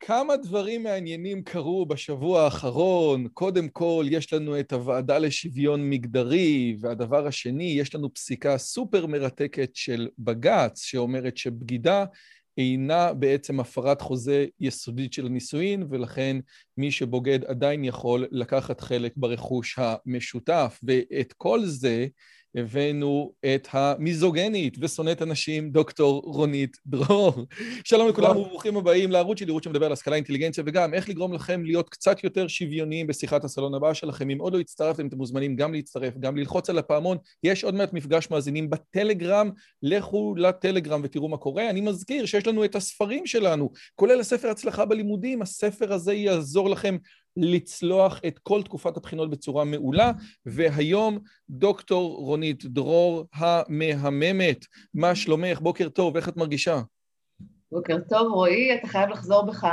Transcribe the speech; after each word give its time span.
כמה 0.00 0.36
דברים 0.36 0.82
מעניינים 0.82 1.42
קרו 1.42 1.86
בשבוע 1.86 2.42
האחרון. 2.42 3.28
קודם 3.28 3.68
כל, 3.68 4.06
יש 4.10 4.32
לנו 4.32 4.60
את 4.60 4.72
הוועדה 4.72 5.18
לשוויון 5.18 5.90
מגדרי, 5.90 6.76
והדבר 6.80 7.26
השני, 7.26 7.64
יש 7.64 7.94
לנו 7.94 8.14
פסיקה 8.14 8.58
סופר 8.58 9.06
מרתקת 9.06 9.70
של 9.74 10.08
בג"ץ, 10.18 10.82
שאומרת 10.82 11.36
שבגידה 11.36 12.04
אינה 12.58 13.12
בעצם 13.12 13.60
הפרת 13.60 14.00
חוזה 14.00 14.46
יסודית 14.60 15.12
של 15.12 15.26
הנישואין, 15.26 15.86
ולכן 15.90 16.36
מי 16.76 16.90
שבוגד 16.90 17.44
עדיין 17.44 17.84
יכול 17.84 18.26
לקחת 18.30 18.80
חלק 18.80 19.12
ברכוש 19.16 19.78
המשותף. 19.78 20.80
ואת 20.82 21.32
כל 21.32 21.64
זה 21.64 22.06
הבאנו 22.54 23.32
את 23.54 23.68
המיזוגנית 23.72 24.76
ושונאת 24.80 25.22
הנשים, 25.22 25.70
דוקטור 25.70 26.22
רונית 26.24 26.76
דרור. 26.86 27.32
שלום 27.84 28.08
לכולם 28.08 28.36
וברוכים 28.36 28.76
הבאים 28.76 29.10
לערוץ 29.10 29.38
שלי, 29.38 29.50
ערוץ 29.50 29.64
שמדבר 29.64 29.86
על 29.86 29.92
השכלה, 29.92 30.16
אינטליגנציה, 30.16 30.64
וגם 30.66 30.94
איך 30.94 31.08
לגרום 31.08 31.32
לכם 31.32 31.64
להיות 31.64 31.88
קצת 31.88 32.24
יותר 32.24 32.48
שוויוניים 32.48 33.06
בשיחת 33.06 33.44
הסלון 33.44 33.74
הבאה 33.74 33.94
שלכם. 33.94 34.30
אם 34.30 34.38
עוד 34.38 34.52
לא 34.52 34.60
הצטרפתם, 34.60 35.06
אתם 35.06 35.16
מוזמנים 35.16 35.56
גם 35.56 35.72
להצטרף, 35.74 36.14
גם 36.18 36.36
ללחוץ 36.36 36.70
על 36.70 36.78
הפעמון. 36.78 37.18
יש 37.42 37.64
עוד 37.64 37.74
מעט 37.74 37.92
מפגש 37.92 38.30
מאזינים 38.30 38.70
בטלגרם, 38.70 39.50
לכו 39.82 40.34
לטלגרם 40.36 41.00
ותראו 41.04 41.28
מה 41.28 41.36
קורה. 41.36 41.70
אני 41.70 41.80
מזכיר 41.80 42.26
שיש 42.26 42.46
לנו 42.46 42.64
את 42.64 42.76
הספרים 42.76 43.26
שלנו, 43.26 43.70
כולל 43.94 44.20
הספר 44.20 44.48
הצלחה 44.48 44.84
בלימודים. 44.84 45.42
הספר 45.42 45.92
הזה 45.92 46.14
יעזור 46.14 46.70
לכם 46.70 46.96
לצלוח 47.38 48.20
את 48.26 48.38
כל 48.38 48.62
תקופת 48.62 48.96
הבחינות 48.96 49.30
בצורה 49.30 49.64
מעולה, 49.64 50.12
והיום 50.46 51.18
דוקטור 51.50 52.16
רונית 52.16 52.64
דרור 52.64 53.24
המהממת, 53.34 54.64
מה 54.94 55.14
שלומך? 55.14 55.60
בוקר 55.60 55.88
טוב, 55.88 56.16
איך 56.16 56.28
את 56.28 56.36
מרגישה? 56.36 56.80
בוקר 57.72 57.98
טוב, 58.08 58.32
רועי, 58.32 58.74
אתה 58.74 58.86
חייב 58.86 59.10
לחזור 59.10 59.46
בך. 59.46 59.66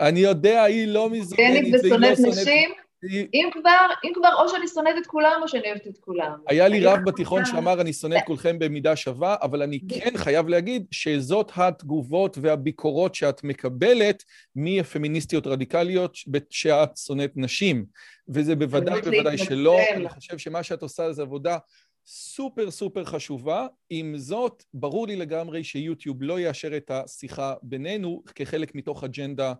אני 0.00 0.20
יודע, 0.20 0.62
היא 0.62 0.86
לא 0.86 1.10
מזוגנית, 1.10 1.62
והיא 1.62 1.72
לא 1.72 1.88
שונאת 1.88 2.18
נשים. 2.18 2.70
אם 3.10 3.48
כבר, 3.52 3.86
אם 4.04 4.12
כבר, 4.14 4.34
או 4.42 4.48
שאני 4.48 4.68
שונאת 4.68 4.94
את 4.98 5.06
כולם 5.06 5.40
או 5.42 5.48
שאני 5.48 5.70
אוהבת 5.70 5.86
את 5.86 5.98
כולם. 6.00 6.32
היה 6.48 6.68
לי 6.68 6.86
רב 6.86 6.98
בתיכון 7.04 7.44
שאמר, 7.44 7.80
אני 7.80 7.92
שונא 7.92 8.14
את 8.14 8.22
כולכם 8.26 8.58
במידה 8.58 8.96
שווה, 8.96 9.36
אבל 9.42 9.62
אני 9.62 9.80
כן 9.88 10.16
חייב 10.16 10.48
להגיד 10.48 10.86
שזאת 10.90 11.52
התגובות 11.56 12.38
והביקורות 12.40 13.14
שאת 13.14 13.44
מקבלת 13.44 14.24
מהפמיניסטיות 14.56 15.46
רדיקליות 15.46 16.16
שאת 16.50 16.96
שונאת 16.96 17.32
נשים. 17.36 17.84
וזה 18.28 18.56
בוודאי 18.56 19.00
בוודאי 19.02 19.38
שלא. 19.38 19.78
אני 19.94 20.08
חושב 20.08 20.38
שמה 20.38 20.62
שאת 20.62 20.82
עושה 20.82 21.12
זה 21.12 21.22
עבודה 21.22 21.58
סופר 22.06 22.70
סופר 22.70 23.04
חשובה. 23.04 23.66
עם 23.90 24.16
זאת, 24.16 24.64
ברור 24.74 25.06
לי 25.06 25.16
לגמרי 25.16 25.64
שיוטיוב 25.64 26.22
לא 26.22 26.40
יאשר 26.40 26.76
את 26.76 26.90
השיחה 26.90 27.54
בינינו 27.62 28.22
כחלק 28.34 28.74
מתוך 28.74 29.04
אג'נדה 29.04 29.52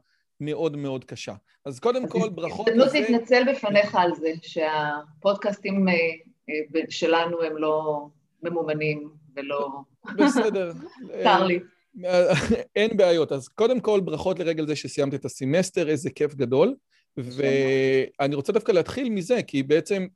מאוד 0.44 0.76
מאוד 0.76 1.04
קשה. 1.04 1.34
אז 1.64 1.80
קודם 1.80 2.08
כל, 2.08 2.28
ברכות 2.28 2.68
לזה... 2.68 2.84
הזדמנות 2.84 3.10
להתנצל 3.10 3.52
בפניך 3.52 3.94
על 3.94 4.14
זה, 4.14 4.32
שהפודקאסטים 4.42 5.88
אה, 5.88 5.94
אה, 6.50 6.80
שלנו 6.88 7.42
הם 7.42 7.56
לא 7.56 8.06
ממומנים 8.42 9.10
ולא... 9.36 9.68
בסדר. 10.18 10.72
צר 11.24 11.44
לי. 11.44 11.60
אין 12.76 12.96
בעיות. 12.96 13.32
אז 13.32 13.48
קודם 13.48 13.80
כל, 13.80 14.00
ברכות 14.00 14.38
לרגל 14.38 14.66
זה 14.66 14.76
שסיימת 14.76 15.14
את 15.14 15.24
הסמסטר, 15.24 15.88
איזה 15.88 16.10
כיף 16.10 16.34
גדול. 16.34 16.74
ואני 17.16 18.34
רוצה 18.34 18.52
דווקא 18.52 18.72
להתחיל 18.72 19.10
מזה, 19.10 19.42
כי 19.42 19.62
בעצם 19.62 20.06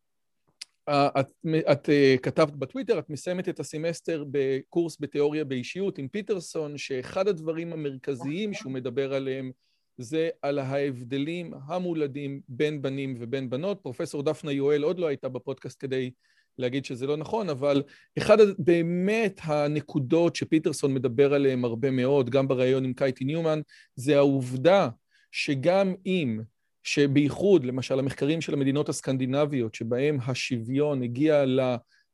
את, 0.91 1.29
את 1.73 1.89
כתבת 2.23 2.53
בטוויטר, 2.53 2.99
את 2.99 3.11
מסיימת 3.11 3.49
את 3.49 3.61
הסמסטר 3.61 4.25
בקורס 4.31 4.97
בתיאוריה 5.01 5.45
באישיות 5.45 5.99
עם 5.99 6.09
פיטרסון, 6.09 6.79
שאחד 6.79 7.29
הדברים 7.29 7.73
המרכזיים 7.73 8.55
שהוא 8.55 8.73
מדבר 8.73 9.15
עליהם 9.15 9.51
זה 9.99 10.29
על 10.43 10.59
ההבדלים 10.59 11.53
המולדים 11.67 12.41
בין 12.49 12.83
בנים 12.83 13.17
ובין 13.21 13.51
בנות. 13.51 13.81
פרופסור 13.83 14.23
דפנה 14.23 14.53
יואל 14.53 14.83
עוד 14.83 14.99
לא 14.99 15.07
הייתה 15.07 15.29
בפודקאסט 15.29 15.77
כדי 15.81 16.11
להגיד 16.59 16.84
שזה 16.84 17.07
לא 17.07 17.17
נכון, 17.17 17.49
אבל 17.49 17.83
אחד 18.19 18.37
באמת 18.59 19.41
הנקודות 19.45 20.37
שפיטרסון 20.37 20.95
מדבר 20.95 21.34
עליהן 21.34 21.65
הרבה 21.65 21.91
מאוד, 21.91 22.31
גם 22.31 22.49
בריאיון 22.49 22.84
עם 22.84 22.93
קייטי 22.93 23.25
ניומן, 23.25 23.61
זה 23.95 24.17
העובדה 24.17 24.89
שגם 25.33 25.95
אם, 26.07 26.41
שבייחוד, 26.83 27.65
למשל, 27.65 27.99
המחקרים 27.99 28.41
של 28.41 28.55
המדינות 28.55 28.89
הסקנדינביות, 28.89 29.75
שבהם 29.75 30.19
השוויון 30.27 31.03
הגיע 31.03 31.45
ל... 31.45 31.61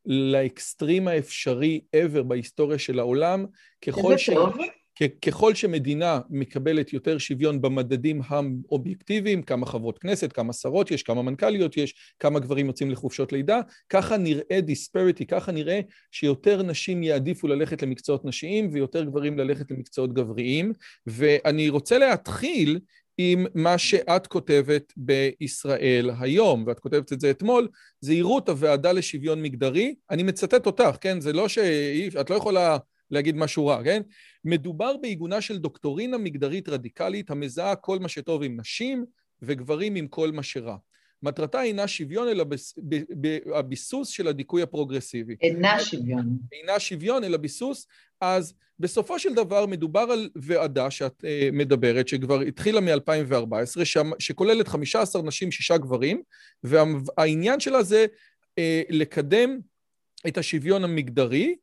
לאקסטרים 0.06 1.08
האפשרי 1.08 1.80
ever 1.96 2.22
בהיסטוריה 2.22 2.78
של 2.78 2.98
העולם, 2.98 3.46
ככל 3.86 4.18
ש... 4.18 4.30
טוב. 4.30 4.56
ככל 5.08 5.54
שמדינה 5.54 6.20
מקבלת 6.30 6.92
יותר 6.92 7.18
שוויון 7.18 7.60
במדדים 7.60 8.20
האובייקטיביים, 8.26 9.42
כמה 9.42 9.66
חברות 9.66 9.98
כנסת, 9.98 10.32
כמה 10.32 10.52
שרות 10.52 10.90
יש, 10.90 11.02
כמה 11.02 11.22
מנכ"ליות 11.22 11.76
יש, 11.76 11.94
כמה 12.18 12.38
גברים 12.38 12.66
יוצאים 12.66 12.90
לחופשות 12.90 13.32
לידה, 13.32 13.60
ככה 13.88 14.16
נראה 14.16 14.60
דיספריטי, 14.60 15.26
ככה 15.26 15.52
נראה 15.52 15.80
שיותר 16.10 16.62
נשים 16.62 17.02
יעדיפו 17.02 17.48
ללכת 17.48 17.82
למקצועות 17.82 18.24
נשיים 18.24 18.70
ויותר 18.72 19.04
גברים 19.04 19.38
ללכת 19.38 19.70
למקצועות 19.70 20.12
גבריים. 20.12 20.72
ואני 21.06 21.68
רוצה 21.68 21.98
להתחיל 21.98 22.80
עם 23.18 23.46
מה 23.54 23.78
שאת 23.78 24.26
כותבת 24.26 24.92
בישראל 24.96 26.10
היום, 26.20 26.64
ואת 26.66 26.80
כותבת 26.80 27.12
את 27.12 27.20
זה 27.20 27.30
אתמול, 27.30 27.68
זהירות 28.00 28.48
הוועדה 28.48 28.92
לשוויון 28.92 29.42
מגדרי. 29.42 29.94
אני 30.10 30.22
מצטט 30.22 30.66
אותך, 30.66 30.96
כן? 31.00 31.20
זה 31.20 31.32
לא 31.32 31.48
ש... 31.48 31.58
את 32.20 32.30
לא 32.30 32.34
יכולה... 32.34 32.78
להגיד 33.12 33.36
משהו 33.36 33.66
רע, 33.66 33.84
כן? 33.84 34.02
מדובר 34.44 34.96
בעיגונה 34.96 35.40
של 35.40 35.58
דוקטורינה 35.58 36.18
מגדרית 36.18 36.68
רדיקלית 36.68 37.30
המזהה 37.30 37.76
כל 37.76 37.98
מה 37.98 38.08
שטוב 38.08 38.42
עם 38.42 38.60
נשים 38.60 39.04
וגברים 39.42 39.94
עם 39.94 40.08
כל 40.08 40.32
מה 40.32 40.42
שרע. 40.42 40.76
מטרתה 41.22 41.62
אינה 41.62 41.88
שוויון, 41.88 42.28
אלא 42.28 42.44
הביסוס 43.54 44.08
של 44.08 44.28
הדיכוי 44.28 44.62
הפרוגרסיבי. 44.62 45.36
אינה 45.40 45.80
שוויון. 45.80 46.38
אינה 46.52 46.80
שוויון, 46.80 47.24
אלא 47.24 47.36
ביסוס. 47.36 47.86
אז 48.20 48.54
בסופו 48.78 49.18
של 49.18 49.34
דבר 49.34 49.66
מדובר 49.66 50.00
על 50.00 50.30
ועדה 50.36 50.90
שאת 50.90 51.20
uh, 51.20 51.26
מדברת, 51.52 52.08
שכבר 52.08 52.40
התחילה 52.40 52.80
מ-2014, 52.80 53.80
שכוללת 54.18 54.68
15 54.68 55.22
נשים, 55.22 55.52
שישה 55.52 55.78
גברים, 55.78 56.22
והעניין 56.64 57.60
שלה 57.60 57.82
זה 57.82 58.06
uh, 58.50 58.62
לקדם 58.90 59.58
את 60.28 60.38
השוויון 60.38 60.84
המגדרי, 60.84 61.56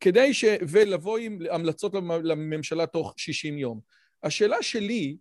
כדי 0.00 0.34
ש... 0.34 0.44
ולבוא 0.68 1.18
עם 1.18 1.38
המלצות 1.50 1.94
לממשלה 2.24 2.86
תוך 2.86 3.14
60 3.16 3.58
יום. 3.58 3.80
השאלה 4.22 4.62
שלי 4.62 5.16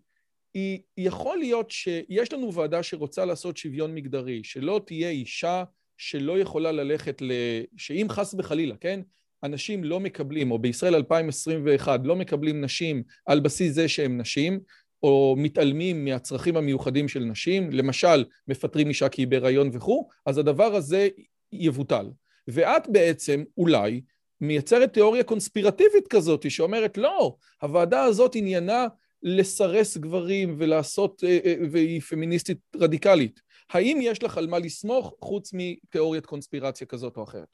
היא, 0.53 0.79
יכול 0.97 1.37
להיות 1.37 1.71
שיש 1.71 2.33
לנו 2.33 2.53
ועדה 2.53 2.83
שרוצה 2.83 3.25
לעשות 3.25 3.57
שוויון 3.57 3.95
מגדרי, 3.95 4.43
שלא 4.43 4.81
תהיה 4.85 5.09
אישה 5.09 5.63
שלא 5.97 6.39
יכולה 6.39 6.71
ללכת 6.71 7.21
ל... 7.21 7.31
שאם 7.77 8.07
חס 8.09 8.35
וחלילה, 8.37 8.75
כן? 8.77 8.99
אנשים 9.43 9.83
לא 9.83 9.99
מקבלים, 9.99 10.51
או 10.51 10.59
בישראל 10.59 10.95
2021 10.95 11.99
לא 12.03 12.15
מקבלים 12.15 12.61
נשים 12.61 13.03
על 13.25 13.39
בסיס 13.39 13.73
זה 13.73 13.87
שהם 13.87 14.17
נשים, 14.17 14.59
או 15.03 15.35
מתעלמים 15.37 16.05
מהצרכים 16.05 16.57
המיוחדים 16.57 17.07
של 17.07 17.19
נשים, 17.19 17.71
למשל, 17.71 18.25
מפטרים 18.47 18.89
אישה 18.89 19.09
כי 19.09 19.21
היא 19.21 19.27
בהיריון 19.27 19.69
וכו', 19.73 20.07
אז 20.25 20.37
הדבר 20.37 20.75
הזה 20.75 21.07
יבוטל. 21.51 22.09
ואת 22.47 22.87
בעצם, 22.87 23.43
אולי, 23.57 24.01
מייצרת 24.41 24.93
תיאוריה 24.93 25.23
קונספירטיבית 25.23 26.07
כזאת, 26.09 26.51
שאומרת, 26.51 26.97
לא, 26.97 27.35
הוועדה 27.61 28.03
הזאת 28.03 28.35
עניינה 28.35 28.87
לסרס 29.23 29.97
גברים 29.97 30.55
ולעשות, 30.57 31.23
אה, 31.23 31.39
אה, 31.45 31.55
והיא 31.71 32.01
פמיניסטית 32.01 32.57
רדיקלית. 32.75 33.41
האם 33.69 33.99
יש 34.01 34.23
לך 34.23 34.37
על 34.37 34.47
מה 34.47 34.59
לסמוך 34.59 35.13
חוץ 35.21 35.51
מתיאוריית 35.53 36.25
קונספירציה 36.25 36.87
כזאת 36.87 37.17
או 37.17 37.23
אחרת? 37.23 37.47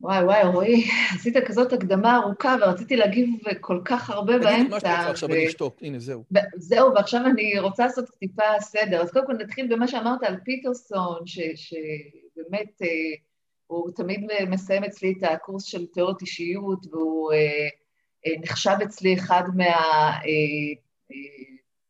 וואי, 0.00 0.24
וואי, 0.24 0.42
רועי, 0.44 0.84
עשית 1.14 1.36
כזאת 1.46 1.72
הקדמה 1.72 2.16
ארוכה 2.16 2.56
ורציתי 2.60 2.96
להגיב 2.96 3.28
כל 3.60 3.80
כך 3.84 4.10
הרבה 4.10 4.38
באמצע. 4.38 4.58
תגיד 4.58 4.70
מה 4.70 4.80
שאתה 4.80 4.96
רוצה 4.98 5.10
עכשיו, 5.10 5.28
אני 5.28 5.48
אשתוק, 5.48 5.78
הנה, 5.82 5.98
זהו. 5.98 6.24
זהו, 6.56 6.94
ועכשיו 6.94 7.20
אני 7.26 7.58
רוצה 7.58 7.84
לעשות 7.84 8.10
טיפה 8.18 8.42
סדר. 8.60 9.02
אז 9.02 9.10
קודם 9.12 9.26
כל 9.26 9.32
נתחיל 9.32 9.74
במה 9.74 9.88
שאמרת 9.88 10.22
על 10.22 10.36
פיטרסון, 10.44 11.18
שבאמת 11.26 12.82
אה, 12.82 12.88
הוא 13.76 13.90
תמיד 13.96 14.20
מסיים 14.48 14.84
אצלי 14.84 15.14
את 15.18 15.22
הקורס 15.22 15.64
של 15.64 15.86
תיאוריות 15.86 16.20
אישיות, 16.20 16.86
והוא 16.90 17.32
אה, 17.32 17.68
אה, 18.26 18.32
נחשב 18.40 18.76
אצלי 18.84 19.14
אחד 19.14 19.42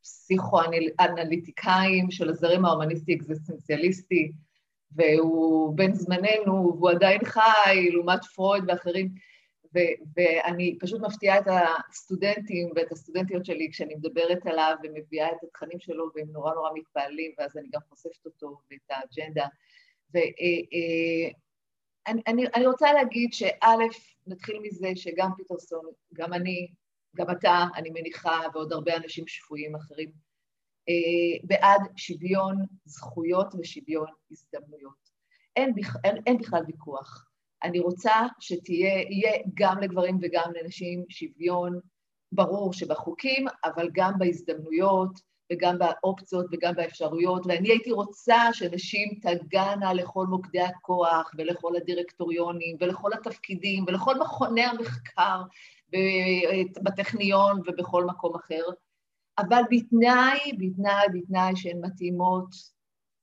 מהפסיכואנליטיקאים 0.02 2.10
של 2.10 2.28
הזרם 2.28 2.64
ההומניסטי-אקזיסטנציאליסטי. 2.64 4.32
והוא 4.96 5.76
בן 5.76 5.94
זמננו, 5.94 6.76
והוא 6.76 6.90
עדיין 6.90 7.24
חי, 7.24 7.88
לעומת 7.92 8.24
פרויד 8.24 8.64
ואחרים. 8.68 9.08
ו- 9.74 9.94
ואני 10.16 10.78
פשוט 10.80 11.00
מפתיעה 11.00 11.38
את 11.38 11.44
הסטודנטים 11.90 12.70
ואת 12.76 12.92
הסטודנטיות 12.92 13.44
שלי 13.44 13.68
כשאני 13.70 13.94
מדברת 13.94 14.46
עליו 14.46 14.76
ומביאה 14.82 15.26
את 15.26 15.42
התכנים 15.42 15.80
שלו, 15.80 16.10
והם 16.14 16.28
נורא 16.32 16.54
נורא 16.54 16.70
מתפעלים, 16.74 17.32
ואז 17.38 17.56
אני 17.56 17.68
גם 17.72 17.80
חושפת 17.88 18.26
אותו 18.26 18.58
ואת 18.70 18.90
האג'נדה. 18.90 19.46
ואני 22.08 22.46
אה, 22.46 22.50
אה, 22.56 22.70
רוצה 22.70 22.92
להגיד 22.92 23.32
שא', 23.32 23.66
נתחיל 24.26 24.58
מזה 24.62 24.88
שגם 24.94 25.30
פיטרסון, 25.36 25.84
גם 26.14 26.32
אני, 26.32 26.68
גם 27.16 27.30
אתה, 27.30 27.64
אני 27.76 27.90
מניחה, 27.90 28.40
ועוד 28.54 28.72
הרבה 28.72 28.96
אנשים 28.96 29.26
שפויים 29.26 29.74
אחרים, 29.74 30.10
אה, 30.88 31.40
בעד 31.44 31.80
שוויון 31.96 32.56
זכויות 32.84 33.54
ושוויון 33.58 34.06
הזדמנויות. 34.30 35.10
אין, 35.56 35.72
אין, 36.04 36.16
אין 36.26 36.38
בכלל 36.38 36.62
ויכוח. 36.66 37.26
אני 37.62 37.80
רוצה 37.80 38.12
שתהיה 38.40 39.04
גם 39.54 39.78
לגברים 39.78 40.18
וגם 40.22 40.52
לנשים 40.54 41.04
שוויון 41.08 41.80
ברור 42.32 42.72
שבחוקים, 42.72 43.46
אבל 43.64 43.88
גם 43.92 44.12
בהזדמנויות 44.18 45.20
וגם 45.54 45.78
באופציות 45.78 46.46
וגם 46.52 46.74
באפשרויות, 46.74 47.46
ואני 47.46 47.68
הייתי 47.68 47.92
רוצה 47.92 48.48
שנשים 48.52 49.08
תגענה 49.22 49.92
לכל 49.94 50.26
מוקדי 50.26 50.60
הכוח 50.60 51.30
ולכל 51.38 51.76
הדירקטוריונים 51.76 52.76
ולכל 52.80 53.12
התפקידים 53.12 53.84
ולכל 53.88 54.18
מכוני 54.18 54.62
המחקר 54.62 55.42
בטכניון 56.82 57.60
ובכל 57.66 58.04
מקום 58.04 58.34
אחר. 58.34 58.62
אבל 59.38 59.62
בתנאי, 59.70 60.52
בתנאי, 60.58 61.06
בתנאי 61.12 61.56
שהן 61.56 61.80
מתאימות 61.80 62.48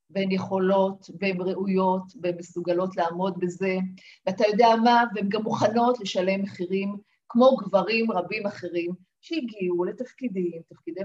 והן 0.10 0.32
יכולות 0.32 1.10
והן 1.20 1.42
ראויות 1.42 2.04
והן 2.22 2.36
מסוגלות 2.38 2.98
לעמוד 2.98 3.40
בזה, 3.40 3.78
ואתה 4.26 4.44
יודע 4.48 4.68
מה, 4.84 5.04
והן 5.16 5.30
גם 5.30 5.44
מוכנות 5.44 6.00
לשלם 6.00 6.42
מחירים 6.42 6.98
כמו 7.30 7.56
גברים 7.56 8.12
רבים 8.12 8.48
אחרים 8.48 9.11
שהגיעו 9.22 9.86
לתפקידים, 9.86 10.62
תפקידי 10.70 11.02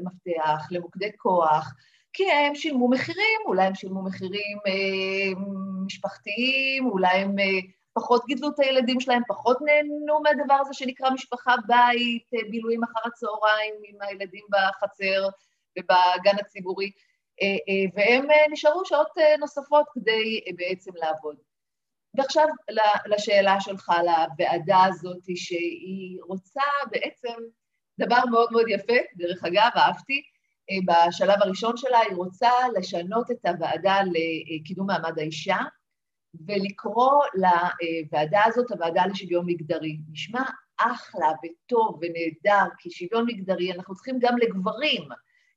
מפתח, 0.00 0.68
למוקדי 0.70 1.10
כוח, 1.16 1.74
כי 2.12 2.30
הם 2.30 2.54
שילמו 2.54 2.88
מחירים, 2.88 3.40
אולי 3.46 3.66
הם 3.66 3.74
שילמו 3.74 4.02
מחירים 4.02 4.58
אה, 4.66 5.40
משפחתיים, 5.86 6.86
אולי 6.86 7.18
הם 7.18 7.38
אה, 7.38 7.44
פחות 7.96 8.24
גידלו 8.26 8.48
את 8.48 8.58
הילדים 8.58 9.00
שלהם, 9.00 9.22
פחות 9.28 9.58
נהנו 9.60 10.20
מהדבר 10.22 10.54
הזה 10.54 10.74
שנקרא 10.74 11.10
משפחה 11.10 11.54
בית, 11.66 12.30
אה, 12.34 12.50
בילויים 12.50 12.84
אחר 12.84 13.00
הצהריים 13.04 13.74
עם 13.84 13.96
הילדים 14.00 14.44
בחצר 14.50 15.28
ובגן 15.78 16.38
הציבורי, 16.40 16.90
אה, 17.42 17.46
אה, 17.46 17.90
והם 17.94 18.26
נשארו 18.50 18.84
שעות 18.84 19.10
נוספות 19.38 19.86
כדי 19.94 20.40
בעצם 20.56 20.90
לעבוד. 20.94 21.36
ועכשיו 22.16 22.46
לשאלה 23.06 23.60
שלך, 23.60 23.90
לוועדה 23.98 24.84
הזאת, 24.84 25.22
שהיא 25.36 26.18
רוצה 26.22 26.62
בעצם 26.90 27.34
דבר 28.00 28.20
מאוד 28.30 28.52
מאוד 28.52 28.64
יפה, 28.68 28.96
דרך 29.16 29.44
אגב, 29.44 29.70
אהבתי, 29.76 30.22
בשלב 30.86 31.42
הראשון 31.42 31.76
שלה 31.76 31.98
היא 31.98 32.16
רוצה 32.16 32.50
לשנות 32.78 33.30
את 33.30 33.46
הוועדה 33.46 33.96
לקידום 34.56 34.86
מעמד 34.86 35.18
האישה, 35.18 35.58
ולקרוא 36.46 37.24
לוועדה 37.34 38.40
הזאת 38.44 38.70
הוועדה 38.70 39.06
לשוויון 39.06 39.46
מגדרי. 39.46 39.98
נשמע 40.12 40.42
אחלה 40.78 41.28
וטוב 41.44 42.00
ונהדר, 42.00 42.68
כי 42.78 42.90
שוויון 42.90 43.26
מגדרי 43.26 43.72
אנחנו 43.72 43.94
צריכים 43.94 44.18
גם 44.20 44.38
לגברים, 44.38 45.02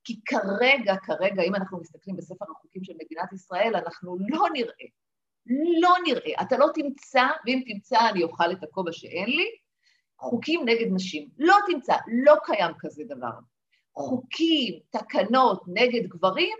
כי 0.03 0.19
כרגע, 0.25 0.95
כרגע, 1.03 1.43
אם 1.43 1.55
אנחנו 1.55 1.79
מסתכלים 1.79 2.15
בספר 2.15 2.45
החוקים 2.51 2.83
של 2.83 2.93
מדינת 2.93 3.33
ישראל, 3.33 3.75
אנחנו 3.75 4.17
לא 4.19 4.45
נראה, 4.53 4.85
לא 5.81 5.93
נראה, 6.05 6.41
אתה 6.41 6.57
לא 6.57 6.67
תמצא, 6.73 7.23
ואם 7.45 7.61
תמצא 7.67 8.09
אני 8.09 8.23
אוכל 8.23 8.51
את 8.51 8.63
הכובע 8.63 8.91
שאין 8.91 9.29
לי, 9.29 9.49
חוקים 10.19 10.61
נגד 10.65 10.87
נשים. 10.91 11.27
לא 11.37 11.55
תמצא, 11.67 11.95
לא 12.23 12.35
קיים 12.43 12.71
כזה 12.79 13.03
דבר. 13.07 13.31
חוקים, 13.93 14.79
תקנות 14.89 15.63
נגד 15.67 16.07
גברים, 16.07 16.57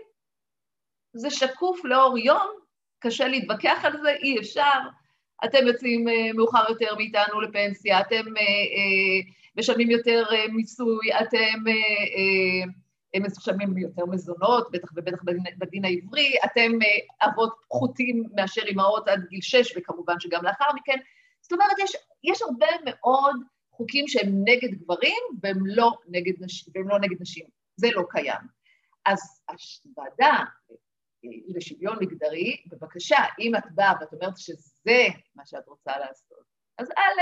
זה 1.12 1.30
שקוף 1.30 1.84
לאור 1.84 2.18
יום, 2.18 2.50
קשה 2.98 3.28
להתווכח 3.28 3.84
על 3.84 3.92
זה, 4.02 4.10
אי 4.10 4.38
אפשר. 4.38 4.78
אתם 5.44 5.66
יוצאים 5.66 6.08
uh, 6.08 6.36
מאוחר 6.36 6.64
יותר 6.68 6.94
מאיתנו 6.94 7.40
לפנסיה, 7.40 8.00
אתם 8.00 8.16
uh, 8.16 8.38
uh, 8.38 9.32
משלמים 9.56 9.90
יותר 9.90 10.24
מיסוי, 10.52 11.12
אתם 11.20 11.64
uh, 13.16 13.20
משלמים 13.20 13.78
יותר 13.78 14.06
מזונות, 14.06 14.70
בטח 14.72 14.88
ובטח 14.96 15.22
בדין, 15.58 15.84
העברי, 15.84 16.34
אתם 16.44 16.70
uh, 16.72 17.28
אבות 17.28 17.56
פחותים 17.68 18.24
מאשר 18.34 18.62
אימהות 18.62 19.08
עד 19.08 19.24
גיל 19.28 19.40
שש, 19.42 19.76
וכמובן 19.76 20.14
שגם 20.20 20.44
לאחר 20.44 20.72
מכן. 20.74 20.98
זאת 21.40 21.52
אומרת, 21.52 21.78
יש, 21.78 21.96
יש 22.24 22.42
הרבה 22.42 22.66
מאוד 22.84 23.36
חוקים 23.70 24.08
שהם 24.08 24.28
נגד 24.44 24.74
גברים 24.74 25.22
והם 25.42 25.66
לא 25.66 25.92
נגד, 26.08 26.32
נש, 26.40 26.68
והם 26.74 26.88
לא 26.88 26.98
נגד 26.98 27.16
נשים. 27.20 27.46
זה 27.76 27.88
לא 27.94 28.02
קיים. 28.10 28.40
אז 29.06 29.42
הוועדה 29.84 30.44
לשוויון 31.48 31.96
מגדרי, 32.00 32.56
בבקשה, 32.66 33.16
אם 33.38 33.56
את 33.56 33.64
באה 33.74 33.92
ואת 34.00 34.12
אומרת 34.12 34.36
שזה 34.36 35.06
מה 35.34 35.46
שאת 35.46 35.68
רוצה 35.68 35.98
לעשות, 35.98 36.42
אז 36.78 36.90
א', 36.90 37.20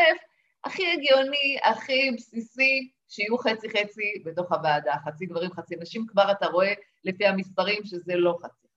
הכי 0.64 0.92
הגיוני, 0.92 1.58
הכי 1.64 2.10
בסיסי, 2.16 2.90
שיהיו 3.08 3.38
חצי-חצי 3.38 4.22
בתוך 4.24 4.52
הוועדה, 4.52 4.94
חצי 5.04 5.26
גברים, 5.26 5.50
חצי 5.52 5.76
נשים, 5.76 6.06
כבר 6.06 6.32
אתה 6.32 6.46
רואה 6.46 6.72
לפי 7.04 7.26
המספרים 7.26 7.84
שזה 7.84 8.14
לא 8.16 8.38
חצי-חצי. 8.42 8.68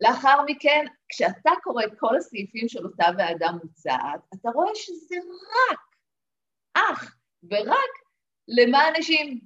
לאחר 0.00 0.42
מכן, 0.46 0.84
כשאתה 1.08 1.50
קורא 1.62 1.84
את 1.84 1.92
כל 1.98 2.16
הסעיפים 2.16 2.68
של 2.68 2.86
אותה 2.86 3.06
ועדה 3.18 3.52
מוצעת, 3.52 4.20
אתה 4.34 4.48
רואה 4.48 4.70
שזה 4.74 5.16
רק, 5.16 5.78
אך 6.74 7.16
ורק 7.50 7.92
למען 8.48 8.92
נשים. 8.98 9.40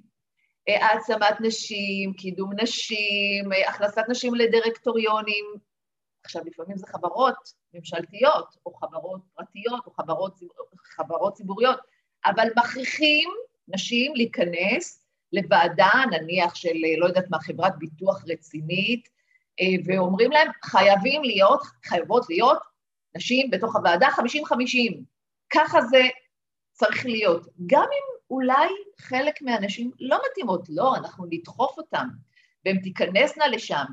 אה, 0.69 0.85
העצמת 0.85 1.41
נשים, 1.41 2.13
קידום 2.13 2.51
נשים, 2.61 3.53
אה, 3.53 3.69
הכנסת 3.69 4.03
נשים 4.09 4.35
לדירקטוריונים. 4.35 5.45
עכשיו, 6.23 6.41
לפעמים 6.45 6.77
זה 6.77 6.87
חברות 6.87 7.53
ממשלתיות, 7.73 8.55
או 8.65 8.73
חברות 8.73 9.21
פרטיות, 9.35 9.85
או 9.85 9.91
חברות, 9.91 10.39
חברות 10.83 11.33
ציבוריות, 11.33 11.79
אבל 12.25 12.47
מכריחים 12.57 13.29
נשים 13.67 14.15
להיכנס 14.15 15.05
לוועדה, 15.33 15.91
נניח 16.11 16.55
של, 16.55 16.85
אה, 16.85 16.97
לא 16.97 17.05
יודעת 17.05 17.29
מה, 17.29 17.39
חברת 17.39 17.77
ביטוח 17.77 18.23
רצינית, 18.27 19.09
ואומרים 19.85 20.31
להם, 20.31 20.47
חייבים 20.63 21.23
להיות, 21.23 21.61
חייבות 21.85 22.29
להיות 22.29 22.59
נשים 23.15 23.49
בתוך 23.49 23.75
הוועדה 23.75 24.07
50-50. 24.07 25.03
ככה 25.53 25.81
זה 25.81 26.01
צריך 26.71 27.05
להיות. 27.05 27.47
גם 27.65 27.83
אם 27.83 28.19
אולי 28.29 28.67
חלק 28.99 29.41
מהנשים 29.41 29.91
לא 29.99 30.19
מתאימות, 30.29 30.61
לא, 30.69 30.95
אנחנו 30.95 31.25
נדחוף 31.29 31.77
אותן, 31.77 32.07
והן 32.65 32.79
תיכנסנה 32.79 33.47
לשם. 33.47 33.85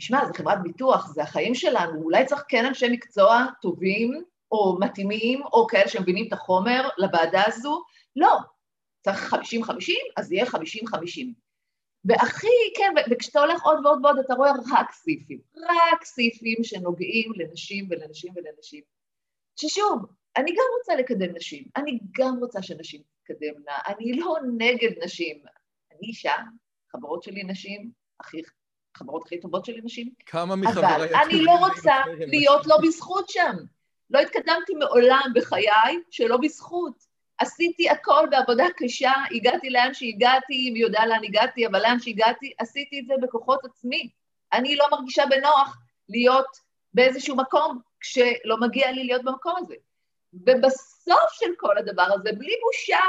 ותשמע, 0.00 0.26
זו 0.26 0.32
חברת 0.34 0.62
ביטוח, 0.62 1.06
זה 1.06 1.22
החיים 1.22 1.54
שלנו, 1.54 2.02
אולי 2.02 2.24
צריך 2.26 2.44
כן 2.48 2.66
אנשי 2.66 2.88
מקצוע 2.88 3.46
טובים, 3.62 4.24
או 4.52 4.78
מתאימים, 4.80 5.42
או 5.42 5.66
כאלה 5.66 5.88
שמבינים 5.88 6.28
את 6.28 6.32
החומר 6.32 6.88
לוועדה 6.98 7.42
הזו, 7.46 7.82
לא. 8.16 8.38
צריך 9.04 9.34
50-50, 9.34 9.36
אז 10.16 10.32
יהיה 10.32 10.44
50-50. 10.44 10.48
והכי, 12.04 12.46
כן, 12.76 12.92
וכשאתה 13.10 13.40
הולך 13.40 13.62
עוד 13.62 13.86
ועוד 13.86 14.04
ועוד, 14.04 14.18
אתה 14.18 14.34
רואה 14.34 14.50
רק 14.72 14.92
סעיפים, 14.92 15.40
רק 15.56 16.04
סעיפים 16.04 16.64
שנוגעים 16.64 17.32
לנשים 17.36 17.86
ולנשים 17.90 18.32
ולנשים. 18.36 18.82
ששוב, 19.56 20.06
אני 20.36 20.50
גם 20.50 20.64
רוצה 20.78 20.94
לקדם 20.94 21.36
נשים, 21.36 21.64
אני 21.76 21.98
גם 22.18 22.36
רוצה 22.40 22.62
שנשים 22.62 23.02
תתקדמנה, 23.02 23.78
אני 23.86 24.12
לא 24.12 24.36
נגד 24.58 25.04
נשים. 25.04 25.42
אני 25.92 26.08
אישה, 26.08 26.34
חברות 26.92 27.22
שלי 27.22 27.42
נשים, 27.42 27.90
הכי, 28.20 28.42
חברות 28.94 29.22
הכי 29.26 29.40
טובות 29.40 29.64
שלי 29.64 29.80
נשים, 29.84 30.12
כמה 30.26 30.56
מחבריי... 30.56 30.94
אבל 30.94 31.14
אני 31.14 31.44
לא 31.44 31.52
רוצה 31.52 31.94
להיות 32.26 32.66
לא 32.66 32.76
בזכות 32.82 33.28
שם. 33.28 33.56
לא 34.10 34.18
התקדמתי 34.18 34.74
מעולם 34.74 35.32
בחיי 35.34 36.00
שלא 36.10 36.36
בזכות. 36.36 37.10
עשיתי 37.38 37.90
הכל 37.90 38.26
בעבודה 38.30 38.64
קשה, 38.76 39.12
הגעתי 39.30 39.70
לאן 39.70 39.94
שהגעתי, 39.94 40.70
מי 40.70 40.78
יודע 40.78 41.06
לאן 41.06 41.24
הגעתי, 41.24 41.66
אבל 41.66 41.82
לאן 41.82 42.00
שהגעתי, 42.00 42.52
עשיתי 42.58 43.00
את 43.00 43.06
זה 43.06 43.14
בכוחות 43.22 43.64
עצמי. 43.64 44.10
אני 44.52 44.76
לא 44.76 44.86
מרגישה 44.90 45.24
בנוח 45.30 45.78
להיות 46.08 46.58
באיזשהו 46.94 47.36
מקום 47.36 47.80
כשלא 48.00 48.56
מגיע 48.60 48.92
לי 48.92 49.04
להיות 49.04 49.24
במקום 49.24 49.54
הזה. 49.58 49.74
ובסוף 50.32 51.32
של 51.32 51.50
כל 51.56 51.78
הדבר 51.78 52.06
הזה, 52.14 52.30
בלי 52.32 52.54
בושה, 52.62 53.04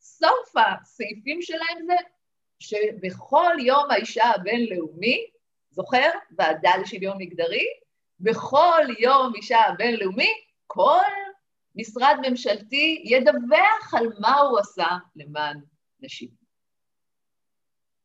סוף 0.00 0.56
הסעיפים 0.56 1.42
שלהם 1.42 1.86
זה 1.86 1.94
שבכל 2.60 3.52
יום 3.58 3.90
האישה 3.90 4.24
הבינלאומי, 4.24 5.26
זוכר? 5.70 6.10
ועדה 6.38 6.70
לשוויון 6.82 7.16
מגדרי, 7.18 7.66
בכל 8.20 8.82
יום 8.98 9.32
אישה 9.36 9.60
הבינלאומי, 9.60 10.32
כל 10.66 11.10
משרד 11.74 12.16
ממשלתי 12.28 13.02
ידווח 13.04 13.94
על 13.94 14.06
מה 14.18 14.38
הוא 14.38 14.58
עשה 14.58 14.88
למען 15.16 15.60
נשים. 16.00 16.28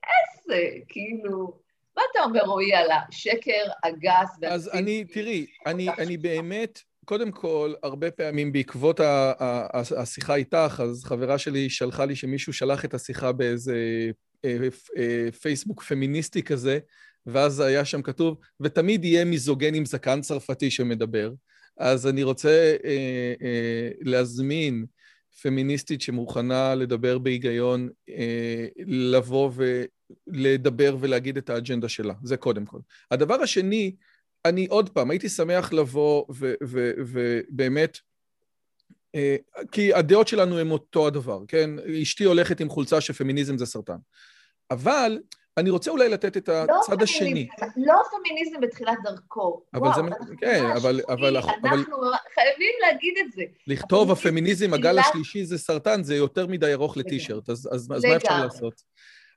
איזה, 0.05 0.69
כאילו, 0.87 1.59
מה 1.97 2.03
אתה 2.11 2.23
אומר, 2.23 2.41
רועי, 2.41 2.73
על 2.73 2.87
השקר 2.91 3.63
הגס? 3.83 4.29
אז 4.47 4.69
אני, 4.73 5.05
תראי, 5.05 5.45
אני, 5.65 5.89
אני 5.89 6.17
באמת, 6.17 6.79
קודם 7.05 7.31
כל, 7.31 7.73
הרבה 7.83 8.11
פעמים 8.11 8.51
בעקבות 8.51 8.99
השיחה 9.97 10.35
איתך, 10.35 10.81
אז 10.83 11.03
חברה 11.05 11.37
שלי 11.37 11.69
שלחה 11.69 12.05
לי 12.05 12.15
שמישהו 12.15 12.53
שלח 12.53 12.85
את 12.85 12.93
השיחה 12.93 13.31
באיזה 13.31 13.75
פייסבוק 15.41 15.83
פמיניסטי 15.83 16.43
כזה, 16.43 16.79
ואז 17.25 17.59
היה 17.59 17.85
שם 17.85 18.01
כתוב, 18.01 18.37
ותמיד 18.59 19.05
יהיה 19.05 19.25
מיזוגן 19.25 19.75
עם 19.75 19.85
זקן 19.85 20.21
צרפתי 20.21 20.71
שמדבר. 20.71 21.33
אז 21.77 22.07
אני 22.07 22.23
רוצה 22.23 22.75
אה, 22.85 23.33
אה, 23.41 23.89
להזמין 24.01 24.85
פמיניסטית 25.41 26.01
שמוכנה 26.01 26.75
לדבר 26.75 27.17
בהיגיון, 27.17 27.89
אה, 28.09 28.67
לבוא 28.87 29.51
ולדבר 30.27 30.97
ולהגיד 30.99 31.37
את 31.37 31.49
האג'נדה 31.49 31.89
שלה, 31.89 32.13
זה 32.23 32.37
קודם 32.37 32.65
כל. 32.65 32.79
הדבר 33.11 33.35
השני, 33.35 33.95
אני 34.45 34.65
עוד 34.65 34.89
פעם, 34.89 35.11
הייתי 35.11 35.29
שמח 35.29 35.73
לבוא 35.73 36.25
ובאמת, 36.29 37.97
אה, 39.15 39.35
כי 39.71 39.93
הדעות 39.93 40.27
שלנו 40.27 40.59
הן 40.59 40.71
אותו 40.71 41.07
הדבר, 41.07 41.39
כן? 41.47 41.69
אשתי 42.01 42.23
הולכת 42.23 42.59
עם 42.59 42.69
חולצה 42.69 43.01
שפמיניזם 43.01 43.57
זה 43.57 43.65
סרטן. 43.65 43.97
אבל 44.71 45.19
אני 45.57 45.69
רוצה 45.69 45.91
אולי 45.91 46.09
לתת 46.09 46.37
את 46.37 46.49
לא 46.49 46.79
הצד 46.79 47.01
השני. 47.01 47.47
לא 47.77 48.01
פמיניזם 48.11 48.61
בתחילת 48.61 48.97
דרכו. 49.03 49.61
אבל 49.73 49.89
זה... 49.95 50.01
כן, 50.37 50.65
אבל... 51.07 51.37
אנחנו 51.37 51.97
חייבים 52.35 52.73
להגיד 52.81 53.13
את 53.25 53.31
זה. 53.31 53.43
לכתוב 53.67 54.11
הפמיניזם, 54.11 54.73
הגל 54.73 54.99
השלישי 54.99 55.45
זה 55.45 55.57
סרטן, 55.57 56.03
זה 56.03 56.15
יותר 56.15 56.47
מדי 56.47 56.73
ארוך 56.73 56.97
לטישרט, 56.97 57.49
אז 57.49 57.87
מה 57.89 58.15
אפשר 58.15 58.43
לעשות? 58.43 58.81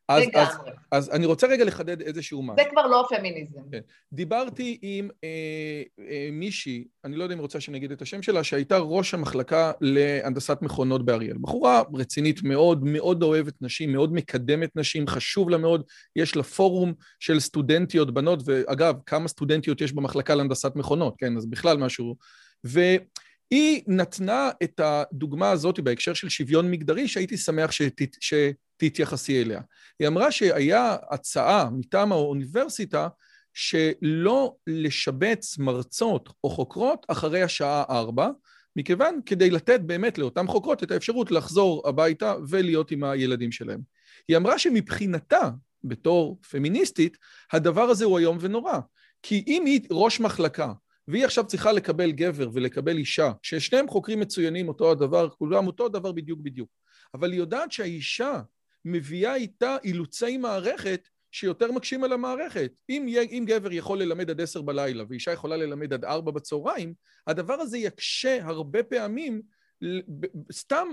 אז, 0.08 0.22
אז, 0.34 0.48
אז 0.92 1.10
אני 1.10 1.26
רוצה 1.26 1.46
רגע 1.46 1.64
לחדד 1.64 2.00
איזשהו 2.00 2.42
משהו. 2.42 2.56
זה 2.56 2.70
כבר 2.70 2.86
לא 2.86 3.06
פמיניזם. 3.08 3.60
כן. 3.72 3.80
דיברתי 4.12 4.78
עם 4.82 5.08
אה, 5.24 5.82
אה, 6.10 6.28
מישהי, 6.32 6.84
אני 7.04 7.16
לא 7.16 7.22
יודע 7.22 7.34
אם 7.34 7.40
רוצה 7.40 7.60
שאני 7.60 7.78
אגיד 7.78 7.92
את 7.92 8.02
השם 8.02 8.22
שלה, 8.22 8.44
שהייתה 8.44 8.78
ראש 8.78 9.14
המחלקה 9.14 9.72
להנדסת 9.80 10.58
מכונות 10.62 11.04
באריאל. 11.04 11.36
בחורה 11.40 11.82
רצינית 11.94 12.42
מאוד, 12.42 12.84
מאוד 12.84 13.22
אוהבת 13.22 13.54
נשים, 13.60 13.92
מאוד 13.92 14.12
מקדמת 14.12 14.76
נשים, 14.76 15.06
חשוב 15.06 15.50
לה 15.50 15.58
מאוד, 15.58 15.82
יש 16.16 16.36
לה 16.36 16.42
פורום 16.42 16.94
של 17.20 17.40
סטודנטיות 17.40 18.14
בנות, 18.14 18.42
ואגב, 18.44 18.94
כמה 19.06 19.28
סטודנטיות 19.28 19.80
יש 19.80 19.92
במחלקה 19.92 20.34
להנדסת 20.34 20.76
מכונות, 20.76 21.14
כן, 21.18 21.36
אז 21.36 21.46
בכלל 21.46 21.76
משהו... 21.76 22.16
ו... 22.66 22.80
היא 23.50 23.82
נתנה 23.86 24.50
את 24.62 24.80
הדוגמה 24.84 25.50
הזאת 25.50 25.80
בהקשר 25.80 26.14
של 26.14 26.28
שוויון 26.28 26.70
מגדרי, 26.70 27.08
שהייתי 27.08 27.36
שמח 27.36 27.70
שת, 27.70 28.00
שתתייחסי 28.20 29.42
אליה. 29.42 29.60
היא 29.98 30.08
אמרה 30.08 30.32
שהיה 30.32 30.96
הצעה 31.10 31.70
מטעם 31.72 32.12
האוניברסיטה 32.12 33.08
שלא 33.54 34.54
לשבץ 34.66 35.58
מרצות 35.58 36.28
או 36.44 36.50
חוקרות 36.50 37.06
אחרי 37.08 37.42
השעה 37.42 37.84
ארבע, 37.90 38.28
מכיוון 38.76 39.20
כדי 39.26 39.50
לתת 39.50 39.80
באמת 39.80 40.18
לאותן 40.18 40.46
חוקרות 40.46 40.82
את 40.82 40.90
האפשרות 40.90 41.30
לחזור 41.30 41.88
הביתה 41.88 42.34
ולהיות 42.48 42.90
עם 42.90 43.04
הילדים 43.04 43.52
שלהם. 43.52 43.80
היא 44.28 44.36
אמרה 44.36 44.58
שמבחינתה, 44.58 45.50
בתור 45.84 46.40
פמיניסטית, 46.50 47.16
הדבר 47.52 47.82
הזה 47.82 48.04
הוא 48.04 48.18
איום 48.18 48.38
ונורא. 48.40 48.78
כי 49.22 49.44
אם 49.46 49.64
היא 49.66 49.80
ראש 49.90 50.20
מחלקה 50.20 50.72
והיא 51.08 51.24
עכשיו 51.24 51.46
צריכה 51.46 51.72
לקבל 51.72 52.12
גבר 52.12 52.50
ולקבל 52.52 52.96
אישה, 52.96 53.32
ששניהם 53.42 53.88
חוקרים 53.88 54.20
מצוינים 54.20 54.68
אותו 54.68 54.90
הדבר, 54.90 55.28
כולם 55.28 55.66
אותו 55.66 55.86
הדבר 55.86 56.12
בדיוק 56.12 56.40
בדיוק, 56.40 56.70
אבל 57.14 57.32
היא 57.32 57.38
יודעת 57.38 57.72
שהאישה 57.72 58.40
מביאה 58.84 59.34
איתה 59.34 59.76
אילוצי 59.84 60.36
מערכת 60.36 61.08
שיותר 61.32 61.72
מקשים 61.72 62.04
על 62.04 62.12
המערכת. 62.12 62.72
אם, 62.88 63.06
אם 63.30 63.44
גבר 63.46 63.72
יכול 63.72 64.02
ללמד 64.02 64.30
עד 64.30 64.40
עשר 64.40 64.62
בלילה 64.62 65.04
ואישה 65.08 65.32
יכולה 65.32 65.56
ללמד 65.56 65.92
עד 65.92 66.04
ארבע 66.04 66.30
בצהריים, 66.32 66.94
הדבר 67.26 67.54
הזה 67.54 67.78
יקשה 67.78 68.38
הרבה 68.42 68.82
פעמים 68.82 69.42
סתם 70.52 70.88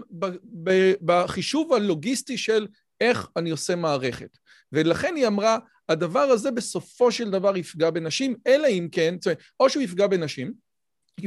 בחישוב 1.05 1.74
הלוגיסטי 1.74 2.38
של 2.38 2.67
איך 3.01 3.29
אני 3.38 3.50
עושה 3.50 3.75
מערכת. 3.75 4.38
ולכן 4.72 5.15
היא 5.15 5.27
אמרה, 5.27 5.57
הדבר 5.89 6.19
הזה 6.19 6.51
בסופו 6.51 7.11
של 7.11 7.29
דבר 7.29 7.57
יפגע 7.57 7.89
בנשים, 7.89 8.35
אלא 8.47 8.67
אם 8.67 8.87
כן, 8.91 9.15
זאת 9.19 9.25
אומרת, 9.25 9.39
או 9.59 9.69
שהוא 9.69 9.83
יפגע 9.83 10.07
בנשים, 10.07 10.53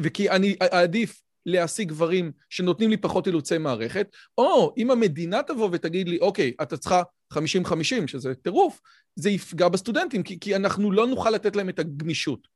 וכי 0.02 0.30
אני 0.30 0.56
אעדיף 0.62 1.20
להשיג 1.46 1.88
גברים 1.88 2.32
שנותנים 2.50 2.90
לי 2.90 2.96
פחות 2.96 3.26
אילוצי 3.26 3.58
מערכת, 3.58 4.08
או 4.38 4.74
אם 4.78 4.90
המדינה 4.90 5.42
תבוא 5.42 5.68
ותגיד 5.72 6.08
לי, 6.08 6.18
אוקיי, 6.18 6.52
אתה 6.62 6.76
צריכה 6.76 7.02
50-50, 7.34 7.36
שזה 8.06 8.34
טירוף, 8.34 8.80
זה 9.16 9.30
יפגע 9.30 9.68
בסטודנטים, 9.68 10.22
כי, 10.22 10.40
כי 10.40 10.56
אנחנו 10.56 10.92
לא 10.92 11.06
נוכל 11.06 11.30
לתת 11.30 11.56
להם 11.56 11.68
את 11.68 11.78
הגמישות. 11.78 12.48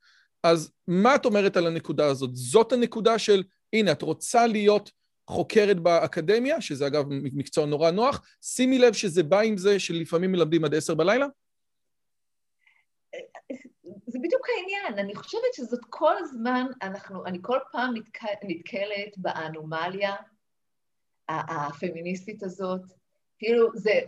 אז 0.42 0.70
מה 0.88 1.14
את 1.14 1.24
אומרת 1.24 1.56
על 1.56 1.66
הנקודה 1.66 2.06
הזאת? 2.06 2.30
זאת 2.32 2.72
הנקודה 2.72 3.18
של, 3.18 3.42
הנה, 3.72 3.92
את 3.92 4.02
רוצה 4.02 4.46
להיות 4.46 4.90
חוקרת 5.30 5.80
באקדמיה, 5.80 6.60
שזה 6.60 6.86
אגב 6.86 7.04
מקצוע 7.08 7.66
נורא 7.66 7.90
נוח, 7.90 8.22
שימי 8.44 8.78
לב 8.78 8.92
שזה 8.92 9.22
בא 9.22 9.40
עם 9.40 9.56
זה 9.56 9.78
שלפעמים 9.78 10.32
מלמדים 10.32 10.64
עד 10.64 10.74
עשר 10.74 10.94
בלילה? 10.94 11.26
זה 14.06 14.18
בדיוק 14.22 14.46
העניין, 14.56 14.98
אני 14.98 15.14
חושבת 15.14 15.54
שזאת 15.54 15.80
כל 15.90 16.16
הזמן, 16.18 16.66
אנחנו, 16.82 17.26
אני 17.26 17.38
כל 17.42 17.58
פעם 17.72 17.94
נתק, 17.96 18.18
נתקלת 18.42 19.18
באנומליה 19.18 20.14
הפמיניסטית 21.28 22.42
הזאת, 22.42 22.80
כאילו 23.38 23.68
זה, 23.74 24.00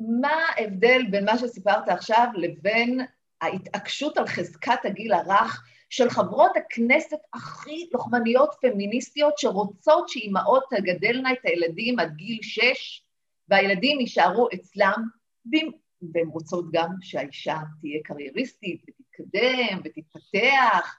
מה 0.00 0.32
ההבדל 0.48 1.02
בין 1.10 1.24
מה 1.24 1.38
שסיפרת 1.38 1.88
עכשיו 1.88 2.26
לבין 2.34 3.00
ההתעקשות 3.40 4.18
על 4.18 4.26
חזקת 4.26 4.78
הגיל 4.84 5.12
הרך 5.12 5.64
של 5.90 6.10
חברות 6.10 6.50
הכנסת 6.56 7.18
הכי 7.34 7.88
לוחמניות 7.92 8.54
פמיניסטיות 8.60 9.38
שרוצות 9.38 10.08
שאימהות 10.08 10.64
תגדלנה 10.70 11.32
את 11.32 11.38
הילדים 11.44 11.98
עד 11.98 12.16
גיל 12.16 12.38
שש 12.42 13.04
והילדים 13.48 14.00
יישארו 14.00 14.48
אצלם, 14.54 15.02
והן 16.14 16.28
רוצות 16.28 16.64
גם 16.72 16.88
שהאישה 17.00 17.56
תהיה 17.80 18.00
קרייריסטית 18.04 18.84
ותתקדם 19.20 19.80
ותתפתח. 19.84 20.96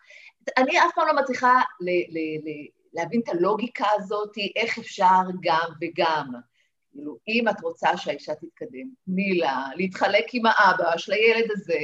אני 0.58 0.80
אף 0.80 0.92
פעם 0.96 1.08
לא 1.08 1.22
מצליחה 1.22 1.62
ל- 1.82 2.18
ל- 2.18 2.50
ל- 2.50 2.68
להבין 2.94 3.22
את 3.24 3.30
הלוגיקה 3.30 3.86
הזאת, 3.98 4.32
איך 4.56 4.78
אפשר 4.78 5.22
גם 5.42 5.70
וגם. 5.82 6.32
כאילו, 6.92 7.18
אם 7.28 7.48
את 7.50 7.62
רוצה 7.62 7.98
שהאישה 7.98 8.36
תתקדם, 8.36 8.88
תני 9.06 9.38
לה, 9.38 9.66
להתחלק 9.76 10.26
עם 10.34 10.46
האבא 10.46 10.98
של 10.98 11.14
הילד 11.14 11.52
הזה, 11.52 11.80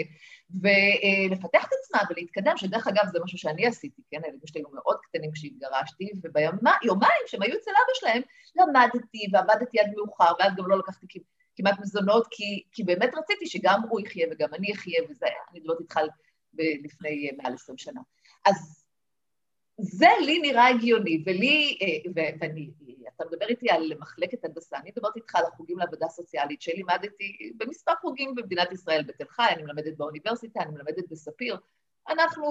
ולפתח 0.61 1.65
את 1.65 1.69
עצמה 1.79 2.01
ולהתקדם, 2.09 2.57
שדרך 2.57 2.87
אגב 2.87 3.05
זה 3.11 3.19
משהו 3.23 3.37
שאני 3.37 3.67
עשיתי, 3.67 4.01
כן? 4.11 4.19
הילדים 4.23 4.47
שלי 4.47 4.61
היו 4.61 4.67
מאוד 4.73 4.97
קטנים 5.03 5.31
כשהתגרשתי, 5.31 6.11
וביומיים 6.23 7.21
שהם 7.25 7.41
היו 7.41 7.55
אצל 7.57 7.71
אבא 7.71 7.93
שלהם, 7.93 8.21
למדתי 8.55 9.27
ועבדתי 9.33 9.79
עד 9.79 9.91
מאוחר, 9.95 10.31
ואז 10.39 10.55
גם 10.55 10.67
לא 10.67 10.77
לקחתי 10.77 11.05
כמעט 11.55 11.79
מזונות, 11.79 12.27
כי, 12.31 12.63
כי 12.71 12.83
באמת 12.83 13.09
רציתי 13.17 13.47
שגם 13.47 13.81
הוא 13.89 13.99
יחיה 13.99 14.27
וגם 14.31 14.49
אני 14.53 14.73
אחיה, 14.73 15.01
וזה 15.09 15.25
היה, 15.25 15.35
אני 15.51 15.59
מדברת 15.59 15.79
איתך 15.79 15.97
לפני 16.53 17.29
מעל 17.37 17.53
עשרים 17.53 17.77
שנה. 17.77 18.01
אז 18.45 18.83
זה 19.79 20.07
לי 20.25 20.39
נראה 20.39 20.67
הגיוני, 20.67 21.23
ולי, 21.25 21.77
אה, 21.81 22.11
ואני, 22.15 22.71
אתה 23.15 23.23
מדבר 23.31 23.47
איתי 23.47 23.69
על 23.69 23.91
מחלקת 23.99 24.45
הנדסה, 24.45 24.77
אני 24.77 24.91
מדברת 24.95 25.15
איתך 25.15 25.35
על 25.35 25.43
החוגים 25.53 25.79
לעבודה 25.79 26.07
סוציאלית 26.07 26.61
שלימדתי 26.61 27.51
במספר 27.57 27.91
חוגים 28.01 28.35
במדינת 28.35 28.71
ישראל, 28.71 29.03
בתל 29.03 29.25
חי, 29.29 29.47
אני 29.51 29.63
מלמדת 29.63 29.97
באוניברסיטה, 29.97 30.59
אני 30.61 30.71
מלמדת 30.71 31.09
בספיר. 31.09 31.57
אנחנו, 32.09 32.45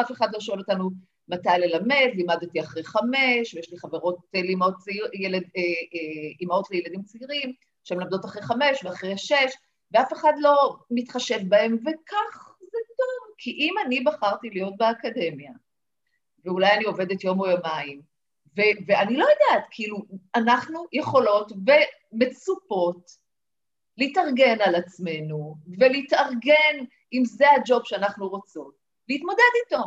אף 0.00 0.12
אחד 0.12 0.28
לא 0.32 0.40
שואל 0.40 0.58
אותנו 0.58 0.90
מתי 1.28 1.48
ללמד, 1.58 2.08
לימדתי 2.14 2.60
אחרי 2.60 2.84
חמש, 2.84 3.54
ויש 3.54 3.70
לי 3.70 3.78
חברות 3.78 4.16
לאמהות 4.34 4.76
צעיר, 4.76 5.08
ילד, 5.14 5.42
אה, 5.56 5.62
אה, 5.62 6.30
אימהות 6.40 6.70
לילדים 6.70 7.02
צעירים, 7.02 7.52
שמלמדות 7.84 8.24
אחרי 8.24 8.42
חמש 8.42 8.84
ואחרי 8.84 9.18
שש, 9.18 9.56
ואף 9.92 10.12
אחד 10.12 10.32
לא 10.38 10.76
מתחשב 10.90 11.38
בהם, 11.48 11.78
וכך 11.86 12.51
כי 13.42 13.50
אם 13.50 13.74
אני 13.86 14.00
בחרתי 14.00 14.50
להיות 14.50 14.76
באקדמיה, 14.76 15.52
ואולי 16.44 16.70
אני 16.72 16.84
עובדת 16.84 17.24
יום 17.24 17.40
או 17.40 17.46
יומיים, 17.46 18.02
ו- 18.56 18.78
ואני 18.86 19.16
לא 19.16 19.24
יודעת, 19.24 19.68
כאילו, 19.70 19.98
אנחנו 20.34 20.84
יכולות 20.92 21.52
ומצופות 22.12 23.10
להתארגן 23.98 24.60
על 24.60 24.74
עצמנו, 24.74 25.54
ולהתארגן 25.78 26.84
אם 27.12 27.24
זה 27.24 27.50
הג'וב 27.50 27.82
שאנחנו 27.84 28.28
רוצות, 28.28 28.74
להתמודד 29.08 29.52
איתו. 29.64 29.84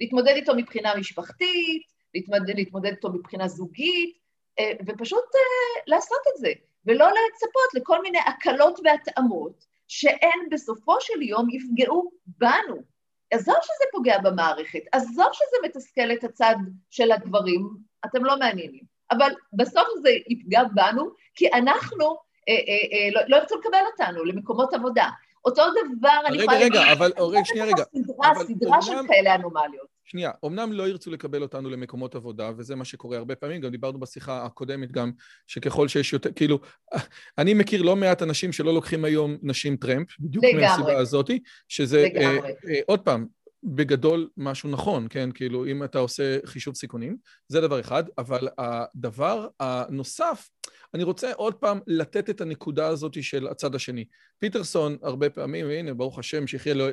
להתמודד 0.00 0.32
איתו 0.36 0.52
מבחינה 0.56 0.96
משפחתית, 0.96 1.82
להתמודד, 2.14 2.56
להתמודד 2.56 2.90
איתו 2.90 3.10
מבחינה 3.12 3.48
זוגית, 3.48 4.18
אה, 4.58 4.72
ופשוט 4.86 5.24
אה, 5.34 5.82
לעשות 5.86 6.20
את 6.34 6.40
זה, 6.40 6.52
ולא 6.86 7.06
לצפות 7.06 7.74
לכל 7.74 8.02
מיני 8.02 8.18
הקלות 8.18 8.80
והתאמות 8.84 9.64
שהן 9.88 10.48
בסופו 10.50 11.00
של 11.00 11.22
יום 11.22 11.50
יפגעו 11.50 12.10
בנו. 12.26 12.95
עזוב 13.30 13.56
שזה 13.62 13.84
פוגע 13.92 14.18
במערכת, 14.18 14.80
עזוב 14.92 15.28
שזה 15.32 15.56
מתסכל 15.64 16.12
את 16.12 16.24
הצד 16.24 16.54
של 16.90 17.12
הדברים, 17.12 17.68
אתם 18.04 18.24
לא 18.24 18.38
מעניינים. 18.38 18.96
אבל 19.10 19.32
בסוף 19.52 19.88
זה 20.02 20.10
יפגע 20.28 20.62
בנו, 20.74 21.10
כי 21.34 21.52
אנחנו, 21.52 22.04
אה, 22.48 22.54
אה, 22.54 22.58
אה, 22.92 23.10
לא, 23.12 23.20
לא 23.28 23.36
ירצו 23.36 23.58
לקבל 23.58 23.82
אותנו 23.92 24.24
למקומות 24.24 24.74
עבודה. 24.74 25.08
אותו 25.44 25.62
דבר, 25.70 26.20
אני 26.26 26.42
יכולה. 26.42 26.58
רגע, 26.58 26.80
רגע, 26.80 26.92
אבל, 26.92 27.12
רגע, 27.18 27.44
שנייה, 27.44 27.64
רגע. 27.64 27.84
סדרה, 27.84 28.44
סדרה 28.46 28.82
של 28.82 29.06
כאלה 29.08 29.34
אנומליות. 29.34 29.95
שנייה, 30.06 30.30
אמנם 30.46 30.72
לא 30.72 30.88
ירצו 30.88 31.10
לקבל 31.10 31.42
אותנו 31.42 31.70
למקומות 31.70 32.14
עבודה, 32.14 32.50
וזה 32.56 32.76
מה 32.76 32.84
שקורה 32.84 33.18
הרבה 33.18 33.36
פעמים, 33.36 33.60
גם 33.60 33.70
דיברנו 33.70 34.00
בשיחה 34.00 34.44
הקודמת 34.44 34.92
גם, 34.92 35.10
שככל 35.46 35.88
שיש 35.88 36.12
יותר, 36.12 36.32
כאילו, 36.32 36.58
אני 37.38 37.54
מכיר 37.54 37.82
לא 37.82 37.96
מעט 37.96 38.22
אנשים 38.22 38.52
שלא 38.52 38.74
לוקחים 38.74 39.04
היום 39.04 39.36
נשים 39.42 39.76
טרמפ, 39.76 40.08
בדיוק 40.20 40.44
מהסיבה 40.54 40.96
הזאת, 40.98 41.30
שזה, 41.68 42.02
לגמרי. 42.02 42.38
אה, 42.38 42.48
אה, 42.68 42.80
עוד 42.86 43.00
פעם, 43.00 43.26
בגדול 43.64 44.28
משהו 44.36 44.70
נכון, 44.70 45.06
כן? 45.10 45.30
כאילו, 45.34 45.66
אם 45.66 45.84
אתה 45.84 45.98
עושה 45.98 46.38
חישוב 46.44 46.74
סיכונים, 46.74 47.16
זה 47.48 47.60
דבר 47.60 47.80
אחד, 47.80 48.04
אבל 48.18 48.48
הדבר 48.58 49.48
הנוסף, 49.60 50.48
אני 50.94 51.02
רוצה 51.02 51.32
עוד 51.32 51.54
פעם 51.54 51.80
לתת 51.86 52.30
את 52.30 52.40
הנקודה 52.40 52.86
הזאת 52.86 53.22
של 53.22 53.48
הצד 53.48 53.74
השני. 53.74 54.04
פיטרסון 54.38 54.96
הרבה 55.02 55.30
פעמים, 55.30 55.70
הנה, 55.70 55.94
ברוך 55.94 56.18
השם, 56.18 56.46
שיחיה, 56.46 56.74
לא, 56.74 56.88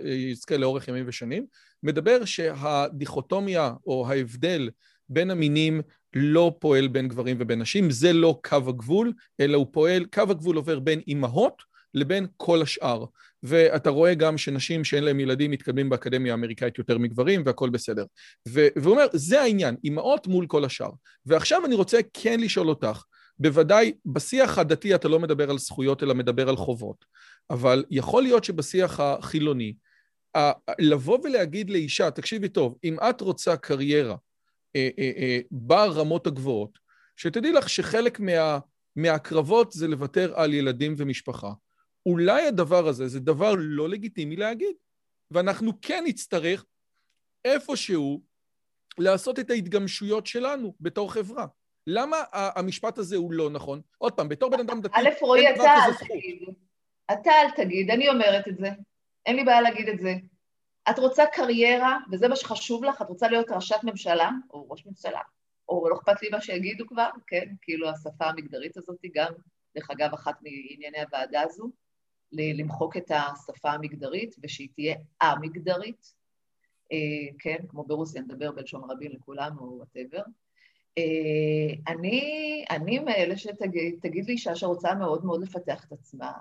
לאורך 0.58 0.88
ימים 0.88 1.06
ושנים, 1.08 1.46
מדבר 1.84 2.26
שהדיכוטומיה 2.26 3.74
או 3.88 4.08
ההבדל 4.10 4.70
בין 5.10 5.32
המינים 5.32 5.82
לא 6.14 6.56
פועל 6.60 6.88
בין 6.88 7.08
גברים 7.08 7.38
ובין 7.40 7.62
נשים, 7.62 7.92
זה 7.92 8.14
לא 8.14 8.40
קו 8.44 8.70
הגבול, 8.70 9.14
אלא 9.40 9.58
הוא 9.58 9.68
פועל, 9.72 10.06
קו 10.06 10.22
הגבול 10.22 10.56
עובר 10.56 10.80
בין 10.80 11.02
אימהות 11.08 11.73
לבין 11.94 12.28
כל 12.38 12.62
השאר. 12.62 13.06
ואתה 13.44 13.90
רואה 13.90 14.14
גם 14.14 14.38
שנשים 14.38 14.84
שאין 14.84 15.04
להם 15.04 15.20
ילדים 15.20 15.52
מתקדמים 15.52 15.90
באקדמיה 15.90 16.34
האמריקאית 16.34 16.78
יותר 16.78 16.98
מגברים 16.98 17.44
והכל 17.46 17.70
בסדר. 17.70 18.06
והוא 18.48 18.92
אומר, 18.92 19.06
זה 19.14 19.42
העניין, 19.42 19.76
אימהות 19.84 20.28
מול 20.28 20.48
כל 20.48 20.66
השאר. 20.66 20.90
ועכשיו 21.26 21.66
אני 21.66 21.76
רוצה 21.76 22.00
כן 22.14 22.40
לשאול 22.40 22.70
אותך, 22.70 23.04
בוודאי 23.40 23.94
בשיח 24.06 24.58
הדתי 24.58 24.96
אתה 24.96 25.08
לא 25.08 25.20
מדבר 25.20 25.50
על 25.50 25.58
זכויות 25.58 26.04
אלא 26.04 26.14
מדבר 26.14 26.50
על 26.50 26.56
חובות, 26.56 27.06
אבל 27.50 27.84
יכול 27.90 28.24
להיות 28.24 28.44
שבשיח 28.44 29.00
החילוני, 29.00 29.74
לבוא 30.80 31.20
ולהגיד 31.24 31.70
לאישה, 31.70 32.12
תקשיבי 32.12 32.50
טוב, 32.50 32.78
אם 32.84 32.98
את 33.10 33.22
רוצה 33.22 33.58
קריירה 33.58 34.16
אה, 34.76 34.90
אה, 35.00 35.12
אה, 35.18 35.40
ברמות 35.52 36.28
הגבוהות, 36.28 36.80
שתדעי 37.18 37.52
לך 37.52 37.70
שחלק 37.70 38.20
מה, 38.20 38.60
מהקרבות 38.96 39.72
זה 39.72 39.88
לוותר 39.88 40.34
על 40.36 40.54
ילדים 40.54 40.96
ומשפחה. 40.98 41.52
אולי 42.06 42.48
הדבר 42.48 42.88
הזה 42.88 43.08
זה 43.08 43.20
דבר 43.20 43.54
לא 43.58 43.90
לגיטימי 43.90 44.36
להגיד, 44.36 44.76
ואנחנו 45.32 45.72
כן 45.82 46.04
נצטרך 46.08 46.66
איפשהו 47.46 48.22
לעשות 48.98 49.40
את 49.40 49.50
ההתגמשויות 49.50 50.28
שלנו 50.28 50.76
בתור 50.80 51.14
חברה. 51.14 51.46
למה 51.88 52.18
המשפט 52.34 52.98
הזה 52.98 53.16
הוא 53.16 53.34
לא 53.34 53.50
נכון? 53.50 53.82
עוד 53.98 54.14
פעם, 54.14 54.30
בתור 54.30 54.50
בן 54.50 54.60
אדם 54.60 54.82
דתי... 54.82 55.00
א', 55.00 55.10
רועי, 55.22 55.54
אתה 55.54 55.64
אל 55.64 55.94
תגיד. 55.94 56.50
אתה 57.12 57.32
אל 57.32 57.52
תגיד, 57.56 57.90
אני 57.90 58.10
אומרת 58.10 58.48
את 58.48 58.58
זה. 58.58 58.70
אין 59.26 59.36
לי 59.36 59.44
בעיה 59.44 59.62
להגיד 59.62 59.90
את 59.90 60.00
זה. 60.00 60.14
את 60.90 61.00
רוצה 61.00 61.24
קריירה, 61.26 61.98
וזה 62.12 62.28
מה 62.28 62.36
שחשוב 62.36 62.84
לך, 62.84 63.02
את 63.02 63.08
רוצה 63.10 63.28
להיות 63.28 63.50
ראשת 63.50 63.80
ממשלה, 63.84 64.30
או 64.50 64.70
ראש 64.70 64.86
ממשלה, 64.86 65.22
או 65.70 65.90
לא 65.90 65.96
אכפת 65.96 66.22
לי 66.22 66.30
מה 66.30 66.42
שיגידו 66.42 66.88
כבר, 66.88 67.10
כן? 67.28 67.54
כאילו 67.62 67.90
השפה 67.90 68.26
המגדרית 68.26 68.78
הזאת 68.78 69.00
גם, 69.16 69.34
דרך 69.76 69.92
אגב, 69.92 70.14
אחת 70.14 70.36
מענייני 70.42 71.02
הוועדה 71.02 71.42
הזו, 71.42 71.72
למחוק 72.34 72.98
את 72.98 73.12
השפה 73.12 73.72
המגדרית 73.72 74.36
ושהיא 74.44 74.68
תהיה 74.76 74.96
א-מגדרית, 75.20 76.14
אה, 76.92 76.98
כן? 77.40 77.58
כמו 77.70 77.84
ברוסיה, 77.84 78.22
נדבר 78.22 78.52
בלשון 78.52 78.92
רבים 78.92 79.12
לכולם, 79.12 79.58
או 79.60 79.78
וואטאבר. 79.78 80.22
אה, 80.98 81.94
אני, 81.94 82.66
אני 82.70 83.00
מאלה 83.00 83.38
שתגיד 83.38 84.28
לאישה 84.28 84.56
שרוצה 84.56 84.96
מאוד 84.96 85.26
מאוד 85.26 85.42
לפתח 85.42 85.86
את 85.86 85.92
עצמה, 85.92 86.32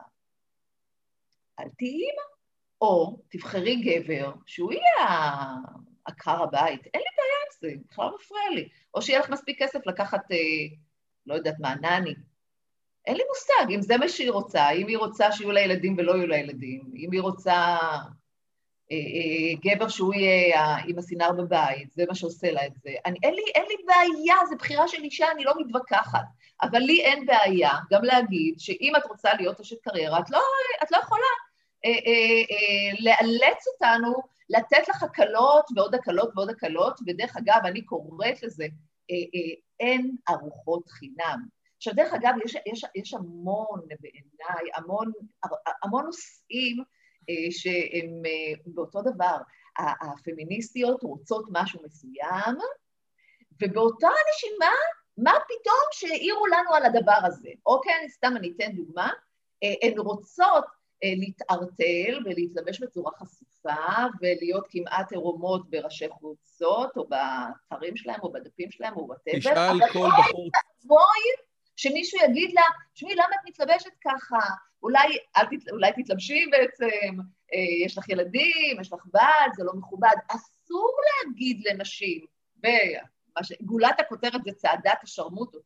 אל 1.61 1.69
תהיי 1.79 1.91
אימא. 1.91 2.33
או 2.83 3.19
תבחרי 3.29 3.77
גבר 3.77 4.33
שהוא 4.47 4.73
יהיה 4.73 5.09
עקר 6.05 6.43
הבית, 6.43 6.87
אין 6.95 7.03
לי 7.03 7.09
בעיה 7.17 7.39
עם 7.47 7.53
זה, 7.61 7.85
בכלל 7.89 8.09
מפריע 8.15 8.51
לי. 8.55 8.69
או 8.95 9.03
שיהיה 9.03 9.21
לך 9.21 9.31
מספיק 9.31 9.63
כסף 9.63 9.87
לקחת, 9.87 10.33
אה, 10.33 10.37
לא 11.27 11.35
יודעת 11.35 11.55
מה, 11.61 11.75
נני. 11.75 12.15
אין 13.07 13.17
לי 13.17 13.23
מושג 13.29 13.75
אם 13.75 13.83
זה 13.83 13.97
מה 13.97 14.09
שהיא 14.09 14.31
רוצה, 14.31 14.71
אם 14.71 14.87
היא 14.87 14.99
רוצה 14.99 15.33
שיהיו 15.33 15.53
לה 15.53 15.61
ילדים 15.61 15.95
ולא 15.99 16.13
יהיו 16.13 16.27
לה 16.27 16.37
ילדים, 16.37 16.83
אם 16.97 17.09
היא 17.13 17.21
רוצה 17.21 17.77
אה, 18.93 18.97
אה, 18.97 19.75
גבר 19.75 19.89
שהוא 19.89 20.15
יהיה 20.15 20.77
עם 20.87 20.99
הסינר 20.99 21.33
בבית, 21.33 21.93
זה 21.93 22.05
מה 22.09 22.15
שעושה 22.15 22.51
לה 22.51 22.67
את 22.67 22.73
זה. 22.75 22.91
אני, 23.07 23.19
אין, 23.23 23.35
לי, 23.35 23.43
אין 23.55 23.65
לי 23.69 23.75
בעיה, 23.87 24.37
זו 24.51 24.57
בחירה 24.57 24.89
של 24.89 25.03
אישה, 25.03 25.31
אני 25.31 25.45
לא 25.45 25.53
מתווכחת. 25.59 26.25
אבל 26.63 26.79
לי 26.79 27.03
אין 27.03 27.27
בעיה 27.27 27.71
גם 27.91 28.05
להגיד 28.05 28.55
שאם 28.59 28.93
את 28.97 29.07
רוצה 29.07 29.35
להיות 29.35 29.61
אשת 29.61 29.81
קריירה, 29.83 30.19
את 30.19 30.31
לא, 30.31 30.41
את 30.83 30.91
לא 30.93 30.99
יכולה 30.99 31.27
אה, 31.85 31.91
אה, 31.91 32.43
אה, 32.51 32.93
לאלץ 33.01 33.65
אותנו 33.75 34.15
לתת 34.51 34.89
לך 34.89 35.03
הקלות 35.03 35.65
ועוד 35.77 35.95
הקלות 35.95 36.31
ועוד 36.37 36.51
הקלות, 36.51 37.01
ודרך 37.07 37.37
אגב, 37.37 37.61
אני 37.65 37.83
קוראת 37.83 38.43
לזה, 38.43 38.67
אין 39.81 40.17
ארוחות 40.29 40.89
חינם. 40.89 41.47
עכשיו, 41.83 41.95
דרך 41.95 42.13
אגב, 42.15 42.35
יש, 42.45 42.57
יש, 42.67 42.85
יש 42.95 43.15
המון, 43.15 43.81
בעיניי, 44.01 44.71
המון, 44.75 45.13
המון 45.83 46.05
נושאים 46.05 46.77
שהם 47.51 48.23
באותו 48.67 49.03
דבר. 49.03 49.37
הפמיניסטיות 49.79 51.03
רוצות 51.03 51.45
משהו 51.51 51.81
מסוים, 51.85 52.57
ובאותה 53.63 54.09
נשימה, 54.31 54.73
מה 55.19 55.33
פתאום 55.45 55.85
שהעירו 55.93 56.47
לנו 56.47 56.75
על 56.75 56.85
הדבר 56.85 57.19
הזה? 57.25 57.51
אוקיי, 57.67 58.09
סתם 58.09 58.33
אני 58.37 58.53
אתן 58.57 58.73
דוגמה. 58.73 59.11
הן 59.83 59.99
רוצות 59.99 60.65
אה, 61.05 61.13
להתערטל 61.17 62.23
ולהתלבש 62.25 62.81
בצורה 62.81 63.13
חשופה 63.13 64.05
ולהיות 64.21 64.67
כמעט 64.71 65.13
עירומות 65.13 65.71
בראשי 65.71 66.09
חוצות 66.09 66.97
או 66.97 67.09
באתרים 67.09 67.97
שלהם 67.97 68.21
או 68.23 68.33
בדפים 68.33 68.71
שלהם 68.71 68.97
או 68.97 69.07
וואטאבר. 69.07 69.39
תשאל 69.39 69.79
כל 69.93 70.09
בחור... 70.19 70.49
בואי 70.85 71.52
שמישהו 71.77 72.19
יגיד 72.25 72.55
לה, 72.55 72.63
תשמעי, 72.95 73.15
למה 73.15 73.35
את 73.41 73.49
מתלבשת 73.49 73.93
ככה? 74.05 74.55
אולי, 74.83 75.19
תת, 75.35 75.69
אולי 75.71 75.93
תתלבשי 75.93 76.47
בעצם, 76.51 77.21
אה, 77.55 77.85
יש 77.85 77.99
לך 77.99 78.09
ילדים, 78.09 78.81
יש 78.81 78.93
לך 78.93 79.07
בת, 79.15 79.55
זה 79.57 79.65
לא 79.65 79.73
מכובד. 79.75 80.17
אסור 80.29 80.97
להגיד 81.27 81.63
לנשים, 81.65 82.27
וגולת 82.59 84.01
הכותרת 84.01 84.45
זה 84.45 84.53
צעדת 84.53 84.99
השרמוטות, 85.03 85.63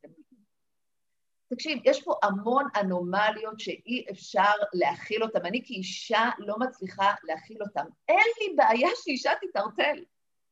תקשיב, 1.49 1.79
יש 1.85 2.03
פה 2.03 2.13
המון 2.23 2.67
אנומליות 2.79 3.59
שאי 3.59 4.05
אפשר 4.11 4.53
להכיל 4.73 5.23
אותן. 5.23 5.45
אני 5.45 5.61
כאישה 5.65 6.29
לא 6.37 6.55
מצליחה 6.59 7.13
להכיל 7.23 7.57
אותן. 7.61 7.85
אין 8.07 8.27
לי 8.41 8.55
בעיה 8.55 8.89
שאישה 8.95 9.31
תתערטל. 9.41 10.03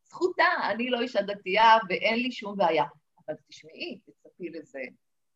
זכותה, 0.09 0.43
אני 0.71 0.89
לא 0.89 1.01
אישה 1.01 1.21
דתייה 1.21 1.77
ואין 1.89 2.19
לי 2.19 2.31
שום 2.31 2.57
בעיה. 2.57 2.83
אבל 3.27 3.35
תשמעי, 3.47 3.99
תצפי 4.05 4.49
לזה. 4.49 4.79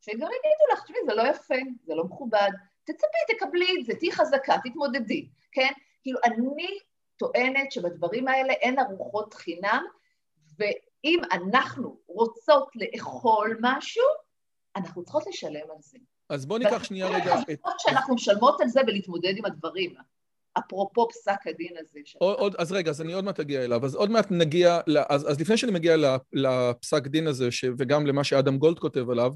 שגם 0.02 0.18
יגידו 0.18 0.74
לך, 0.74 0.84
תשמעי, 0.84 1.00
זה 1.06 1.16
לא 1.16 1.28
יפה, 1.28 1.56
זה 1.86 1.96
לא 1.96 2.04
מכובד. 2.04 2.50
תצפי, 2.84 3.36
תקבלי 3.36 3.76
את 3.80 3.86
זה, 3.86 3.94
תהיי 3.96 4.12
חזקה, 4.12 4.56
תתמודדי, 4.64 5.28
כן? 5.52 5.72
כאילו, 6.02 6.20
אני 6.26 6.80
טוענת 7.18 7.72
שבדברים 7.72 8.28
האלה 8.28 8.54
אין 8.54 8.80
ארוחות 8.80 9.34
חינם, 9.34 9.84
ואם 10.60 11.20
אנחנו 11.32 12.00
רוצות 12.08 12.70
לאכול 12.76 13.58
משהו, 13.62 14.04
אנחנו 14.76 15.04
צריכות 15.04 15.24
לשלם 15.28 15.72
על 15.72 15.78
זה. 15.80 15.98
אז 16.30 16.46
בואו 16.46 16.60
ניקח 16.60 16.84
שנייה 16.84 17.08
רגע 17.08 17.36
את... 17.52 17.62
שאנחנו 17.78 18.16
משלמות 18.16 18.62
על 18.62 18.68
זה 18.68 18.82
ולהתמודד 18.88 19.34
עם 19.38 19.46
הדברים. 19.46 19.96
אפרופו 20.58 21.08
פסק 21.10 21.48
הדין 21.48 21.78
הזה. 21.80 22.00
עוד, 22.18 22.56
אז 22.56 22.72
רגע, 22.72 22.90
אז 22.90 23.02
אני 23.02 23.14
עוד 23.14 23.24
מעט 23.24 23.40
אגיע 23.40 23.64
אליו. 23.64 23.86
אז 23.86 23.96
עוד 23.96 24.12
מעט 24.12 24.28
נגיע, 24.32 24.80
אז, 25.10 25.32
אז 25.32 25.40
לפני 25.40 25.58
שאני 25.58 25.72
מגיע 25.72 25.96
לפסק 26.34 27.08
דין 27.08 27.28
הזה, 27.28 27.52
ש, 27.52 27.66
וגם 27.78 28.08
למה 28.08 28.24
שאדם 28.24 28.58
גולד 28.58 28.80
כותב 28.80 29.10
עליו, 29.10 29.32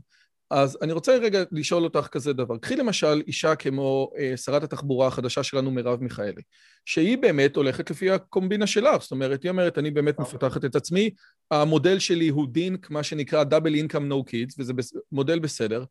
אז 0.54 0.78
אני 0.82 0.94
רוצה 0.94 1.18
רגע 1.18 1.44
לשאול 1.52 1.84
אותך 1.84 2.08
כזה 2.12 2.34
דבר. 2.34 2.58
קחי 2.58 2.76
למשל 2.76 3.22
אישה 3.28 3.56
כמו 3.56 4.12
אה, 4.18 4.38
שרת 4.38 4.63
התחבורה 4.63 5.08
החדשה 5.08 5.44
שלנו, 5.44 5.72
מרב 5.72 6.02
מיכאלי, 6.02 6.42
שהיא 6.86 7.18
באמת 7.18 7.56
הולכת 7.56 7.92
לפי 7.92 8.12
הקומבינה 8.12 8.68
שלך, 8.68 9.02
זאת 9.02 9.12
אומרת, 9.12 9.44
היא 9.44 9.50
אומרת, 9.50 9.78
אני 9.78 9.92
באמת 9.92 10.20
מפתחת 10.20 10.66
את 10.66 10.76
עצמי, 10.76 11.10
המודל 11.52 12.00
שלי 12.00 12.30
הוא 12.30 12.48
דינק, 12.48 12.89
מה 12.89 13.04
שנקרא 13.04 13.44
double 13.44 13.92
income 13.92 14.12
no 14.12 14.32
kids, 14.32 14.56
וזה. 14.60 14.74
מודל 15.12 15.39
בסדר, 15.39 15.84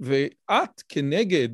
ואת 0.00 0.82
כנגד 0.88 1.48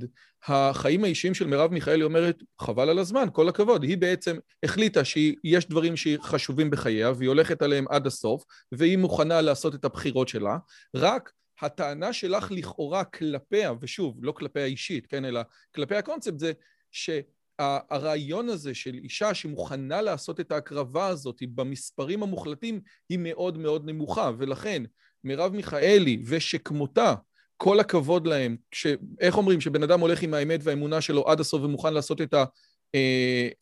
החיים 0.46 1.04
האישיים 1.04 1.34
של 1.34 1.46
מרב 1.46 1.72
מיכאלי 1.72 2.02
אומרת, 2.02 2.42
חבל 2.60 2.88
על 2.88 2.98
הזמן, 2.98 3.26
כל 3.32 3.48
הכבוד. 3.48 3.82
היא 3.82 3.98
בעצם 3.98 4.36
החליטה 4.62 5.04
שיש 5.04 5.68
דברים 5.68 5.96
שחשובים 5.96 6.70
בחייה, 6.70 7.12
והיא 7.16 7.28
הולכת 7.28 7.62
עליהם 7.62 7.84
עד 7.88 8.06
הסוף, 8.06 8.44
והיא 8.72 8.98
מוכנה 8.98 9.40
לעשות 9.40 9.74
את 9.74 9.84
הבחירות 9.84 10.28
שלה, 10.28 10.58
רק 10.96 11.32
הטענה 11.60 12.12
שלך 12.12 12.50
לכאורה 12.50 13.04
כלפיה, 13.04 13.72
ושוב, 13.80 14.18
לא 14.22 14.32
כלפיה 14.32 14.64
אישית, 14.64 15.06
כן, 15.06 15.24
אלא 15.24 15.40
כלפי 15.74 15.96
הקונספט 15.96 16.38
זה 16.38 16.52
שהרעיון 16.90 18.48
הזה 18.48 18.74
של 18.74 18.94
אישה 18.94 19.34
שמוכנה 19.34 20.02
לעשות 20.02 20.40
את 20.40 20.52
ההקרבה 20.52 21.06
הזאת 21.06 21.42
במספרים 21.54 22.22
המוחלטים 22.22 22.80
היא 23.08 23.18
מאוד 23.22 23.58
מאוד 23.58 23.84
נמוכה, 23.84 24.30
ולכן 24.38 24.82
מרב 25.24 25.52
מיכאלי 25.52 26.22
ושכמותה 26.26 27.14
כל 27.62 27.80
הכבוד 27.80 28.26
להם, 28.26 28.56
ש... 28.72 28.86
איך 29.20 29.36
אומרים, 29.36 29.60
שבן 29.60 29.82
אדם 29.82 30.00
הולך 30.00 30.22
עם 30.22 30.34
האמת 30.34 30.60
והאמונה 30.62 31.00
שלו 31.00 31.28
עד 31.28 31.40
הסוף 31.40 31.62
ומוכן 31.62 31.94
לעשות 31.94 32.20
את 32.20 32.34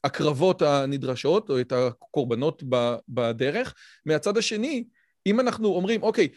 ההקרבות 0.04 0.62
הנדרשות, 0.62 1.50
או 1.50 1.60
את 1.60 1.72
הקורבנות 1.72 2.62
בדרך. 3.08 3.74
מהצד 4.06 4.36
השני, 4.36 4.84
אם 5.26 5.40
אנחנו 5.40 5.68
אומרים, 5.68 6.02
אוקיי, 6.02 6.28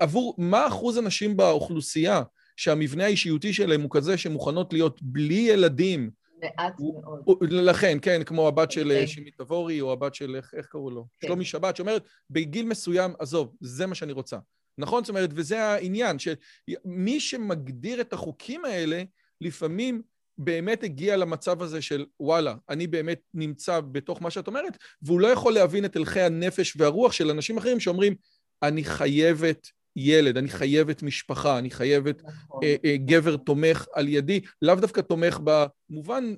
עבור 0.00 0.34
מה 0.38 0.66
אחוז 0.66 0.96
הנשים 0.96 1.36
באוכלוסייה 1.36 2.22
שהמבנה 2.56 3.04
האישיותי 3.04 3.52
שלהם 3.52 3.80
הוא 3.80 3.90
כזה 3.92 4.18
שמוכנות 4.18 4.72
להיות 4.72 5.02
בלי 5.02 5.34
ילדים? 5.34 6.10
מעט 6.40 6.80
מאוד. 6.80 7.52
לכן, 7.52 7.98
כן, 8.02 8.24
כמו 8.24 8.48
הבת 8.48 8.70
של 8.70 8.92
okay. 9.02 9.06
שימי 9.06 9.30
תבורי, 9.30 9.80
או 9.80 9.92
הבת 9.92 10.14
של, 10.14 10.36
איך, 10.36 10.54
איך 10.56 10.66
קראו 10.66 10.90
לו? 10.90 11.06
כן. 11.20 11.26
שלומי 11.26 11.44
שבת, 11.44 11.76
שאומרת, 11.76 12.08
בגיל 12.30 12.66
מסוים, 12.66 13.12
עזוב, 13.18 13.54
זה 13.60 13.86
מה 13.86 13.94
שאני 13.94 14.12
רוצה. 14.12 14.36
נכון? 14.78 15.04
זאת 15.04 15.08
אומרת, 15.08 15.30
וזה 15.34 15.64
העניין, 15.64 16.16
שמי 16.18 17.20
שמגדיר 17.20 18.00
את 18.00 18.12
החוקים 18.12 18.64
האלה, 18.64 19.02
לפעמים 19.40 20.02
באמת 20.38 20.84
הגיע 20.84 21.16
למצב 21.16 21.62
הזה 21.62 21.82
של 21.82 22.06
וואלה, 22.20 22.54
אני 22.68 22.86
באמת 22.86 23.20
נמצא 23.34 23.80
בתוך 23.80 24.22
מה 24.22 24.30
שאת 24.30 24.46
אומרת, 24.46 24.78
והוא 25.02 25.20
לא 25.20 25.28
יכול 25.28 25.52
להבין 25.52 25.84
את 25.84 25.96
הלכי 25.96 26.20
הנפש 26.20 26.76
והרוח 26.76 27.12
של 27.12 27.30
אנשים 27.30 27.58
אחרים 27.58 27.80
שאומרים, 27.80 28.14
אני 28.62 28.84
חייבת 28.84 29.68
ילד, 29.96 30.36
אני 30.36 30.48
חייבת 30.48 31.02
משפחה, 31.02 31.58
אני 31.58 31.70
חייבת 31.70 32.22
נכון. 32.24 32.60
אה, 32.64 32.76
אה, 32.84 32.96
גבר 32.96 33.36
תומך 33.36 33.86
על 33.94 34.08
ידי, 34.08 34.40
לאו 34.62 34.74
דווקא 34.74 35.00
תומך 35.00 35.40
במובן 35.44 36.34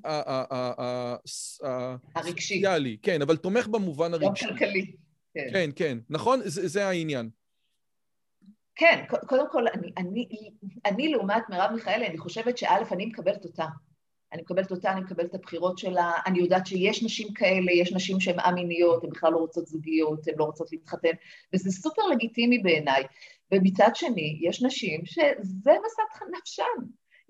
הרגשי. 2.15 2.63
כן, 3.03 3.23
אבל 3.23 3.37
תומך 3.37 3.67
במובן 3.67 4.15
הרגשי. 4.15 4.45
גם 4.45 4.51
כלכלי. 4.51 4.93
כן, 5.35 5.49
כן, 5.53 5.71
כן 5.77 5.99
נכון? 6.11 6.41
זה, 6.45 6.69
זה 6.69 6.89
העניין. 6.89 7.29
כן, 8.75 9.05
קודם 9.27 9.51
כל, 9.51 9.69
אני, 9.69 9.93
אני, 9.97 10.29
אני 10.87 11.09
לעומת 11.09 11.43
מרב 11.49 11.71
מיכאלי, 11.75 12.07
אני 12.07 12.19
חושבת 12.19 12.59
שא', 12.59 12.93
אני 12.93 13.07
מקבלת 13.07 13.45
אותה. 13.45 13.67
אני 14.33 14.43
מקבלת 14.43 14.71
אותה, 14.71 14.93
אני 14.93 15.01
מקבלת 15.01 15.31
את 15.31 15.35
הבחירות 15.35 15.79
שלה, 15.79 16.13
אני 16.27 16.39
יודעת 16.39 16.67
שיש 16.67 17.03
נשים 17.03 17.29
כאלה, 17.35 17.73
יש 17.73 17.93
נשים 17.93 18.21
שהן 18.21 18.41
א-מיניות, 18.41 19.05
הן 19.05 19.11
בכלל 19.11 19.33
לא 19.33 19.39
רוצות 19.39 19.67
זוגיות, 19.67 20.29
הן 20.29 20.35
לא 20.37 20.45
רוצות 20.45 20.73
להתחתן, 20.73 21.13
וזה 21.55 21.71
סופר 21.71 22.03
לגיטימי 22.07 22.59
בעיניי. 22.59 23.03
ומצד 23.53 23.91
שני, 23.95 24.39
יש 24.41 24.63
נשים 24.63 25.07
שזה 25.07 25.71
משאת 25.71 26.29
נפשן. 26.39 26.63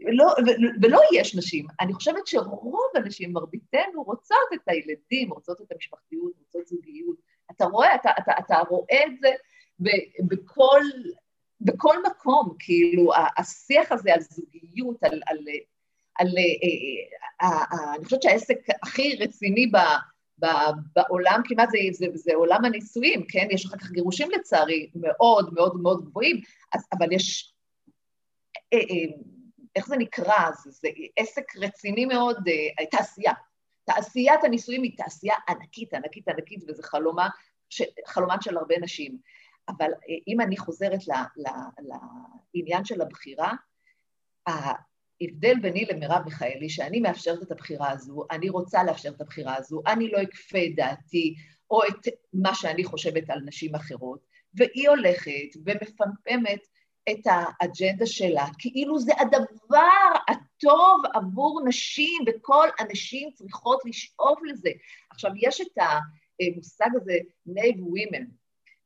לא, 0.00 0.34
ולא 0.82 1.00
יש 1.12 1.36
נשים, 1.36 1.66
אני 1.80 1.92
חושבת 1.92 2.26
שרוב 2.26 2.90
הנשים, 2.96 3.32
מרביתנו, 3.32 4.02
רוצות 4.02 4.48
את 4.54 4.60
הילדים, 4.66 5.32
רוצות 5.32 5.60
את 5.60 5.72
המשפחתיות, 5.72 6.32
רוצות 6.38 6.66
זוגיות. 6.66 7.16
אתה 7.50 7.64
רואה, 7.64 7.94
אתה, 7.94 8.10
אתה, 8.18 8.32
אתה 8.38 8.56
רואה 8.68 9.04
את 9.06 9.18
זה 9.20 9.28
בכל, 10.28 10.80
בכל 11.64 11.96
מקום, 12.10 12.56
כאילו, 12.58 13.10
השיח 13.36 13.92
הזה 13.92 14.14
על 14.14 14.20
זוגיות, 14.20 15.04
על... 15.04 15.20
על, 15.26 15.38
על 16.18 16.28
אה, 16.28 16.42
אה, 17.42 17.64
אה, 17.72 17.94
אני 17.94 18.04
חושבת 18.04 18.22
שהעסק 18.22 18.58
הכי 18.82 19.16
רציני 19.16 19.66
ב, 19.66 19.76
ב, 20.38 20.46
בעולם 20.96 21.40
כמעט 21.44 21.68
זה, 21.70 21.78
זה, 21.92 22.06
זה 22.14 22.34
עולם 22.34 22.64
הנישואים, 22.64 23.26
כן? 23.28 23.46
יש 23.50 23.66
אחר 23.66 23.76
כך 23.76 23.90
גירושים 23.90 24.30
לצערי 24.30 24.90
מאוד 24.94 25.54
מאוד 25.54 25.80
מאוד 25.82 26.04
גבוהים, 26.04 26.40
אז, 26.72 26.86
אבל 26.92 27.12
יש... 27.12 27.54
איך 29.76 29.86
זה 29.86 29.96
נקרא? 29.96 30.50
זה, 30.64 30.70
זה 30.70 30.88
עסק 31.16 31.56
רציני 31.56 32.04
מאוד, 32.04 32.36
תעשייה. 32.90 33.32
תעשיית 33.84 34.44
הנישואים 34.44 34.82
היא 34.82 34.96
תעשייה 34.96 35.34
ענקית, 35.48 35.94
ענקית, 35.94 36.28
ענקית, 36.28 36.64
וזה 36.68 36.82
חלומה, 36.82 37.28
חלומן 38.06 38.36
של 38.40 38.56
הרבה 38.56 38.74
נשים. 38.80 39.18
אבל 39.76 39.90
אה, 39.90 40.14
אם 40.28 40.40
אני 40.40 40.56
חוזרת 40.56 41.00
לעניין 42.54 42.84
של 42.84 43.02
הבחירה, 43.02 43.52
ההבדל 44.46 45.60
ביני 45.62 45.84
למרב 45.84 46.22
מיכאלי, 46.24 46.68
שאני 46.70 47.00
מאפשרת 47.00 47.42
את 47.42 47.50
הבחירה 47.50 47.90
הזו, 47.90 48.26
אני 48.30 48.48
רוצה 48.48 48.84
לאפשר 48.84 49.08
את 49.08 49.20
הבחירה 49.20 49.56
הזו, 49.56 49.82
אני 49.86 50.08
לא 50.08 50.22
אכפה 50.22 50.58
את 50.58 50.76
דעתי 50.76 51.34
או 51.70 51.80
את 51.84 52.08
מה 52.32 52.54
שאני 52.54 52.84
חושבת 52.84 53.30
על 53.30 53.40
נשים 53.44 53.74
אחרות, 53.74 54.26
והיא 54.54 54.88
הולכת 54.88 55.56
ומפמפמת 55.64 56.66
את 57.10 57.26
האג'נדה 57.26 58.06
שלה, 58.06 58.46
כאילו 58.58 58.98
זה 58.98 59.12
הדבר 59.18 60.12
הטוב 60.28 61.02
עבור 61.14 61.60
נשים, 61.66 62.22
וכל 62.26 62.68
הנשים 62.78 63.30
צריכות 63.34 63.80
לשאוף 63.84 64.38
לזה. 64.44 64.70
עכשיו, 65.10 65.30
יש 65.36 65.60
את 65.60 65.78
המושג 66.40 66.88
הזה, 66.94 67.16
naive 67.46 67.86
women, 67.86 68.24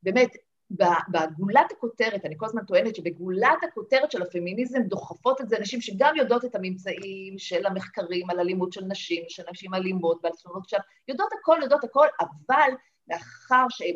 באמת, 0.03 0.29
בגולת 0.71 1.71
הכותרת, 1.71 2.25
אני 2.25 2.35
כל 2.37 2.45
הזמן 2.45 2.65
טוענת 2.65 2.95
שבגולת 2.95 3.63
הכותרת 3.63 4.11
של 4.11 4.21
הפמיניזם 4.21 4.81
דוחפות 4.81 5.41
את 5.41 5.49
זה 5.49 5.59
נשים 5.59 5.81
שגם 5.81 6.15
יודעות 6.15 6.45
את 6.45 6.55
הממצאים 6.55 7.37
של 7.37 7.65
המחקרים 7.65 8.29
על 8.29 8.39
אלימות 8.39 8.73
של 8.73 8.85
נשים, 8.85 9.23
של 9.29 9.43
נשים 9.51 9.73
אלימות 9.73 10.19
ועל 10.23 10.33
תלונות 10.41 10.69
שם, 10.69 10.77
יודעות 11.07 11.29
הכל, 11.39 11.59
יודעות 11.61 11.83
הכל, 11.83 12.07
אבל 12.19 12.71
מאחר 13.07 13.65
שהן, 13.69 13.95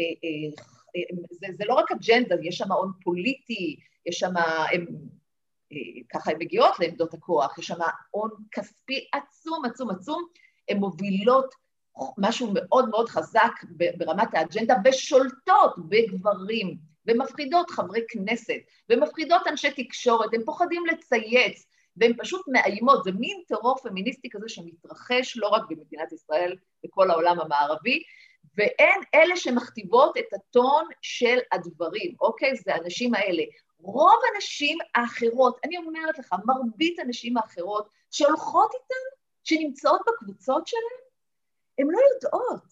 אה, 0.00 0.04
אה, 0.04 0.62
אה, 0.96 1.16
זה, 1.30 1.46
זה 1.52 1.64
לא 1.66 1.74
רק 1.74 1.92
אג'נדה, 1.92 2.34
יש 2.42 2.58
שם 2.58 2.72
הון 2.72 2.92
פוליטי, 3.02 3.76
יש 4.06 4.18
שם, 4.18 4.32
הם, 4.72 4.86
ככה 6.12 6.30
הן 6.30 6.36
מגיעות 6.38 6.80
לעמדות 6.80 7.14
הכוח, 7.14 7.58
יש 7.58 7.66
שם 7.66 7.78
הון 8.10 8.30
כספי 8.52 9.08
עצום, 9.12 9.64
עצום, 9.64 9.90
עצום, 9.90 10.24
הן 10.68 10.76
מובילות 10.76 11.54
משהו 12.18 12.50
מאוד 12.54 12.88
מאוד 12.88 13.08
חזק 13.08 13.52
ברמת 13.96 14.28
האג'נדה, 14.34 14.74
ושולטות 14.84 15.74
בגברים, 15.88 16.76
ומפחידות 17.06 17.70
חברי 17.70 18.00
כנסת, 18.08 18.58
ומפחידות 18.90 19.42
אנשי 19.46 19.70
תקשורת, 19.70 20.34
הם 20.34 20.44
פוחדים 20.44 20.86
לצייץ, 20.86 21.66
והן 21.96 22.12
פשוט 22.18 22.42
מאיימות, 22.48 23.04
זה 23.04 23.12
מין 23.12 23.42
טרור 23.48 23.76
פמיניסטי 23.78 24.28
כזה 24.30 24.48
שמתרחש 24.48 25.36
לא 25.36 25.48
רק 25.48 25.62
במדינת 25.68 26.12
ישראל, 26.12 26.56
בכל 26.84 27.10
העולם 27.10 27.40
המערבי, 27.40 28.02
והן 28.56 29.00
אלה 29.14 29.36
שמכתיבות 29.36 30.16
את 30.18 30.32
הטון 30.32 30.84
של 31.02 31.38
הדברים, 31.52 32.14
אוקיי? 32.20 32.56
זה 32.56 32.74
האנשים 32.74 33.14
האלה. 33.14 33.42
רוב 33.78 34.20
הנשים 34.34 34.78
האחרות, 34.94 35.58
אני 35.64 35.76
אומרת 35.76 36.18
לך, 36.18 36.34
מרבית 36.44 36.98
הנשים 36.98 37.36
האחרות 37.36 37.88
שהולכות 38.10 38.70
איתן, 38.74 39.16
שנמצאות 39.44 40.00
בקבוצות 40.06 40.66
שלהן, 40.66 41.01
הן 41.78 41.86
לא 41.90 41.98
יודעות, 42.14 42.64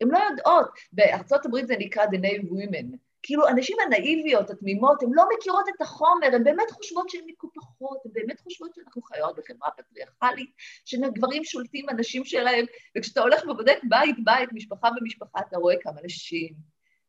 הן 0.00 0.08
לא 0.08 0.18
יודעות. 0.30 0.68
בארצות 0.92 1.46
הברית 1.46 1.66
זה 1.66 1.74
נקרא 1.78 2.04
The 2.04 2.18
Name 2.18 2.44
Women. 2.44 2.96
כאילו, 3.22 3.48
הנשים 3.48 3.76
הנאיביות, 3.86 4.50
התמימות, 4.50 5.02
הן 5.02 5.08
לא 5.12 5.24
מכירות 5.36 5.64
את 5.76 5.80
החומר, 5.80 6.26
הן 6.32 6.44
באמת 6.44 6.70
חושבות 6.70 7.08
שהן 7.08 7.24
מקופחות, 7.26 7.98
הן 8.04 8.12
באמת 8.14 8.40
חושבות 8.40 8.74
שאנחנו 8.74 9.02
חיות 9.02 9.36
בחברה 9.36 9.70
פטריארכלית, 9.70 10.50
שגברים 10.84 11.44
שולטים 11.44 11.86
בנשים 11.86 12.24
שלהם, 12.24 12.64
וכשאתה 12.98 13.20
הולך 13.20 13.42
ובודק 13.44 13.78
בית-בית, 13.88 14.52
משפחה 14.52 14.88
במשפחה, 15.00 15.40
אתה 15.48 15.56
רואה 15.56 15.74
כמה 15.80 16.00
נשים, 16.04 16.54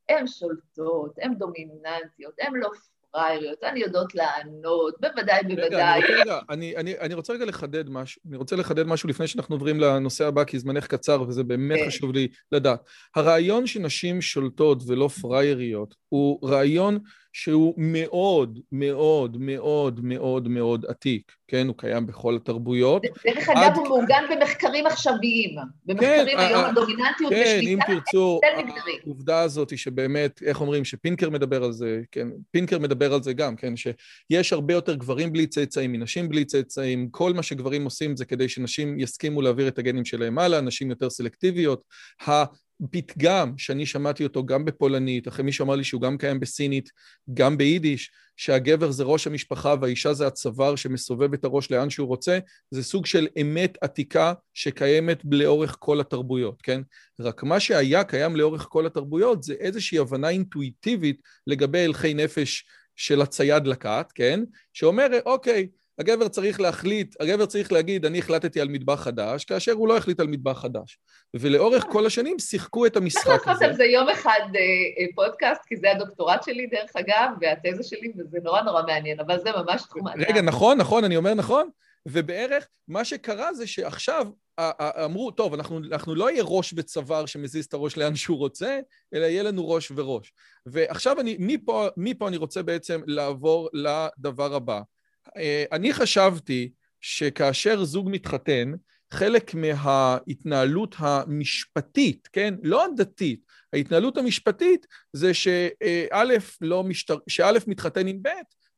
הן 0.09 0.27
שולטות, 0.27 1.15
הן 1.21 1.35
דומיננטיות, 1.35 2.33
הן 2.39 2.53
לא 2.55 2.69
פראייריות, 3.11 3.63
הן 3.63 3.77
יודעות 3.77 4.15
לענות, 4.15 4.95
בוודאי, 5.01 5.43
בוודאי. 5.43 6.01
רגע, 6.01 6.21
רגע, 6.21 6.39
אני, 6.49 6.77
אני, 6.77 6.99
אני 6.99 7.13
רוצה 7.13 7.33
רגע 7.33 7.45
לחדד 7.45 7.89
משהו, 7.89 8.21
אני 8.27 8.37
רוצה 8.37 8.55
לחדד 8.55 8.87
משהו 8.87 9.09
לפני 9.09 9.27
שאנחנו 9.27 9.55
עוברים 9.55 9.79
לנושא 9.79 10.25
הבא, 10.25 10.43
כי 10.43 10.59
זמנך 10.59 10.87
קצר 10.87 11.21
וזה 11.21 11.43
באמת 11.43 11.79
כן. 11.79 11.87
חשוב 11.87 12.13
לי 12.13 12.27
לדעת. 12.51 12.79
הרעיון 13.15 13.67
שנשים 13.67 14.21
שולטות 14.21 14.83
ולא 14.87 15.07
פראייריות 15.07 15.95
הוא 16.09 16.49
רעיון 16.49 16.99
שהוא 17.33 17.73
מאוד, 17.77 18.59
מאוד, 18.71 19.37
מאוד, 19.39 19.99
מאוד, 20.03 20.47
מאוד 20.47 20.85
עתיק, 20.85 21.31
כן? 21.47 21.67
הוא 21.67 21.75
קיים 21.77 22.07
בכל 22.07 22.35
התרבויות. 22.35 23.01
דרך 23.25 23.49
אגב, 23.49 23.75
הוא 23.75 23.87
מעוגן 23.87 24.23
במחקרים 24.31 24.85
עכשוויים. 24.85 25.55
במחקרים 25.85 26.37
כן, 26.37 26.39
היום 26.39 26.65
הדומיננטיות 26.65 27.33
כן, 27.33 27.59
אם 27.63 27.79
תרצו, 27.87 28.39
העובדה 29.05 29.41
הזאת 29.41 29.69
היא 29.69 29.79
שבאמת, 29.79 30.41
איך 30.45 30.61
אומרים, 30.61 30.85
שפינקר 30.85 31.29
מדבר 31.29 31.63
על 31.63 31.71
זה, 31.71 32.01
כן, 32.11 32.27
פינקר 32.51 32.79
מדבר 32.79 33.13
על 33.13 33.23
זה 33.23 33.33
גם, 33.33 33.55
כן, 33.55 33.73
שיש 33.75 34.53
הרבה 34.53 34.73
יותר 34.73 34.95
גברים 34.95 35.33
בלי 35.33 35.47
צאצאים 35.47 35.91
מנשים 35.91 36.29
בלי 36.29 36.45
צאצאים, 36.45 37.09
כל 37.11 37.33
מה 37.33 37.43
שגברים 37.43 37.83
עושים 37.83 38.17
זה 38.17 38.25
כדי 38.25 38.49
שנשים 38.49 38.99
יסכימו 38.99 39.41
להעביר 39.41 39.67
את 39.67 39.79
הגנים 39.79 40.05
שלהם 40.05 40.39
הלאה, 40.39 40.61
נשים 40.61 40.89
יותר 40.89 41.09
סלקטיביות. 41.09 41.81
פתגם 42.91 43.53
שאני 43.57 43.85
שמעתי 43.85 44.23
אותו 44.23 44.45
גם 44.45 44.65
בפולנית, 44.65 45.27
אחרי 45.27 45.45
מישהו 45.45 45.65
אמר 45.65 45.75
לי 45.75 45.83
שהוא 45.83 46.01
גם 46.01 46.17
קיים 46.17 46.39
בסינית, 46.39 46.89
גם 47.33 47.57
ביידיש, 47.57 48.11
שהגבר 48.37 48.91
זה 48.91 49.03
ראש 49.03 49.27
המשפחה 49.27 49.75
והאישה 49.81 50.13
זה 50.13 50.27
הצוואר 50.27 50.75
שמסובב 50.75 51.33
את 51.33 51.45
הראש 51.45 51.71
לאן 51.71 51.89
שהוא 51.89 52.07
רוצה, 52.07 52.39
זה 52.71 52.83
סוג 52.83 53.05
של 53.05 53.27
אמת 53.41 53.77
עתיקה 53.81 54.33
שקיימת 54.53 55.21
לאורך 55.31 55.75
כל 55.79 55.99
התרבויות, 55.99 56.61
כן? 56.61 56.81
רק 57.19 57.43
מה 57.43 57.59
שהיה 57.59 58.03
קיים 58.03 58.35
לאורך 58.35 58.67
כל 58.69 58.85
התרבויות 58.85 59.43
זה 59.43 59.53
איזושהי 59.53 59.99
הבנה 59.99 60.29
אינטואיטיבית 60.29 61.21
לגבי 61.47 61.85
הלכי 61.85 62.13
נפש 62.13 62.65
של 62.95 63.21
הצייד 63.21 63.67
לקט, 63.67 64.11
כן? 64.15 64.39
שאומרת, 64.73 65.21
אוקיי, 65.25 65.67
הגבר 65.99 66.27
צריך 66.27 66.59
להחליט, 66.59 67.15
הגבר 67.21 67.45
צריך 67.45 67.71
להגיד, 67.71 68.05
אני 68.05 68.19
החלטתי 68.19 68.61
על 68.61 68.67
מטבח 68.67 68.95
חדש, 69.03 69.45
כאשר 69.45 69.71
הוא 69.71 69.87
לא 69.87 69.97
החליט 69.97 70.19
על 70.19 70.27
מטבח 70.27 70.61
חדש. 70.61 70.97
ולאורך 71.33 71.85
כל 71.89 72.05
השנים 72.05 72.39
שיחקו 72.39 72.85
את 72.85 72.97
המשחק 72.97 73.27
הזה. 73.27 73.37
צריך 73.37 73.47
לעשות 73.47 73.61
על 73.63 73.73
זה 73.73 73.83
יום 73.83 74.09
אחד 74.09 74.39
אה, 74.55 74.59
אה, 74.59 75.05
פודקאסט, 75.15 75.61
כי 75.67 75.75
זה 75.75 75.91
הדוקטורט 75.91 76.43
שלי, 76.43 76.67
דרך 76.67 76.91
אגב, 76.95 77.29
והתזה 77.41 77.83
שלי, 77.83 78.11
וזה 78.17 78.37
נורא 78.43 78.61
נורא 78.61 78.81
מעניין, 78.87 79.19
אבל 79.19 79.39
זה 79.39 79.49
ממש 79.51 79.81
תחום 79.81 80.07
רגע, 80.07 80.41
נכון, 80.41 80.77
נכון, 80.77 81.03
אני 81.03 81.17
אומר 81.17 81.33
נכון. 81.33 81.69
ובערך 82.05 82.67
מה 82.87 83.05
שקרה 83.05 83.53
זה 83.53 83.67
שעכשיו 83.67 84.27
אמרו, 85.05 85.31
טוב, 85.31 85.53
אנחנו, 85.53 85.79
אנחנו 85.91 86.15
לא 86.15 86.31
יהיה 86.31 86.43
ראש 86.45 86.73
וצוואר 86.77 87.25
שמזיז 87.25 87.65
את 87.65 87.73
הראש 87.73 87.97
לאן 87.97 88.15
שהוא 88.15 88.37
רוצה, 88.37 88.79
אלא 89.13 89.25
יהיה 89.25 89.43
לנו 89.43 89.69
ראש 89.69 89.91
וראש. 89.95 90.33
ועכשיו 90.65 91.19
אני, 91.19 91.35
מפה, 91.39 91.87
מפה 91.97 92.27
אני 92.27 92.37
רוצה 92.37 92.63
בעצם 92.63 93.01
לעבור 93.05 93.69
לדבר 93.73 94.55
הבא. 94.55 94.81
אה, 95.37 95.65
אני 95.71 95.93
חשבתי 95.93 96.71
שכאשר 97.01 97.83
זוג 97.83 98.09
מתחתן, 98.11 98.71
חלק 99.11 99.53
מההתנהלות 99.53 100.95
המשפטית, 100.97 102.29
כן? 102.33 102.53
לא 102.63 102.85
הדתית, 102.85 103.39
ההתנהלות 103.73 104.17
המשפטתית 104.17 104.87
זה 105.13 105.33
שא' 105.33 106.23
לא 106.61 106.83
משתר... 106.83 107.17
שא' 107.27 107.51
מתחתן 107.67 108.07
עם 108.07 108.23
ב', 108.23 108.29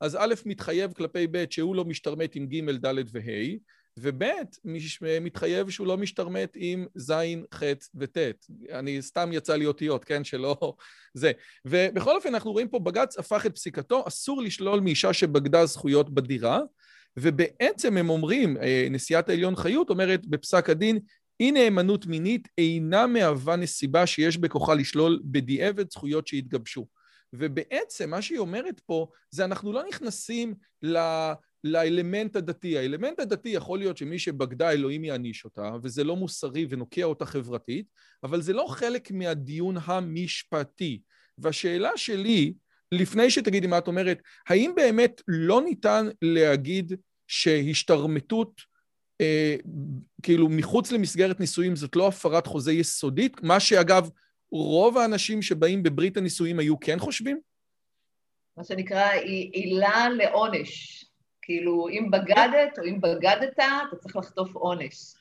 אז 0.02 0.16
א' 0.16 0.34
מתחייב 0.46 0.94
כלפי 0.94 1.28
ב' 1.32 1.46
שהוא 1.50 1.76
לא 1.76 1.86
משתרמת 1.86 2.36
עם 2.36 2.48
ג', 2.48 2.72
ד' 2.72 2.96
וה', 3.12 3.56
וב' 4.00 4.24
מתחייב 5.22 5.70
שהוא 5.70 5.88
לא 5.88 5.98
משתרמת 5.98 6.54
עם 6.56 6.86
ז', 6.96 7.14
ח' 7.54 7.64
וט'. 7.96 8.18
אני 8.72 9.02
סתם 9.02 9.30
יצא 9.34 9.56
לי 9.56 9.66
אותיות, 9.66 10.06
כן? 10.06 10.24
שלא... 10.24 10.58
זה. 11.14 11.32
ובכל 11.66 12.16
אופן, 12.16 12.34
אנחנו 12.34 12.52
רואים 12.52 12.68
פה 12.68 12.80
בג"ץ 12.80 13.18
הפך 13.18 13.46
את 13.46 13.56
פסיקתו, 13.56 14.04
אסור 14.08 14.42
לשלול 14.42 14.80
מאישה 14.80 15.14
שבגדה 15.14 15.66
זכויות 15.66 16.14
בדירה, 16.14 16.60
ובעצם 17.18 17.98
הם 17.98 18.10
אומרים, 18.10 18.58
אה, 18.58 18.88
נשיאת 18.92 19.30
העליון 19.30 19.56
חיות 19.56 19.90
אומרת 19.90 20.26
בפסק 20.26 20.70
הדין, 20.70 21.00
אי 21.40 21.52
נאמנות 21.52 22.06
מינית 22.06 22.48
אינה 22.58 23.08
מהווה 23.08 23.56
נסיבה 23.56 24.08
שיש 24.08 24.38
בכוחה 24.38 24.74
לשלול 24.74 25.22
בדיעבד 25.24 25.92
זכויות 25.92 26.28
שהתגבשו. 26.28 26.88
ובעצם 27.34 28.10
מה 28.10 28.22
שהיא 28.22 28.40
אומרת 28.40 28.80
פה 28.80 29.08
זה 29.32 29.46
אנחנו 29.46 29.74
לא 29.74 29.84
נכנסים 29.90 30.54
ל... 30.84 30.98
לאלמנט 31.64 32.36
הדתי. 32.36 32.78
האלמנט 32.78 33.20
הדתי 33.20 33.50
יכול 33.50 33.80
להיות 33.80 33.98
שמי 33.98 34.20
שבגדה 34.20 34.72
אלוהים 34.72 35.04
יעניש 35.04 35.46
אותה, 35.46 35.72
וזה 35.84 36.04
לא 36.04 36.16
מוסרי 36.16 36.66
ונוקיע 36.70 37.06
אותה 37.06 37.26
חברתית, 37.26 37.86
אבל 38.24 38.42
זה 38.42 38.54
לא 38.54 38.66
חלק 38.70 39.12
מהדיון 39.12 39.76
המשפטי. 39.86 41.02
והשאלה 41.38 41.92
שלי, 41.96 42.54
לפני 42.92 43.32
שתגידי 43.32 43.68
מה 43.68 43.78
את 43.78 43.88
אומרת, 43.88 44.22
האם 44.48 44.72
באמת 44.76 45.22
לא 45.28 45.62
ניתן 45.62 46.08
להגיד 46.22 46.94
שהשתרמטות, 47.28 48.62
אה, 49.22 49.56
כאילו 50.24 50.50
מחוץ 50.50 50.92
למסגרת 50.92 51.40
נישואים 51.40 51.76
זאת 51.76 51.96
לא 51.96 52.08
הפרת 52.08 52.48
חוזה 52.48 52.74
יסודית? 52.74 53.44
מה 53.44 53.60
שאגב, 53.60 54.10
רוב 54.52 54.98
האנשים 54.98 55.42
שבאים 55.42 55.84
בברית 55.84 56.18
הנישואים 56.18 56.60
היו 56.60 56.80
כן 56.80 57.00
חושבים? 57.00 57.40
מה 58.58 58.64
שנקרא 58.64 59.12
עילה 59.52 60.10
לעונש. 60.10 61.06
כאילו, 61.42 61.90
אם 61.90 62.12
בגדת 62.12 62.80
או 62.80 62.84
אם 62.84 63.02
בגדת, 63.02 63.54
אתה 63.54 63.96
צריך 64.00 64.16
לחטוף 64.16 64.56
עונש. 64.56 65.14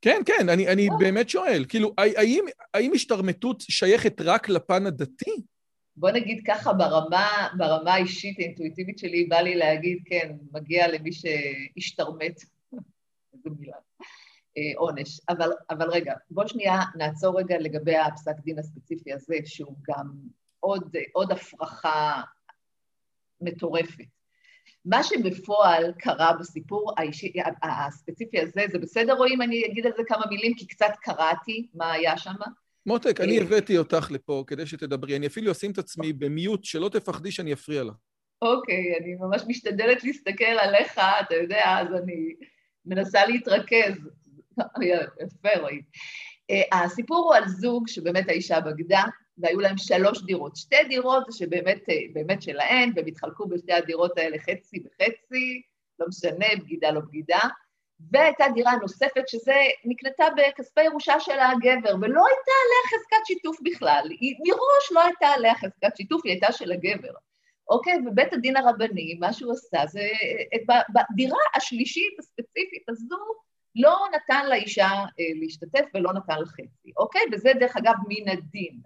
כן, 0.00 0.20
כן, 0.26 0.48
אני, 0.48 0.68
אני 0.68 0.88
באמת 0.98 1.28
שואל, 1.28 1.64
כאילו, 1.68 1.94
האם, 1.98 2.44
האם 2.74 2.90
השתרמטות 2.94 3.60
שייכת 3.60 4.20
רק 4.20 4.48
לפן 4.48 4.86
הדתי? 4.86 5.42
בוא 5.96 6.10
נגיד 6.10 6.42
ככה, 6.46 6.72
ברמה, 6.72 7.48
ברמה 7.56 7.94
האישית, 7.94 8.38
האינטואיטיבית 8.38 8.98
שלי, 8.98 9.24
בא 9.24 9.36
לי 9.36 9.54
להגיד, 9.54 9.98
כן, 10.04 10.36
מגיע 10.52 10.88
למי 10.88 11.10
שהשתרמט, 11.12 12.40
איזו 13.34 13.50
מילה, 13.58 13.76
אה, 14.56 14.72
עונש. 14.76 15.20
אבל, 15.28 15.50
אבל 15.70 15.90
רגע, 15.90 16.14
בוא 16.30 16.46
שנייה 16.46 16.80
נעצור 16.96 17.38
רגע 17.38 17.58
לגבי 17.58 17.96
הפסק 17.96 18.34
דין 18.44 18.58
הספציפי 18.58 19.12
הזה, 19.12 19.36
שהוא 19.44 19.76
גם 19.88 20.12
עוד, 20.60 20.96
עוד 21.12 21.32
הפרחה 21.32 22.22
מטורפת. 23.40 24.17
מה 24.88 25.02
שבפועל 25.02 25.92
קרה 25.98 26.32
בסיפור 26.40 26.92
האישי, 26.96 27.32
הספציפי 27.62 28.40
הזה, 28.40 28.60
זה 28.72 28.78
בסדר 28.78 29.16
או 29.18 29.26
אם 29.26 29.42
אני 29.42 29.66
אגיד 29.66 29.86
על 29.86 29.92
זה 29.96 30.02
כמה 30.06 30.26
מילים, 30.30 30.54
כי 30.54 30.66
קצת 30.66 30.92
קראתי 31.02 31.68
מה 31.74 31.92
היה 31.92 32.18
שם? 32.18 32.34
מותק, 32.86 33.20
אני 33.20 33.38
אה, 33.38 33.42
הבאתי 33.42 33.78
אותך 33.78 34.10
לפה 34.10 34.44
כדי 34.46 34.66
שתדברי. 34.66 35.16
אני 35.16 35.26
אפילו 35.26 35.52
אשים 35.52 35.70
את 35.70 35.78
עצמי 35.78 36.12
במיוט, 36.12 36.64
שלא 36.64 36.88
תפחדי 36.88 37.30
שאני 37.30 37.52
אפריע 37.52 37.84
לך. 37.84 37.94
אוקיי, 38.42 38.98
אני 39.00 39.14
ממש 39.14 39.42
משתדלת 39.48 40.04
להסתכל 40.04 40.44
עליך, 40.44 41.00
אתה 41.20 41.34
יודע, 41.34 41.78
אז 41.78 41.88
אני 42.02 42.34
מנסה 42.86 43.26
להתרכז. 43.26 44.08
יפה, 45.22 45.60
רועי. 45.60 45.82
אה, 46.50 46.82
הסיפור 46.84 47.18
הוא 47.18 47.34
על 47.34 47.48
זוג 47.48 47.88
שבאמת 47.88 48.28
האישה 48.28 48.60
בגדה, 48.60 49.02
והיו 49.38 49.60
להם 49.60 49.78
שלוש 49.78 50.22
דירות. 50.22 50.56
שתי 50.56 50.84
דירות 50.88 51.26
שבאמת 51.32 51.88
אה, 51.88 52.40
שלהן, 52.40 52.92
והם 52.96 53.06
התחלקו 53.06 53.48
בשתי 53.48 53.72
הדירות 53.72 54.18
האלה 54.18 54.38
חצי 54.38 54.82
וחצי, 54.84 55.62
לא 55.98 56.06
משנה, 56.08 56.46
בגידה 56.58 56.90
לא 56.90 57.00
בגידה. 57.00 57.38
והייתה 58.12 58.44
דירה 58.54 58.76
נוספת 58.76 59.28
שזה 59.28 59.56
נקנתה 59.84 60.24
בכספי 60.36 60.82
ירושה 60.82 61.20
של 61.20 61.38
הגבר, 61.38 61.94
ולא 62.00 62.22
הייתה 62.26 62.52
עליה 62.64 62.82
חזקת 62.90 63.26
שיתוף 63.26 63.56
בכלל. 63.62 64.08
היא 64.20 64.34
מראש 64.46 64.92
לא 64.92 65.00
הייתה 65.02 65.26
עליה 65.26 65.54
חזקת 65.54 65.96
שיתוף, 65.96 66.20
היא 66.24 66.32
הייתה 66.32 66.52
של 66.52 66.72
הגבר. 66.72 67.12
אוקיי? 67.70 67.94
ובית 68.06 68.32
הדין 68.32 68.56
הרבני, 68.56 69.14
מה 69.20 69.32
שהוא 69.32 69.52
עשה 69.52 69.86
זה, 69.86 70.00
אה, 70.70 70.82
בדירה 70.94 71.38
השלישית 71.56 72.18
הספציפית 72.18 72.88
הזו, 72.88 73.16
לא 73.76 73.98
נתן 74.14 74.46
לאישה 74.48 74.88
אה, 74.88 75.24
להשתתף 75.40 75.84
ולא 75.94 76.12
נתן 76.12 76.40
לחצי, 76.40 76.92
אוקיי? 76.96 77.22
וזה 77.32 77.52
דרך 77.60 77.76
אגב 77.76 77.94
מן 78.08 78.28
הדין. 78.28 78.80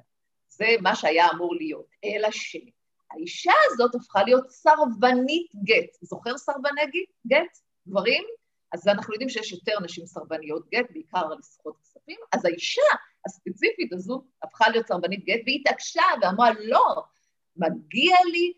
זה 0.56 0.66
מה 0.80 0.96
שהיה 0.96 1.26
אמור 1.34 1.54
להיות. 1.54 1.86
אלא 2.04 2.28
שהאישה 2.30 3.52
הזאת 3.66 3.94
הפכה 3.94 4.22
להיות 4.22 4.50
סרבנית 4.50 5.52
גט. 5.64 5.96
זוכר 6.00 6.38
סרבני 6.38 6.82
גט? 7.26 7.58
גברים? 7.88 8.24
אז 8.72 8.88
אנחנו 8.88 9.12
יודעים 9.14 9.28
שיש 9.28 9.52
יותר 9.52 9.80
נשים 9.82 10.06
סרבניות 10.06 10.68
גט, 10.74 10.86
בעיקר 10.90 11.18
על 11.18 11.38
לסחוט 11.38 11.76
כספים, 11.82 12.16
אז 12.32 12.44
האישה 12.44 12.82
הספציפית 13.26 13.92
הזו 13.92 14.24
הפכה 14.42 14.70
להיות 14.70 14.86
סרבנית 14.86 15.24
גט, 15.24 15.40
והיא 15.44 15.60
התעקשה 15.60 16.02
ואמרה, 16.22 16.50
לא, 16.60 17.02
מגיע 17.56 18.16
לי 18.32 18.52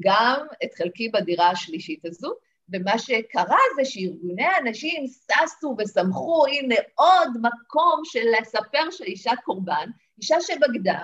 גם 0.00 0.46
את 0.64 0.74
חלקי 0.74 1.08
בדירה 1.08 1.50
השלישית 1.50 2.04
הזו, 2.04 2.34
ומה 2.72 2.98
שקרה 2.98 3.58
זה 3.76 3.84
שארגוני 3.84 4.46
הנשים 4.46 5.04
ששו 5.06 5.76
ושמחו, 5.78 6.46
הנה 6.46 6.74
עוד 6.94 7.28
מקום 7.42 8.00
של 8.04 8.24
לספר 8.40 8.90
שאישה 8.90 9.32
קורבן, 9.44 9.90
אישה 10.18 10.36
שבגדה, 10.40 11.02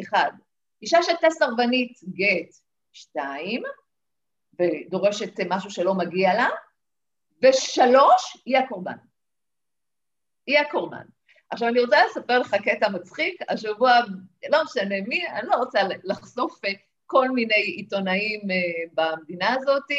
אחד, 0.00 0.30
אישה 0.82 1.02
שהייתה 1.02 1.30
סרבנית 1.30 2.00
גט, 2.04 2.54
שתיים, 2.92 3.62
ודורשת 4.60 5.32
משהו 5.48 5.70
שלא 5.70 5.94
מגיע 5.94 6.34
לה, 6.34 6.48
ושלוש, 7.42 8.36
היא 8.44 8.58
הקורבן. 8.58 8.96
היא 10.46 10.58
הקורבן. 10.58 11.04
עכשיו, 11.50 11.68
אני 11.68 11.80
רוצה 11.80 12.06
לספר 12.06 12.38
לך 12.38 12.54
קטע 12.64 12.88
מצחיק, 12.88 13.40
השבוע, 13.48 13.92
לא 14.48 14.64
משנה 14.64 14.94
מי, 15.08 15.28
אני 15.28 15.48
לא 15.48 15.54
רוצה 15.54 15.80
לחשוף 16.04 16.64
אה, 16.64 16.70
כל 17.06 17.30
מיני 17.30 17.54
עיתונאים 17.54 18.40
אה, 18.50 18.56
במדינה 18.94 19.54
הזאת, 19.54 19.90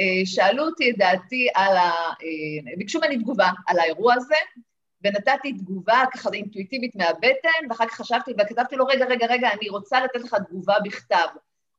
אה, 0.00 0.22
שאלו 0.24 0.64
אותי 0.64 0.90
את 0.90 0.96
דעתי 0.98 1.48
על 1.54 1.76
ה... 1.76 1.90
ביקשו 2.78 2.98
ממני 2.98 3.18
תגובה 3.18 3.48
על 3.66 3.78
האירוע 3.78 4.14
הזה, 4.14 4.34
ונתתי 5.04 5.52
תגובה 5.52 6.02
ככה 6.12 6.28
אינטואיטיבית 6.32 6.96
מהבטן, 6.96 7.68
ואחר 7.68 7.86
כך 7.86 7.94
חשבתי 7.94 8.32
וכתבתי 8.38 8.76
לו, 8.76 8.86
רגע, 8.86 9.04
רגע, 9.04 9.26
רגע, 9.26 9.48
אני 9.52 9.68
רוצה 9.68 10.00
לתת 10.00 10.20
לך 10.20 10.36
תגובה 10.48 10.74
בכתב. 10.84 11.26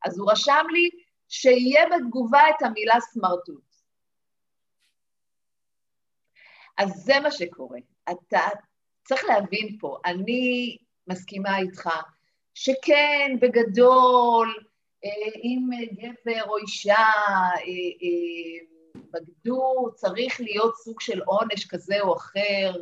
אז 0.04 0.18
הוא 0.18 0.30
רשם 0.32 0.66
לי 0.72 0.90
שיהיה 1.28 1.84
בתגובה 1.96 2.40
את 2.50 2.62
המילה 2.62 3.00
סמרטוט. 3.00 3.66
אז 6.78 6.88
זה 6.88 7.20
מה 7.20 7.30
שקורה. 7.30 7.78
אתה 8.10 8.48
צריך 9.04 9.24
להבין 9.24 9.76
פה, 9.80 9.98
אני 10.04 10.76
מסכימה 11.06 11.58
איתך, 11.58 11.90
שכן, 12.54 13.36
בגדול, 13.40 14.54
אה, 15.04 15.40
אם 15.42 15.68
גבר 15.92 16.44
או 16.44 16.56
אישה 16.56 16.94
אה, 16.94 17.62
אה, 18.02 18.66
בגדו, 18.94 19.90
צריך 19.94 20.40
להיות 20.40 20.76
סוג 20.76 21.00
של 21.00 21.22
עונש 21.22 21.66
כזה 21.66 22.00
או 22.00 22.16
אחר, 22.16 22.72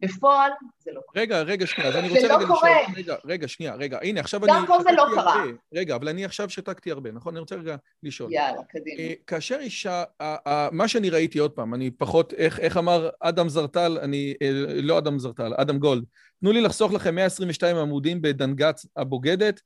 בפועל 0.00 0.50
זה 0.78 0.90
לא 0.92 1.00
קורה. 1.06 1.22
רגע, 1.22 1.42
רגע, 1.42 1.66
שנייה, 1.66 1.90
אז 1.90 1.96
אני 1.96 2.08
רוצה 2.08 2.20
רגע 2.24 2.36
לשאול... 2.38 2.58
רגע, 2.96 3.16
רגע, 3.24 3.48
שנייה, 3.48 3.74
רגע, 3.74 3.98
הנה, 4.02 4.20
עכשיו 4.20 4.44
אני... 4.44 4.52
גם 4.52 4.64
פה 4.66 4.82
זה 4.82 4.92
לא 4.96 5.04
קרה. 5.14 5.44
רגע, 5.74 5.96
אבל 5.96 6.08
אני 6.08 6.24
עכשיו 6.24 6.50
שתקתי 6.50 6.90
הרבה, 6.90 7.12
נכון? 7.12 7.34
אני 7.34 7.40
רוצה 7.40 7.56
רגע 7.56 7.76
לשאול. 8.02 8.32
יאללה, 8.32 8.60
קדימה. 8.68 9.00
אה, 9.00 9.12
כאשר 9.26 9.58
אישה, 9.60 10.04
מה 10.72 10.88
שאני 10.88 11.10
ראיתי, 11.10 11.38
עוד 11.38 11.50
פעם, 11.50 11.74
אני 11.74 11.90
פחות, 11.90 12.32
איך 12.34 12.76
אמר 12.76 13.08
אדם 13.20 13.48
זרטל, 13.48 13.98
אני, 14.02 14.34
אה, 14.42 14.50
לא 14.82 14.98
אדם 14.98 15.18
זרטל, 15.18 15.54
אדם 15.56 15.78
גולד, 15.78 16.04
תנו 16.40 16.52
לי 16.52 16.60
לחסוך 16.60 16.92
לכם 16.92 17.14
122 17.14 17.76
עמודים 17.76 18.22
בדנגץ 18.22 18.86
הבוגדת, 18.96 19.60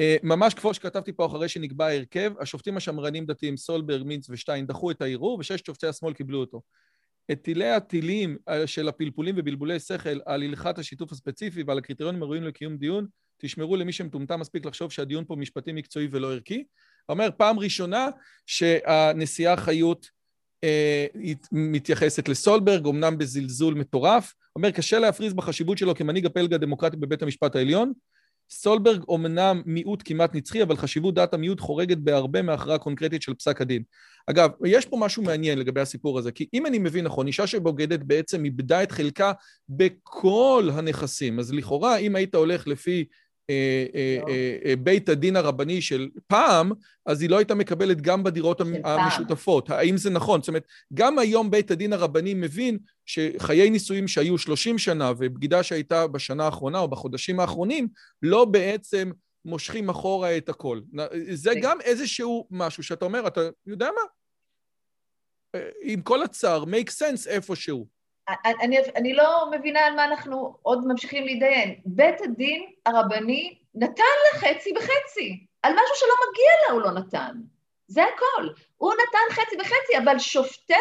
אה, 0.00 0.16
ממש 0.22 0.54
כמו 0.54 0.74
שכתבתי 0.74 1.12
פה 1.12 1.26
אחרי 1.26 1.48
שנקבע 1.48 1.86
ההרכב, 1.86 2.32
השופטים 2.40 2.76
השמרנים 2.76 3.26
דתיים 3.26 3.56
סולברג, 3.56 4.02
מינץ 4.02 4.30
ושטיין 4.30 4.66
דחו 4.66 4.90
את 4.90 5.02
הערעור, 5.02 5.38
וששת 5.38 5.66
שופטי 5.66 5.86
השמאל 5.86 6.12
קיבלו 6.12 6.40
אותו. 6.40 6.62
את 7.30 7.42
טילי 7.42 7.70
הטילים 7.70 8.36
אה, 8.48 8.66
של 8.66 8.88
הפלפולים 8.88 9.34
ובלבולי 9.38 9.80
שכל 9.80 10.08
על 10.26 10.42
הלכת 10.42 10.78
השיתוף 10.78 11.12
הספציפי 11.12 11.62
ועל 11.62 11.78
הקריטריונים 11.78 12.22
הראויים 12.22 12.44
לקיום 12.44 12.76
דיון, 12.76 13.06
תשמרו 13.38 13.76
למי 13.76 13.92
שמטומטם 13.92 14.40
מספיק 14.40 14.66
לחשוב 14.66 14.92
שהדיון 14.92 15.24
פה 15.24 15.36
משפטי 15.36 15.72
מקצועי 15.72 16.08
ולא 16.10 16.32
ערכי. 16.32 16.64
אומר 17.08 17.28
פעם 17.36 17.58
ראשונה 17.58 18.08
שהנשיאה 18.46 19.56
חיות 19.56 20.06
אה, 20.64 21.06
מתייחסת 21.52 22.28
לסולברג, 22.28 22.86
אמנם 22.86 23.18
בזלזול 23.18 23.74
מטורף. 23.74 24.34
אומר 24.56 24.70
קשה 24.70 24.98
להפריז 24.98 25.34
בחשיבות 25.34 25.78
שלו 25.78 25.94
כמנהיג 25.94 26.26
הפלג 26.26 26.54
הדמוקרטי 26.54 26.96
בבית 26.96 27.22
המשפט 27.22 27.56
העליון. 27.56 27.92
סולברג 28.54 29.02
אומנם 29.08 29.62
מיעוט 29.66 30.02
כמעט 30.04 30.34
נצחי, 30.34 30.62
אבל 30.62 30.76
חשיבות 30.76 31.14
דעת 31.14 31.34
המיעוט 31.34 31.60
חורגת 31.60 31.98
בהרבה 31.98 32.42
מהכרעה 32.42 32.78
קונקרטית 32.78 33.22
של 33.22 33.34
פסק 33.34 33.60
הדין. 33.60 33.82
אגב, 34.26 34.50
יש 34.64 34.86
פה 34.86 34.96
משהו 35.00 35.22
מעניין 35.22 35.58
לגבי 35.58 35.80
הסיפור 35.80 36.18
הזה, 36.18 36.32
כי 36.32 36.48
אם 36.54 36.66
אני 36.66 36.78
מבין 36.78 37.04
נכון, 37.04 37.26
אישה 37.26 37.46
שבוגדת 37.46 38.00
בעצם 38.00 38.44
איבדה 38.44 38.82
את 38.82 38.92
חלקה 38.92 39.32
בכל 39.68 40.68
הנכסים, 40.72 41.38
אז 41.38 41.52
לכאורה, 41.52 41.96
אם 41.96 42.16
היית 42.16 42.34
הולך 42.34 42.66
לפי 42.66 43.04
בית 44.78 45.08
הדין 45.08 45.36
הרבני 45.36 45.82
של 45.82 46.08
פעם, 46.26 46.72
אז 47.06 47.22
היא 47.22 47.30
לא 47.30 47.38
הייתה 47.38 47.54
מקבלת 47.54 48.00
גם 48.00 48.22
בדירות 48.22 48.60
המשותפות. 48.84 49.70
האם 49.70 49.96
זה 49.96 50.10
נכון? 50.10 50.40
זאת 50.40 50.48
אומרת, 50.48 50.66
גם 50.94 51.18
היום 51.18 51.50
בית 51.50 51.70
הדין 51.70 51.92
הרבני 51.92 52.34
מבין 52.34 52.78
שחיי 53.06 53.70
נישואים 53.70 54.08
שהיו 54.08 54.38
30 54.38 54.78
שנה 54.78 55.12
ובגידה 55.18 55.62
שהייתה 55.62 56.06
בשנה 56.06 56.44
האחרונה 56.44 56.78
או 56.78 56.88
בחודשים 56.88 57.40
האחרונים, 57.40 57.88
לא 58.22 58.44
בעצם 58.44 59.10
מושכים 59.44 59.88
אחורה 59.88 60.36
את 60.36 60.48
הכל. 60.48 60.80
זה 61.32 61.52
גם 61.62 61.80
איזשהו 61.80 62.46
משהו 62.50 62.82
שאתה 62.82 63.04
אומר, 63.04 63.26
אתה 63.26 63.40
יודע 63.66 63.88
מה? 63.94 64.02
עם 65.82 66.00
כל 66.00 66.22
הצער, 66.22 66.64
make 66.64 66.90
sense 66.90 67.28
איפשהו. 67.28 68.01
אני, 68.44 68.78
אני 68.96 69.14
לא 69.14 69.50
מבינה 69.50 69.80
על 69.80 69.94
מה 69.94 70.04
אנחנו 70.04 70.56
עוד 70.62 70.86
ממשיכים 70.86 71.24
להתדיין. 71.24 71.80
בית 71.86 72.20
הדין 72.20 72.66
הרבני 72.86 73.58
נתן 73.74 74.02
לה 74.24 74.40
חצי 74.40 74.72
בחצי. 74.72 75.46
על 75.62 75.72
משהו 75.72 75.94
שלא 75.94 76.14
מגיע 76.30 76.50
לה 76.66 76.72
הוא 76.72 76.82
לא 76.82 76.90
נתן. 76.90 77.32
זה 77.86 78.02
הכל. 78.04 78.48
הוא 78.76 78.92
נתן 78.92 79.34
חצי 79.34 79.56
בחצי, 79.56 79.98
אבל 80.04 80.18
שופטי 80.18 80.74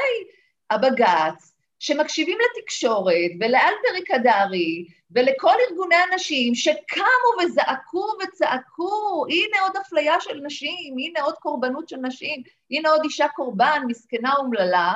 הבג"ץ, 0.69 1.55
שמקשיבים 1.79 2.37
לתקשורת 2.39 3.31
ולאלפרי 3.39 4.03
קדרי 4.05 4.85
ולכל 5.11 5.53
ארגוני 5.69 5.95
הנשים 5.95 6.55
שקמו 6.55 7.43
וזעקו 7.43 8.05
וצעקו, 8.23 9.25
הנה 9.29 9.61
עוד 9.61 9.77
אפליה 9.77 10.21
של 10.21 10.39
נשים, 10.43 10.95
הנה 10.97 11.21
עוד 11.21 11.35
קורבנות 11.35 11.89
של 11.89 11.97
נשים, 11.97 12.43
הנה 12.71 12.89
עוד 12.89 13.01
אישה 13.03 13.27
קורבן, 13.27 13.81
מסכנה 13.87 14.33
אומללה, 14.37 14.93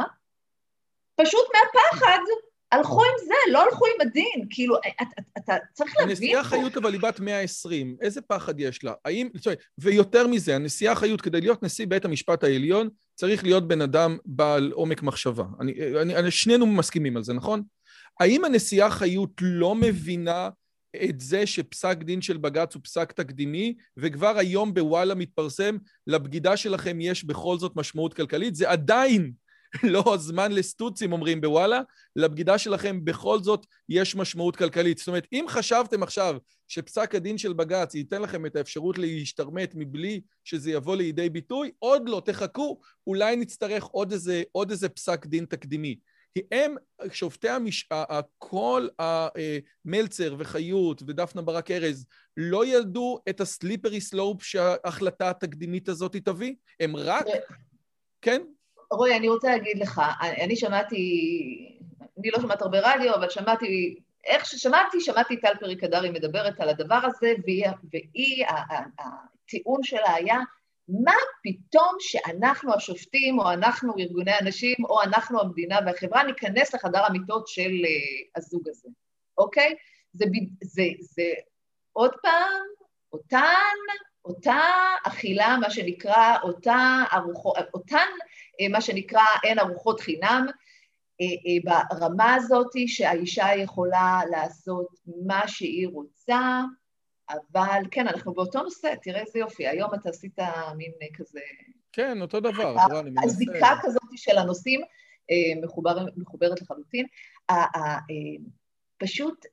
פשוט 1.16 1.46
מהפחד 1.54 2.20
הלכו 2.72 3.04
עם 3.04 3.28
זה, 3.28 3.52
לא 3.52 3.64
הלכו 3.64 3.86
עם 3.86 4.08
הדין, 4.08 4.48
כאילו, 4.50 4.76
אתה, 5.02 5.22
אתה 5.38 5.56
צריך 5.74 5.94
להבין... 5.98 6.10
הנשיאה 6.10 6.44
חיות 6.44 6.78
אבל 6.78 6.94
היא 6.94 7.02
בת 7.02 7.20
120, 7.20 7.98
איזה 8.02 8.22
פחד 8.22 8.60
יש 8.60 8.84
לה? 8.84 8.94
האם, 9.06 9.30
ויותר 9.78 10.28
מזה, 10.28 10.56
הנשיאה 10.56 10.96
חיות, 10.96 11.22
כדי 11.22 11.42
להיות 11.42 11.64
נשיא 11.64 11.88
בית 11.88 12.06
המשפט 12.06 12.44
העליון, 12.44 12.90
צריך 13.16 13.44
להיות 13.44 13.68
בן 13.68 13.82
אדם 13.82 14.18
בעל 14.26 14.72
עומק 14.72 15.04
מחשבה. 15.04 15.44
אני, 15.60 15.74
אני, 16.02 16.16
אני, 16.16 16.32
שנינו 16.32 16.66
מסכימים 16.66 17.18
על 17.18 17.24
זה, 17.24 17.34
נכון? 17.34 17.64
האם 18.20 18.46
הנשיאה 18.46 18.90
חיות 18.90 19.32
לא 19.42 19.76
מבינה 19.76 20.50
את 21.04 21.20
זה 21.20 21.46
שפסק 21.46 21.98
דין 21.98 22.22
של 22.22 22.38
בג"ץ 22.38 22.76
הוא 22.76 22.84
פסק 22.84 23.12
תקדימי, 23.12 23.76
וכבר 23.98 24.38
היום 24.38 24.74
בוואלה 24.74 25.16
מתפרסם, 25.16 25.78
לבגידה 26.08 26.58
שלכם 26.58 27.02
יש 27.02 27.24
בכל 27.24 27.58
זאת 27.58 27.72
משמעות 27.76 28.14
כלכלית? 28.14 28.56
זה 28.56 28.70
עדיין 28.70 29.32
לא 29.94 30.04
הזמן 30.14 30.52
לסטוצים, 30.52 31.14
אומרים 31.14 31.42
בוואלה, 31.42 31.82
לבגידה 32.16 32.58
שלכם 32.58 33.06
בכל 33.06 33.40
זאת 33.44 33.66
יש 33.90 34.16
משמעות 34.16 34.56
כלכלית. 34.56 34.98
זאת 34.98 35.08
אומרת, 35.08 35.28
אם 35.34 35.46
חשבתם 35.50 36.04
עכשיו 36.04 36.38
שפסק 36.68 37.16
הדין 37.16 37.38
של 37.38 37.54
בג"ץ 37.54 37.96
ייתן 37.96 38.22
לכם 38.22 38.46
את 38.46 38.56
האפשרות 38.56 38.98
להשתרמט 38.98 39.72
מבלי 39.76 40.22
שזה 40.44 40.72
יבוא 40.72 40.96
לידי 40.96 41.30
ביטוי, 41.30 41.72
עוד 41.80 42.10
לא, 42.10 42.22
תחכו, 42.26 42.80
אולי 43.08 43.36
נצטרך 43.36 43.84
עוד 43.84 44.12
איזה, 44.12 44.44
עוד 44.52 44.72
איזה 44.72 44.90
פסק 44.90 45.26
דין 45.26 45.46
תקדימי. 45.46 45.96
כי 46.34 46.42
הם, 46.52 46.76
שופטי 47.12 47.50
המש... 47.50 47.90
כל 48.38 48.88
המלצר 49.00 50.36
וחיות 50.40 51.02
ודפנה 51.08 51.42
ברק 51.42 51.72
ארז 51.72 52.06
לא 52.38 52.66
ידעו 52.66 53.20
את 53.30 53.42
הסליפרי 53.42 54.02
סלופ 54.02 54.44
שההחלטה 54.44 55.30
התקדימית 55.30 55.90
הזאת 55.90 56.16
תביא? 56.16 56.56
הם 56.80 56.96
רק... 56.96 57.26
כן? 58.22 58.42
רועי, 58.92 59.18
אני 59.18 59.30
רוצה 59.30 59.50
להגיד 59.50 59.80
לך, 59.80 60.02
אני 60.22 60.56
שמעתי, 60.56 60.98
אני 62.20 62.32
לא 62.32 62.40
שומעת 62.42 62.62
הרבה 62.62 62.80
רדיו, 62.84 63.16
אבל 63.16 63.30
שמעתי, 63.30 63.96
איך 64.26 64.46
ששמעתי, 64.46 65.02
שמעתי 65.02 65.38
טל 65.38 65.54
פרי 65.60 65.76
קדרי 65.76 66.10
מדברת 66.10 66.60
על 66.60 66.70
הדבר 66.70 67.00
הזה, 67.04 67.34
והיא, 67.46 67.66
והיא 67.92 68.46
הטיעון 69.00 69.84
שלה 69.84 70.14
היה, 70.14 70.40
מה 70.88 71.14
פתאום 71.44 71.96
שאנחנו 72.00 72.74
השופטים, 72.74 73.40
או 73.40 73.52
אנחנו 73.52 73.94
ארגוני 74.00 74.32
הנשים, 74.32 74.76
או 74.90 75.02
אנחנו 75.02 75.42
המדינה 75.42 75.80
והחברה, 75.86 76.24
ניכנס 76.24 76.74
לחדר 76.76 77.06
המיטות 77.06 77.48
של 77.48 77.62
uh, 77.62 78.32
הזוג 78.36 78.70
הזה, 78.70 78.90
אוקיי? 79.38 79.76
זה, 80.14 80.26
זה, 80.64 80.84
זה 81.00 81.34
עוד 81.94 82.12
פעם, 82.22 82.62
אותן, 83.14 83.76
אותה 84.26 84.62
אכילה, 85.04 85.58
מה 85.62 85.70
שנקרא, 85.70 86.38
אותה 86.44 87.04
ארוחות, 87.14 87.58
אותן 87.74 88.08
מה 88.70 88.82
שנקרא 88.82 89.22
אין 89.44 89.60
ארוחות 89.60 90.00
חינם, 90.00 90.46
אה, 91.22 91.26
אה, 91.26 91.84
ברמה 91.90 92.36
הזאת 92.36 92.72
שהאישה 92.88 93.48
יכולה 93.56 94.22
לעשות 94.32 94.88
מה 95.26 95.48
שהיא 95.48 95.88
רוצה, 95.88 96.62
אבל 97.30 97.82
כן, 97.92 98.08
אנחנו 98.08 98.34
באותו 98.34 98.64
נושא, 98.64 98.94
תראה 99.02 99.22
איזה 99.22 99.40
יופי, 99.40 99.68
היום 99.68 99.94
אתה 99.94 100.10
עשית 100.10 100.40
מין 100.78 100.92
כזה... 101.14 101.40
כן, 101.92 102.22
אותו 102.22 102.40
דבר, 102.40 102.76
אני 103.00 103.10
מנסה... 103.10 103.26
הזיקה 103.26 103.76
כזאת 103.82 104.02
של 104.16 104.38
הנושאים 104.38 104.82
מחוברת 106.18 106.62
לחלוטין. 106.62 107.06
פשוט 108.98 109.46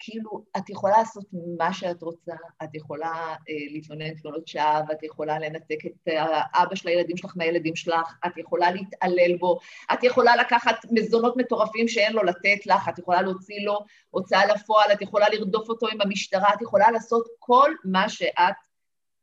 כאילו, 0.00 0.44
את 0.56 0.70
יכולה 0.70 0.98
לעשות 0.98 1.24
מה 1.58 1.72
שאת 1.72 2.02
רוצה, 2.02 2.32
את 2.62 2.74
יכולה 2.74 3.34
אה, 3.48 3.54
להתלונן 3.72 4.14
תלונות 4.14 4.48
שווא, 4.48 4.92
את 4.92 5.02
יכולה 5.02 5.38
לנתק 5.38 5.86
את 5.86 6.08
האבא 6.52 6.74
של 6.74 6.88
הילדים 6.88 7.16
שלך 7.16 7.32
מהילדים 7.36 7.76
שלך, 7.76 8.14
את 8.26 8.38
יכולה 8.38 8.70
להתעלל 8.70 9.36
בו, 9.36 9.58
את 9.92 10.04
יכולה 10.04 10.36
לקחת 10.36 10.76
מזונות 10.90 11.36
מטורפים 11.36 11.88
שאין 11.88 12.12
לו 12.12 12.22
לתת 12.22 12.66
לך, 12.66 12.88
את 12.88 12.98
יכולה 12.98 13.22
להוציא 13.22 13.60
לו 13.64 13.78
הוצאה 14.10 14.46
לפועל, 14.46 14.92
את 14.92 15.02
יכולה 15.02 15.26
לרדוף 15.28 15.68
אותו 15.68 15.88
עם 15.88 16.00
המשטרה, 16.00 16.54
את 16.54 16.62
יכולה 16.62 16.90
לעשות 16.90 17.26
כל 17.38 17.70
מה 17.84 18.08
שאת 18.08 18.54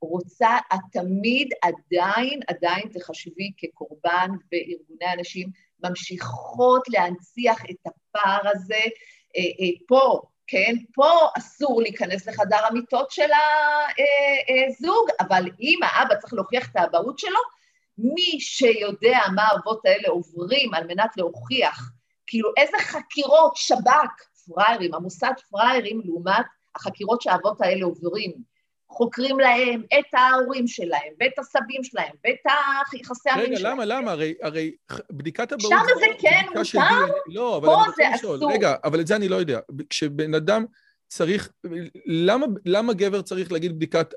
רוצה, 0.02 0.58
את 0.74 0.80
תמיד 0.92 1.54
עדיין, 1.62 2.40
עדיין 2.48 2.90
תחשבי 2.94 3.52
כקורבן, 3.58 4.30
וארגוני 4.52 5.06
הנשים 5.06 5.50
ממשיכות 5.84 6.90
להנציח 6.90 7.66
את 7.66 7.88
הפער 7.88 8.52
הזה. 8.54 8.84
אה, 9.38 9.42
אה, 9.42 9.86
פה, 9.88 10.22
כן? 10.48 10.76
פה 10.94 11.10
אסור 11.38 11.82
להיכנס 11.82 12.28
לחדר 12.28 12.66
המיטות 12.66 13.12
של 13.12 13.30
הזוג, 14.70 15.10
אבל 15.20 15.44
אם 15.60 15.80
האבא 15.84 16.16
צריך 16.16 16.34
להוכיח 16.34 16.72
את 16.72 16.76
האבהות 16.76 17.20
שלו, 17.20 17.40
מי 17.98 18.40
שיודע 18.40 19.20
מה 19.36 19.44
האבות 19.44 19.86
האלה 19.86 20.10
עוברים 20.10 20.74
על 20.74 20.88
מנת 20.88 21.18
להוכיח, 21.18 21.92
כאילו 22.28 22.50
איזה 22.58 22.78
חקירות 22.80 23.56
שב"כ, 23.56 24.28
פראיירים, 24.48 24.94
המוסד 24.94 25.34
פראיירים 25.50 26.02
לעומת 26.06 26.46
החקירות 26.76 27.22
שהאבות 27.22 27.62
האלה 27.62 27.86
עוברים. 27.86 28.34
חוקרים 28.90 29.40
להם 29.40 29.82
את 30.00 30.14
ההורים 30.14 30.68
שלהם, 30.68 31.14
ואת 31.20 31.40
הסבים 31.40 31.84
שלהם, 31.84 32.14
ואת 32.26 32.54
היחסי 32.92 33.30
המין 33.30 33.58
שלהם. 33.58 33.80
רגע, 33.80 33.86
למה, 33.86 33.86
למה? 33.86 34.12
הרי, 34.12 34.34
הרי 34.42 34.72
בדיקת 35.12 35.54
אבהות... 35.54 35.72
שם 35.72 36.00
זה 36.00 36.06
כן 36.20 36.46
מותר, 36.56 37.14
לא, 37.28 37.58
אבל 37.58 37.68
פה 37.68 37.84
זה 37.96 38.16
אסור. 38.16 38.52
רגע, 38.52 38.76
אבל 38.84 39.00
את 39.00 39.08
זה 39.08 39.16
אני 39.16 39.28
לא 39.28 39.36
יודע. 39.36 39.60
כשבן 39.90 40.34
אדם 40.34 40.66
צריך... 41.08 41.52
למה, 42.06 42.46
למה 42.66 42.94
גבר 42.94 43.22
צריך 43.22 43.52
להגיד 43.52 43.76
בדיקת 43.76 44.14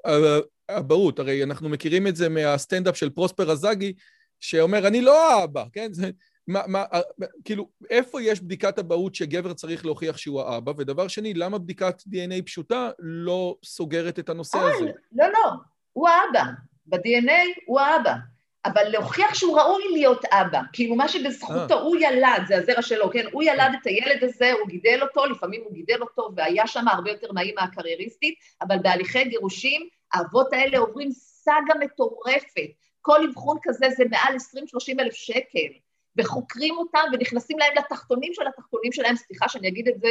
אבהות? 0.71 1.19
הרי 1.19 1.43
אנחנו 1.43 1.69
מכירים 1.69 2.07
את 2.07 2.17
זה 2.17 2.29
מהסטנדאפ 2.29 2.97
של 2.97 3.11
פרוספר 3.11 3.51
אזגי, 3.51 3.93
שאומר, 4.41 4.87
אני 4.87 5.01
לא 5.01 5.33
האבא, 5.33 5.65
כן? 5.73 5.91
מה, 6.49 6.61
מה, 6.67 6.85
אה, 6.93 7.01
כאילו, 7.45 7.69
איפה 7.91 8.23
יש 8.23 8.41
בדיקת 8.41 8.79
אבהות 8.79 9.15
שגבר 9.15 9.53
צריך 9.53 9.85
להוכיח 9.85 10.17
שהוא 10.17 10.43
האבא? 10.43 10.73
ודבר 10.77 11.09
שני, 11.09 11.35
למה 11.35 11.59
בדיקת 11.59 12.03
DNA 12.03 12.43
פשוטה 12.47 12.91
לא 12.99 13.57
סוגרת 13.65 14.19
את 14.19 14.29
הנושא 14.29 14.59
אה, 14.59 14.75
הזה? 14.75 14.91
לא, 15.13 15.27
לא, 15.27 15.51
הוא 15.93 16.09
האבא. 16.09 16.45
ב-DNA 16.87 17.61
הוא 17.67 17.81
האבא. 17.81 18.15
אבל 18.65 18.89
להוכיח 18.89 19.35
שהוא 19.35 19.59
ראוי 19.59 19.83
להיות 19.93 20.25
אבא, 20.25 20.61
כאילו 20.73 20.95
מה 20.95 21.09
שבזכותו, 21.09 21.75
אה. 21.75 21.81
הוא 21.81 21.97
ילד, 22.01 22.43
זה 22.49 22.57
הזרע 22.57 22.83
שלו, 22.83 23.11
כן? 23.11 23.25
הוא 23.33 23.43
ילד 23.43 23.71
את 23.83 23.87
הילד 23.87 24.25
הזה, 24.25 24.53
הוא 24.53 24.69
גידל 24.69 24.99
אותו, 25.03 25.27
לפעמים 25.27 25.63
הוא 25.65 25.73
גידל 25.73 26.01
אותו, 26.01 26.31
והיה 26.37 26.67
שם 26.67 26.89
הרבה 26.89 27.11
יותר 27.11 27.33
נעים 27.33 27.55
מהקרייריסטית, 27.61 28.35
אבל 28.63 28.77
בהליכי 28.83 29.25
גירושים, 29.25 29.89
האבות 30.13 30.53
האלה 30.53 30.79
עוברים 30.79 31.11
סאגה 31.13 31.75
מטורפת. 31.81 32.71
כל 33.01 33.29
אבחון 33.29 33.59
כזה 33.63 33.87
זה 33.97 34.05
מעל 34.11 34.35
20-30 34.97 35.01
אלף 35.01 35.15
שקל, 35.15 35.73
וחוקרים 36.19 36.79
אותם 36.79 37.05
ונכנסים 37.13 37.59
להם 37.59 37.73
לתחתונים 37.79 38.35
של 38.35 38.47
התחתונים 38.47 38.93
שלהם, 38.93 39.17
סליחה 39.17 39.49
שאני 39.49 39.69
אגיד 39.69 39.89
את 39.89 40.01
זה, 40.01 40.09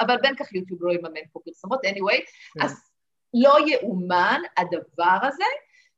אבל 0.00 0.16
בין 0.22 0.36
כך 0.36 0.52
יוטיוב 0.52 0.82
לא 0.82 0.92
יממן 0.92 1.20
פה 1.32 1.40
פרסומות, 1.44 1.80
anyway, 1.84 2.20
כן. 2.54 2.64
אז 2.64 2.90
לא 3.34 3.56
יאומן 3.66 4.40
הדבר 4.56 5.18
הזה, 5.22 5.44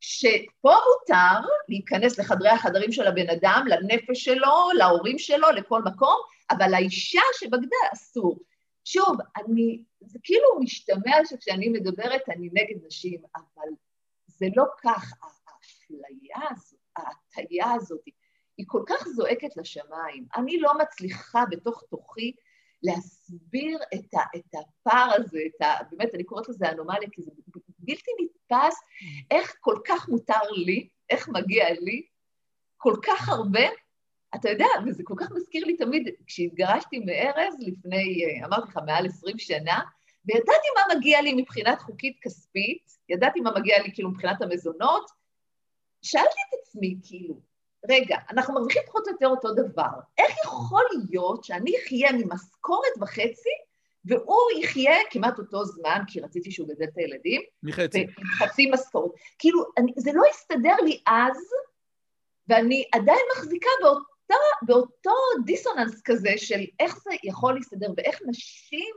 שפה 0.01 0.75
מותר 0.89 1.49
להיכנס 1.69 2.19
לחדרי 2.19 2.49
החדרים 2.49 2.93
של 2.93 3.07
הבן 3.07 3.31
אדם, 3.31 3.65
לנפש 3.69 4.25
שלו, 4.25 4.71
להורים 4.75 5.19
שלו, 5.19 5.51
לכל 5.51 5.83
מקום, 5.83 6.17
אבל 6.51 6.71
לאישה 6.71 7.21
שבגדה 7.39 7.77
אסור. 7.93 8.39
שוב, 8.85 9.17
אני, 9.37 9.83
זה 10.01 10.19
כאילו 10.23 10.49
משתמע 10.61 11.17
שכשאני 11.25 11.69
מדברת 11.69 12.23
אני 12.29 12.49
נגד 12.53 12.87
נשים, 12.87 13.23
אבל 13.37 13.69
זה 14.27 14.47
לא 14.57 14.65
כך, 14.83 15.13
האפליה 15.23 16.51
הזאת, 16.51 16.79
ההטייה 16.97 17.73
הזאת, 17.73 18.01
היא 18.57 18.67
כל 18.69 18.83
כך 18.87 19.09
זועקת 19.09 19.57
לשמיים. 19.57 20.27
אני 20.37 20.59
לא 20.59 20.73
מצליחה 20.79 21.45
בתוך 21.51 21.83
תוכי 21.91 22.33
להסביר 22.83 23.79
את, 23.95 24.15
ה, 24.15 24.21
את 24.37 24.55
הפער 24.55 25.11
הזה, 25.15 25.39
את 25.47 25.63
ה, 25.63 25.67
באמת, 25.91 26.15
אני 26.15 26.25
קוראת 26.25 26.49
לזה 26.49 26.71
אנומליה, 26.71 27.09
כי 27.13 27.23
זה 27.23 27.31
בלתי 27.79 28.11
נתפס 28.21 28.75
איך 29.31 29.57
כל 29.61 29.77
כך 29.87 30.09
מותר 30.09 30.51
לי, 30.57 30.89
איך 31.11 31.29
מגיע 31.29 31.67
לי, 31.81 32.07
כל 32.77 32.95
כך 33.03 33.29
הרבה, 33.29 33.69
אתה 34.35 34.51
יודע, 34.51 34.67
וזה 34.87 35.03
כל 35.07 35.15
כך 35.17 35.31
מזכיר 35.31 35.65
לי 35.65 35.77
תמיד, 35.77 36.09
כשהתגרשתי 36.27 36.99
מארז 36.99 37.55
לפני, 37.59 38.25
אמרתי 38.45 38.69
לך, 38.69 38.79
מעל 38.87 39.07
20 39.07 39.39
שנה, 39.39 39.81
וידעתי 40.27 40.69
מה 40.77 40.95
מגיע 40.97 41.23
לי 41.23 41.35
מבחינת 41.35 41.81
חוקית 41.81 42.17
כספית, 42.23 42.91
ידעתי 43.09 43.41
מה 43.41 43.51
מגיע 43.59 43.83
לי 43.83 43.91
כאילו 43.95 44.11
מבחינת 44.11 44.43
המזונות, 44.43 45.11
שאלתי 46.03 46.29
את 46.29 46.59
עצמי, 46.63 46.97
כאילו, 47.03 47.41
רגע, 47.89 48.17
אנחנו 48.31 48.55
מרוויחים 48.55 48.83
פחות 48.87 49.07
או 49.09 49.13
יותר 49.13 49.27
אותו 49.27 49.55
דבר, 49.55 49.91
איך 50.19 50.37
יכול 50.45 50.85
להיות 51.11 51.45
שאני 51.45 51.73
אחיה 51.85 52.13
ממשכורת 52.13 52.93
וחצי, 53.01 53.55
והוא 54.05 54.51
יחיה 54.61 54.93
כמעט 55.11 55.39
אותו 55.39 55.65
זמן, 55.65 56.01
כי 56.07 56.21
רציתי 56.21 56.51
שהוא 56.51 56.69
גדל 56.69 56.85
את 56.85 56.97
הילדים, 56.99 57.43
מחצי. 57.63 58.07
חצי 58.39 58.71
משכורת. 58.71 59.11
כאילו, 59.39 59.65
אני, 59.79 59.93
זה 59.97 60.11
לא 60.15 60.23
הסתדר 60.31 60.77
לי 60.85 61.01
אז, 61.07 61.37
ואני 62.49 62.85
עדיין 62.93 63.21
מחזיקה 63.37 63.71
באותו, 63.83 64.35
באותו 64.63 65.15
דיסוננס 65.45 66.03
כזה 66.05 66.33
של 66.37 66.61
איך 66.81 66.97
זה 67.03 67.11
יכול 67.25 67.55
להסתדר, 67.55 67.87
ואיך 67.97 68.21
נשים 68.27 68.95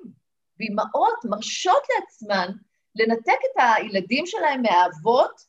ואימהות 0.59 1.25
מרשות 1.25 1.83
לעצמן 1.95 2.47
לנתק 2.95 3.39
את 3.51 3.63
הילדים 3.77 4.25
שלהם 4.25 4.61
מהאבות, 4.61 5.41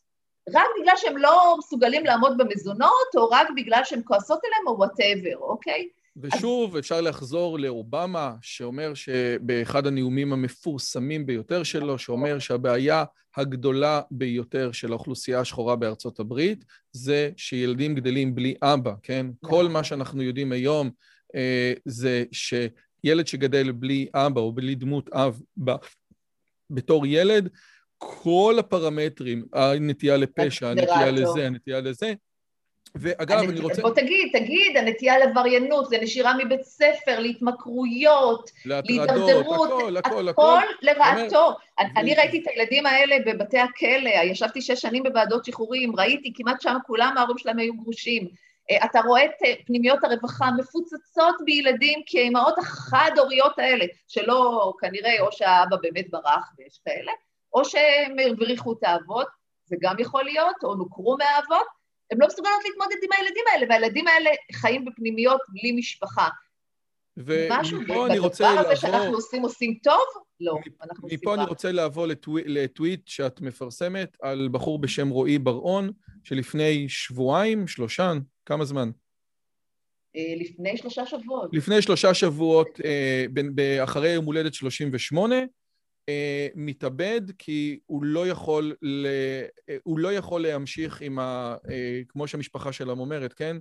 רק 0.55 0.67
בגלל 0.81 0.95
שהם 0.97 1.17
לא 1.17 1.57
מסוגלים 1.59 2.05
לעמוד 2.05 2.39
במזונות, 2.39 3.17
או 3.17 3.29
רק 3.29 3.49
בגלל 3.57 3.81
שהן 3.85 4.01
כועסות 4.05 4.41
עליהם, 4.45 4.67
או 4.67 4.79
whatever, 4.79 5.37
אוקיי? 5.41 5.89
ושוב, 6.17 6.77
אז... 6.77 6.81
אפשר 6.81 7.01
לחזור 7.01 7.59
לאובמה, 7.59 8.35
שאומר 8.43 8.95
שבאחד 8.95 9.87
הנאומים 9.87 10.33
המפורסמים 10.33 11.27
ביותר 11.27 11.63
שלו, 11.63 11.99
שאומר 11.99 12.39
שהבעיה 12.39 13.05
הגדולה 13.37 14.01
ביותר 14.11 14.73
של 14.73 14.93
האוכלוסייה 14.93 15.41
השחורה 15.41 15.77
בארצות 15.77 16.21
הברית, 16.21 16.65
זה 16.93 17.31
שילדים 17.37 17.95
גדלים 17.95 18.35
בלי 18.35 18.55
אבא, 18.63 18.93
כן? 19.03 19.27
כל 19.45 19.69
מה 19.69 19.85
שאנחנו 19.85 20.23
יודעים 20.23 20.53
היום 20.53 20.91
אה, 21.35 21.73
זה 21.85 22.25
שילד 22.33 23.27
שגדל 23.27 23.73
בלי 23.73 24.09
אבא 24.15 24.41
או 24.41 24.53
בלי 24.53 24.75
דמות 24.75 25.09
אב 25.09 25.43
ב... 25.65 25.71
בתור 26.71 27.07
ילד, 27.07 27.49
כל 27.99 28.57
הפרמטרים, 28.59 29.45
הנטייה 29.53 30.17
לפשע, 30.17 30.69
הנטייה 30.69 31.11
לזה, 31.11 31.47
הנטייה 31.47 31.81
לזה, 31.81 32.13
ואגב, 32.95 33.39
אני 33.39 33.61
רוצה... 33.61 33.83
בוא 33.83 33.95
תגיד, 33.95 34.29
תגיד, 34.33 34.77
הנטייה 34.77 35.19
לעבריינות, 35.19 35.93
לנשירה 35.93 36.35
מבית 36.45 36.63
ספר, 36.63 37.19
להתמכרויות, 37.19 38.51
להידרדרות, 38.65 39.71
הכל, 39.71 39.97
הכל, 39.97 40.29
הכל. 40.29 40.43
הכל 40.43 40.67
לרעתו. 40.83 41.57
אני 41.79 42.15
ראיתי 42.15 42.39
את 42.39 42.45
הילדים 42.49 42.87
האלה 42.87 43.17
בבתי 43.27 43.59
הכלא, 43.59 44.11
ישבתי 44.25 44.63
שש 44.63 44.81
שנים 44.81 45.03
בוועדות 45.03 45.45
שחרורים, 45.45 45.97
ראיתי, 45.97 46.33
כמעט 46.37 46.61
שם 46.61 46.77
כולם 46.87 47.15
ההורים 47.19 47.39
שלהם 47.39 47.59
היו 47.59 47.75
גרושים. 47.75 48.29
אתה 48.85 49.01
רואה 49.01 49.25
את 49.25 49.31
פנימיות 49.67 50.05
הרווחה 50.05 50.51
מפוצצות 50.59 51.35
בילדים, 51.45 52.03
כי 52.07 52.19
האימהות 52.19 52.59
החד-הוריות 52.59 53.59
האלה, 53.59 53.85
שלא, 54.09 54.73
כנראה, 54.81 55.21
או 55.21 55.33
שהאבא 55.33 55.77
באמת 55.83 56.11
ברח, 56.11 56.53
ויש 56.59 56.81
כאלה, 56.85 57.13
או 57.53 57.65
שהם 57.65 58.17
הבריחו 58.31 58.73
את 58.73 58.79
האבות, 58.83 59.27
זה 59.65 59.77
גם 59.81 59.97
יכול 59.99 60.25
להיות, 60.25 60.57
או 60.63 60.75
נוכרו 60.75 61.17
מהאבות, 61.19 61.67
הן 62.11 62.19
לא 62.21 62.27
מסוגלות 62.27 62.61
להתמודד 62.65 62.97
עם 63.03 63.11
הילדים 63.17 63.45
האלה, 63.53 63.67
והילדים 63.69 64.09
האלה 64.09 64.31
חיים 64.53 64.85
בפנימיות 64.85 65.41
בלי 65.49 65.73
משפחה. 65.73 66.29
רוצה 68.19 68.55
לעבור... 68.55 68.59
בדבר 68.59 68.71
הזה 68.71 68.77
שאנחנו 68.77 69.15
עושים, 69.15 69.43
עושים 69.43 69.79
טוב? 69.83 70.05
לא, 70.41 70.59
אנחנו 70.83 71.05
עושים 71.05 71.19
מפה 71.23 71.35
אני 71.35 71.45
רוצה 71.45 71.73
לעבור 71.73 72.07
לטוויט 72.47 73.09
שאת 73.09 73.41
מפרסמת 73.41 74.17
על 74.23 74.49
בחור 74.53 74.81
בשם 74.81 75.09
רועי 75.09 75.39
בר-און, 75.39 75.91
שלפני 76.25 76.89
שבועיים, 76.89 77.69
שלושה, 77.69 78.13
כמה 78.47 78.65
זמן? 78.65 78.91
אה, 80.17 80.35
לפני 80.37 80.77
שלושה 80.77 81.07
שבועות. 81.07 81.51
לפני 81.53 81.83
שלושה 81.83 82.15
שבועות, 82.15 82.81
אה, 82.85 83.85
אחרי 83.85 84.11
יום 84.11 84.25
הולדת 84.25 84.55
38, 84.55 85.37
Uh, 85.37 85.58
מתאבד 86.55 87.21
כי 87.39 87.79
הוא 87.87 88.05
לא 88.05 88.29
יכול, 88.29 88.75
ל... 88.83 89.07
uh, 89.07 89.73
הוא 89.83 89.99
לא 89.99 90.13
יכול 90.13 90.43
להמשיך 90.43 91.01
עם 91.01 91.19
ה... 91.19 91.57
Uh, 91.65 91.71
כמו 92.09 92.29
שהמשפחה 92.29 92.73
שלהם 92.73 93.01
אומרת, 93.01 93.33
כן? 93.33 93.57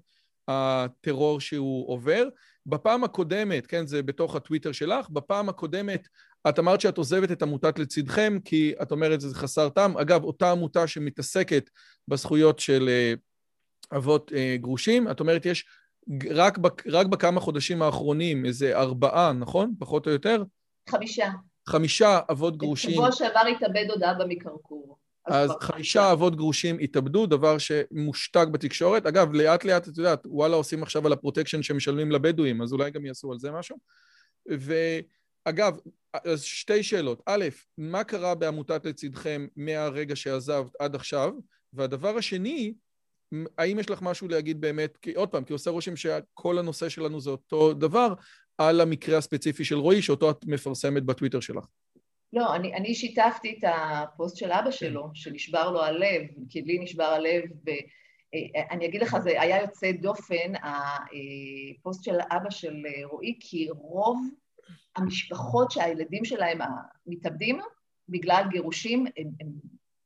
הטרור 0.48 1.40
שהוא 1.40 1.90
עובר. 1.90 2.28
בפעם 2.66 3.04
הקודמת, 3.04 3.68
כן, 3.68 3.88
זה 3.88 4.04
בתוך 4.04 4.36
הטוויטר 4.36 4.72
שלך, 4.72 5.10
בפעם 5.10 5.50
הקודמת 5.50 6.08
את 6.50 6.60
אמרת 6.60 6.82
שאת 6.82 6.98
עוזבת 6.98 7.32
את 7.32 7.42
עמותת 7.42 7.80
לצדכם, 7.80 8.38
כי 8.46 8.74
את 8.82 8.92
אומרת 8.92 9.22
שזה 9.22 9.36
חסר 9.36 9.70
טעם. 9.70 9.98
אגב, 9.98 10.24
אותה 10.24 10.52
עמותה 10.52 10.88
שמתעסקת 10.88 11.70
בזכויות 12.08 12.60
של 12.60 12.90
אבות 13.96 14.32
גרושים, 14.56 15.12
את 15.12 15.20
אומרת, 15.20 15.46
יש 15.46 15.66
רק. 16.32 16.58
רק 16.92 17.08
בכמה 17.08 17.40
חודשים 17.40 17.82
האחרונים 17.82 18.46
איזה 18.46 18.78
ארבעה, 18.78 19.34
נכון? 19.34 19.74
פחות 19.80 20.08
או 20.08 20.12
יותר? 20.12 20.44
חמישה. 20.90 21.30
חמישה 21.68 22.20
אבות 22.32 22.58
גרושים... 22.58 22.92
בשבוע 22.92 23.12
שעבר 23.12 23.42
התאבד 23.56 23.86
עוד 23.90 24.04
אבא 24.04 24.26
מקרקור. 24.28 24.98
אז 25.26 25.52
חמישה 25.62 26.12
אבות 26.12 26.36
גרושים 26.36 26.78
התאבדו, 26.80 27.26
דבר 27.26 27.58
שמושתק 27.58 28.48
בתקשורת. 28.52 29.06
אגב, 29.06 29.34
לאט 29.34 29.66
לאט, 29.66 29.88
את 29.88 29.98
יודעת, 29.98 30.24
וואלה 30.26 30.56
עושים 30.56 30.84
עכשיו 30.84 31.06
על 31.06 31.14
הפרוטקשן 31.14 31.64
שמשלמים 31.64 32.12
לבדואים, 32.12 32.62
אז 32.62 32.74
אולי 32.74 32.92
גם 32.92 33.06
יעשו 33.06 33.32
על 33.32 33.40
זה 33.40 33.52
משהו. 33.52 33.78
ואגב, 34.46 35.78
אז 36.26 36.44
שתי 36.44 36.84
שאלות. 36.84 37.22
א', 37.26 37.46
מה 37.78 38.04
קרה 38.04 38.36
בעמותת 38.36 38.86
לצדכם 38.86 39.48
מהרגע 39.56 40.16
שעזבת 40.16 40.72
עד 40.80 40.96
עכשיו? 40.96 41.34
והדבר 41.74 42.18
השני, 42.18 42.74
האם 43.58 43.80
יש 43.80 43.90
לך 43.90 44.02
משהו 44.02 44.28
להגיד 44.28 44.62
באמת, 44.62 44.98
כי 45.02 45.14
עוד 45.14 45.30
פעם, 45.30 45.44
כי 45.44 45.54
עושה 45.54 45.70
רושם 45.70 45.96
שכל 45.96 46.60
הנושא 46.60 46.90
שלנו 46.90 47.22
זה 47.22 47.30
אותו 47.30 47.74
דבר, 47.74 48.14
על 48.58 48.82
המקרה 48.82 49.18
הספציפי 49.18 49.66
של 49.66 49.76
רועי, 49.76 50.02
שאותו 50.02 50.32
את 50.32 50.46
מפרסמת 50.46 51.04
בטוויטר 51.04 51.40
שלך. 51.40 51.66
לא, 52.34 52.56
אני, 52.56 52.74
אני 52.74 52.96
שיתפתי 52.96 53.60
את 53.60 53.64
הפוסט 53.70 54.38
של 54.38 54.52
אבא 54.52 54.72
שלו, 54.72 55.10
שנשבר 55.14 55.72
לו 55.72 55.84
הלב, 55.84 56.22
כי 56.50 56.62
לי 56.62 56.80
נשבר 56.80 57.04
הלב, 57.04 57.44
ואני 57.66 58.86
אגיד 58.86 59.02
לך, 59.02 59.18
זה 59.24 59.42
היה 59.42 59.62
יוצא 59.62 59.92
דופן, 59.92 60.54
הפוסט 60.64 62.04
של 62.04 62.18
אבא 62.32 62.50
של 62.50 62.76
רועי, 63.04 63.38
כי 63.40 63.68
רוב 63.70 64.20
המשפחות 64.96 65.72
שהילדים 65.72 66.26
שלהם 66.26 66.60
מתאבדים, 67.08 67.60
בגלל 68.10 68.44
גירושים, 68.52 69.06
הם, 69.18 69.30
הם 69.42 69.48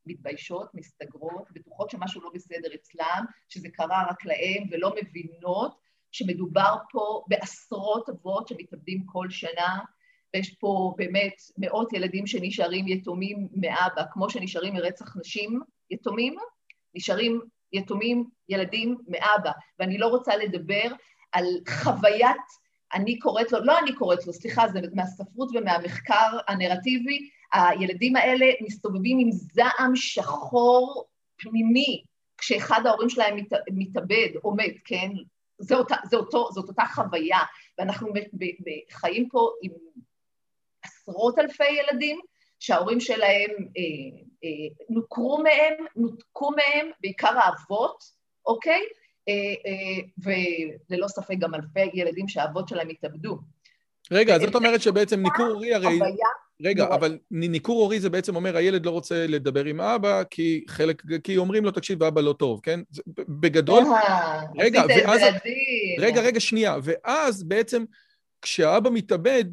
מתביישות, 0.05 0.69
מסתגרות, 0.73 1.51
בטוחות 1.51 1.89
שמשהו 1.89 2.21
לא 2.21 2.29
בסדר 2.33 2.75
אצלם, 2.75 3.25
שזה 3.49 3.69
קרה 3.69 4.05
רק 4.09 4.25
להם, 4.25 4.67
ולא 4.71 4.93
מבינות 5.01 5.80
שמדובר 6.11 6.75
פה 6.91 7.23
בעשרות 7.27 8.09
אבות 8.09 8.47
שמתאבדים 8.47 9.03
כל 9.05 9.29
שנה, 9.29 9.79
ויש 10.33 10.55
פה 10.59 10.93
באמת 10.97 11.33
מאות 11.57 11.93
ילדים 11.93 12.27
שנשארים 12.27 12.87
יתומים 12.87 13.47
מאבא, 13.53 14.03
כמו 14.11 14.29
שנשארים 14.29 14.73
מרצח 14.73 15.17
נשים 15.17 15.59
יתומים, 15.89 16.35
נשארים 16.95 17.41
יתומים 17.73 18.29
ילדים 18.49 18.97
מאבא, 19.07 19.51
ואני 19.79 19.97
לא 19.97 20.07
רוצה 20.07 20.35
לדבר 20.35 20.93
על 21.31 21.45
חוויית, 21.69 22.61
אני 22.93 23.19
קוראת 23.19 23.51
לו, 23.51 23.65
לא 23.65 23.79
אני 23.79 23.95
קוראת 23.95 24.27
לו, 24.27 24.33
סליחה, 24.33 24.67
זה 24.67 24.79
מהספרות 24.93 25.49
ומהמחקר 25.53 26.37
הנרטיבי, 26.47 27.29
הילדים 27.53 28.15
האלה 28.15 28.45
מסתובבים 28.61 29.17
עם 29.19 29.31
זעם 29.31 29.95
שחור 29.95 31.05
פנימי, 31.37 32.03
כשאחד 32.37 32.85
ההורים 32.85 33.09
שלהם 33.09 33.35
מת, 33.35 33.53
מתאבד 33.73 34.29
או 34.43 34.55
מת, 34.55 34.75
כן? 34.85 35.09
זה 35.61 35.75
אותה, 35.75 35.95
זה 36.09 36.17
אותו, 36.17 36.49
זאת 36.51 36.69
אותה 36.69 36.83
חוויה, 36.93 37.39
ואנחנו 37.77 38.13
חיים 38.91 39.29
פה 39.29 39.51
עם 39.61 39.71
עשרות 40.83 41.39
אלפי 41.39 41.69
ילדים 41.69 42.19
שההורים 42.59 42.99
שלהם 42.99 43.49
אה, 43.49 44.19
אה, 44.43 44.85
נוכרו 44.89 45.43
מהם, 45.43 45.85
נותקו 45.95 46.51
מהם, 46.51 46.91
בעיקר 47.01 47.39
האבות, 47.39 48.03
אוקיי? 48.45 48.81
אה, 49.29 49.33
אה, 49.65 50.07
וללא 50.89 51.07
ספק 51.07 51.35
גם 51.39 51.55
אלפי 51.55 51.89
ילדים 51.93 52.27
שהאבות 52.27 52.67
שלהם 52.67 52.89
התאבדו. 52.89 53.37
רגע, 54.11 54.39
זאת 54.39 54.55
אומרת 54.55 54.81
שבעצם 54.81 55.19
ניכור 55.19 55.45
הורי 55.45 55.73
הרי... 55.73 55.99
רגע, 56.63 56.85
אבל 56.85 57.17
ניכור 57.31 57.81
הורי 57.81 57.99
זה 57.99 58.09
בעצם 58.09 58.35
אומר, 58.35 58.57
הילד 58.57 58.85
לא 58.85 58.91
רוצה 58.91 59.27
לדבר 59.27 59.65
עם 59.65 59.81
אבא, 59.81 60.23
כי 60.29 60.63
חלק, 60.67 61.03
כי 61.23 61.37
אומרים 61.37 61.65
לו, 61.65 61.71
תקשיב, 61.71 62.03
אבא 62.03 62.21
לא 62.21 62.33
טוב, 62.33 62.59
כן? 62.63 62.79
בגדול... 63.17 63.83
רגע, 64.59 64.83
ואז... 64.89 65.21
רגע, 65.99 66.21
רגע, 66.21 66.39
שנייה. 66.39 66.77
ואז 66.83 67.43
בעצם, 67.43 67.83
כשהאבא 68.41 68.89
מתאבד, 68.89 69.45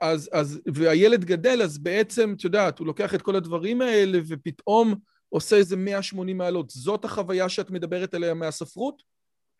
אז, 0.00 0.30
אז, 0.32 0.60
והילד 0.74 1.24
גדל, 1.24 1.62
אז 1.62 1.78
בעצם, 1.78 2.34
את 2.36 2.44
יודעת, 2.44 2.78
הוא 2.78 2.86
לוקח 2.86 3.14
את 3.14 3.22
כל 3.22 3.36
הדברים 3.36 3.80
האלה, 3.80 4.18
ופתאום 4.28 4.94
עושה 5.28 5.56
איזה 5.56 5.76
180 5.76 6.38
מעלות. 6.38 6.70
זאת 6.70 7.04
החוויה 7.04 7.48
שאת 7.48 7.70
מדברת 7.70 8.14
עליה 8.14 8.34
מהספרות? 8.34 9.02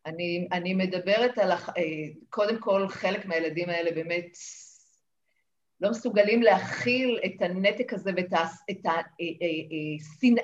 אני, 0.07 0.49
אני 0.53 0.75
מדברת 0.75 1.39
על, 1.39 1.53
הח... 1.53 1.69
אה, 1.69 1.83
קודם 2.31 2.59
כל, 2.59 2.89
חלק 2.89 3.27
מהילדים 3.27 3.69
האלה 3.69 3.91
באמת 3.91 4.37
לא 5.81 5.91
מסוגלים 5.91 6.43
להכיל 6.43 7.19
את 7.25 7.43
הנתק 7.43 7.93
הזה 7.93 8.11
ואת 8.17 8.33
השנאה 8.33 9.03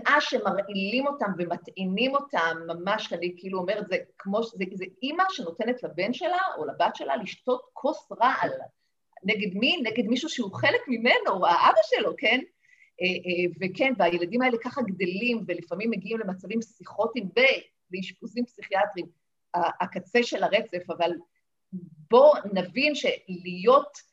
אה, 0.09 0.15
אה, 0.15 0.21
שמרעילים 0.21 1.07
אותם 1.07 1.27
ומטעינים 1.39 2.15
אותם, 2.15 2.57
ממש, 2.67 3.13
אני 3.13 3.35
כאילו 3.37 3.59
אומרת, 3.59 3.89
זה 3.89 3.97
כמו, 4.19 4.43
זה, 4.43 4.65
זה 4.73 4.85
אימא 5.03 5.25
שנותנת 5.31 5.83
לבן 5.83 6.13
שלה 6.13 6.39
או 6.59 6.65
לבת 6.65 6.97
שלה 6.97 7.17
לשתות 7.17 7.63
כוס 7.73 8.13
רעל. 8.21 8.51
נגד 9.25 9.55
מי? 9.55 9.83
נגד 9.83 10.05
מישהו 10.05 10.29
שהוא 10.29 10.55
חלק 10.55 10.81
ממנו, 10.89 11.47
האבא 11.47 11.81
שלו, 11.85 12.15
כן? 12.19 12.41
וכן, 13.61 13.93
והילדים 13.99 14.43
האלה 14.43 14.57
ככה 14.65 14.83
גדלים 14.83 15.45
ולפעמים 15.47 15.91
מגיעים 15.91 16.19
למצבים 16.19 16.61
פסיכוטיים 16.61 17.29
ולאשפוזים 17.91 18.45
פסיכיאטריים. 18.45 19.07
הקצה 19.55 20.23
של 20.23 20.43
הרצף, 20.43 20.91
אבל 20.91 21.11
בוא 22.11 22.37
נבין 22.53 22.95
שלהיות 22.95 23.97
אה, 23.97 24.12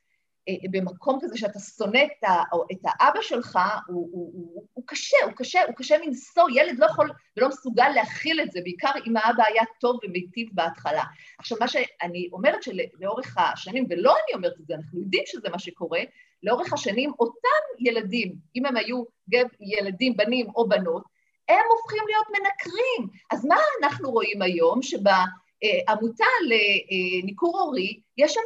במקום 0.72 1.20
כזה 1.22 1.38
שאתה 1.38 1.60
שונא 1.60 1.98
את, 2.04 2.24
ה, 2.24 2.44
את 2.72 2.80
האבא 2.86 3.22
שלך, 3.22 3.60
הוא, 3.88 4.10
הוא, 4.12 4.32
הוא, 4.34 4.66
הוא 4.74 4.84
קשה, 4.88 5.18
הוא 5.26 5.34
קשה, 5.36 5.64
הוא 5.68 5.76
קשה 5.76 5.98
מנשוא, 6.06 6.44
ילד 6.56 6.80
לא 6.80 6.86
יכול 6.86 7.12
ולא 7.38 7.50
מסוגל 7.50 7.90
להכיל 7.96 8.42
את 8.42 8.52
זה, 8.52 8.60
בעיקר 8.64 8.92
אם 9.08 9.18
האבא 9.18 9.44
היה 9.48 9.64
טוב 9.80 10.00
ומיטיב 10.04 10.50
בהתחלה. 10.52 11.04
עכשיו, 11.40 11.58
מה 11.60 11.68
שאני 11.68 12.30
אומרת 12.34 12.64
שלאורך 12.64 13.38
השנים, 13.38 13.86
ולא 13.90 14.12
אני 14.12 14.34
אומרת 14.34 14.54
את 14.60 14.68
זה, 14.68 14.74
אנחנו 14.74 15.00
יודעים 15.00 15.24
שזה 15.26 15.50
מה 15.50 15.60
שקורה, 15.60 16.02
לאורך 16.44 16.74
השנים 16.74 17.12
אותם 17.20 17.64
ילדים, 17.80 18.36
אם 18.56 18.66
הם 18.66 18.78
היו 18.78 19.04
גב, 19.30 19.48
ילדים, 19.60 20.18
בנים 20.18 20.48
או 20.56 20.70
בנות, 20.70 21.04
הם 21.50 21.66
הופכים 21.70 22.04
להיות 22.08 22.28
מנקרים. 22.30 23.08
אז 23.32 23.46
מה 23.46 23.58
אנחנו 23.84 24.12
רואים 24.12 24.42
היום? 24.42 24.82
שבעמותה 24.82 26.26
לניכור 27.22 27.60
הורי 27.60 28.00
יש 28.18 28.34
שם 28.34 28.42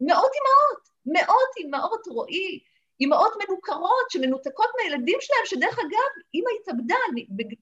מאות 0.00 0.30
אימהות, 0.34 0.91
מאות 1.06 1.56
אימהות 1.56 2.06
רועי, 2.06 2.60
אימהות 3.00 3.32
מנוכרות 3.42 4.10
שמנותקות 4.10 4.68
מהילדים 4.76 5.18
שלהם, 5.20 5.44
שדרך 5.44 5.78
אגב, 5.78 6.22
אימא 6.34 6.48
התאבדה 6.60 6.96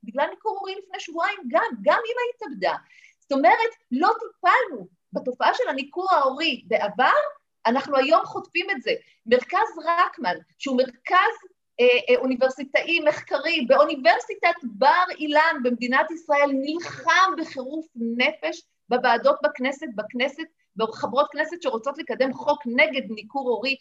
בגלל 0.05 0.27
ניכור 0.31 0.59
הורי 0.59 0.75
לפני 0.75 1.01
שבועיים 1.01 1.39
גם, 1.49 1.67
גם 1.83 2.01
אימא 2.09 2.21
התאבדה. 2.35 2.75
זאת 3.21 3.33
אומרת, 3.33 3.71
לא 3.91 4.09
טיפלנו 4.09 4.89
בתופעה 5.13 5.55
של 5.55 5.69
הניכור 5.69 6.15
ההורי 6.15 6.63
בעבר, 6.67 7.21
אנחנו 7.67 7.97
היום 7.97 8.25
חוטפים 8.25 8.71
את 8.71 8.83
זה. 8.83 8.93
מרכז 9.27 9.79
רקמן, 9.85 10.37
שהוא 10.59 10.77
מרכז 10.77 11.35
אה, 11.81 11.87
אה, 12.09 12.21
אוניברסיטאי 12.21 13.01
מחקרי 13.01 13.67
באוניברסיטת 13.69 14.55
בר 14.63 15.05
אילן 15.19 15.57
במדינת 15.63 16.11
ישראל 16.11 16.51
נלחם 16.53 17.33
בחירוף 17.39 17.87
נפש 17.97 18.63
בוועדות 18.89 19.37
בכנסת, 19.43 19.87
בכנסת, 19.95 20.45
בחברות 20.77 21.27
כנסת 21.33 21.63
שרוצות 21.63 21.99
לקדם 21.99 22.33
חוק 22.33 22.63
נגד 22.67 23.03
ניכור 23.11 23.49
הורי, 23.49 23.77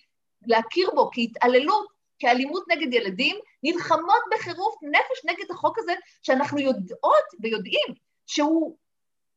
להכיר 0.47 0.89
בו 0.95 1.09
כהתעללות, 1.13 1.87
כאלימות 2.19 2.63
נגד 2.67 2.93
ילדים, 2.93 3.35
נלחמות 3.63 4.21
בחירוף 4.31 4.75
נפש 4.81 5.25
נגד 5.25 5.51
החוק 5.51 5.79
הזה 5.79 5.93
שאנחנו 6.21 6.59
יודעות 6.59 7.25
ויודעים 7.41 7.93
שהוא 8.27 8.77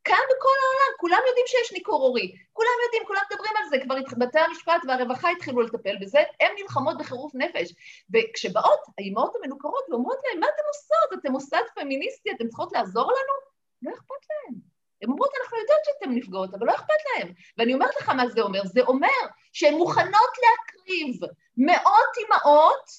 כאן 0.05 0.25
בכל 0.31 0.57
העולם, 0.63 0.93
כולם 1.01 1.19
יודעים 1.29 1.47
שיש 1.47 1.73
ניכור 1.73 2.03
הורי, 2.03 2.35
כולם 2.53 2.77
יודעים, 2.85 3.03
כולם 3.07 3.21
מדברים 3.31 3.53
על 3.57 3.69
זה, 3.69 3.77
כבר 3.85 3.97
בתי 4.19 4.39
המשפט 4.39 4.81
והרווחה 4.89 5.31
התחילו 5.31 5.63
לטפל 5.63 5.97
בזה, 6.01 6.19
הן 6.41 6.51
נלחמות 6.63 6.99
בחירוף 6.99 7.35
נפש. 7.35 7.75
וכשבאות 8.13 8.81
האימהות 8.99 9.37
המנוכרות 9.37 9.85
ואומרות 9.91 10.19
להן, 10.25 10.41
מה 10.41 10.47
אתן 10.47 10.63
עושות? 10.69 11.21
אתן 11.21 11.33
מוסד 11.33 11.63
פמיניסטי, 11.75 12.31
אתן 12.31 12.49
צריכות 12.49 12.73
לעזור 12.73 13.13
לנו? 13.13 13.35
לא 13.83 13.91
אכפת 13.91 14.27
להן. 14.31 14.72
הן 15.03 15.11
אומרות, 15.11 15.31
אנחנו 15.43 15.59
יודעות 15.59 15.81
שאתן 15.85 16.15
נפגעות, 16.15 16.55
אבל 16.55 16.67
לא 16.67 16.75
אכפת 16.75 16.95
להן. 17.07 17.33
ואני 17.59 17.75
אומרת 17.75 17.91
לך 18.01 18.09
מה 18.09 18.29
זה 18.29 18.41
אומר, 18.41 18.61
זה 18.65 18.81
אומר 18.81 19.09
שהן 19.53 19.75
מוכנות 19.75 20.33
להקריב 20.43 21.21
מאות 21.57 22.17
אימהות 22.19 22.91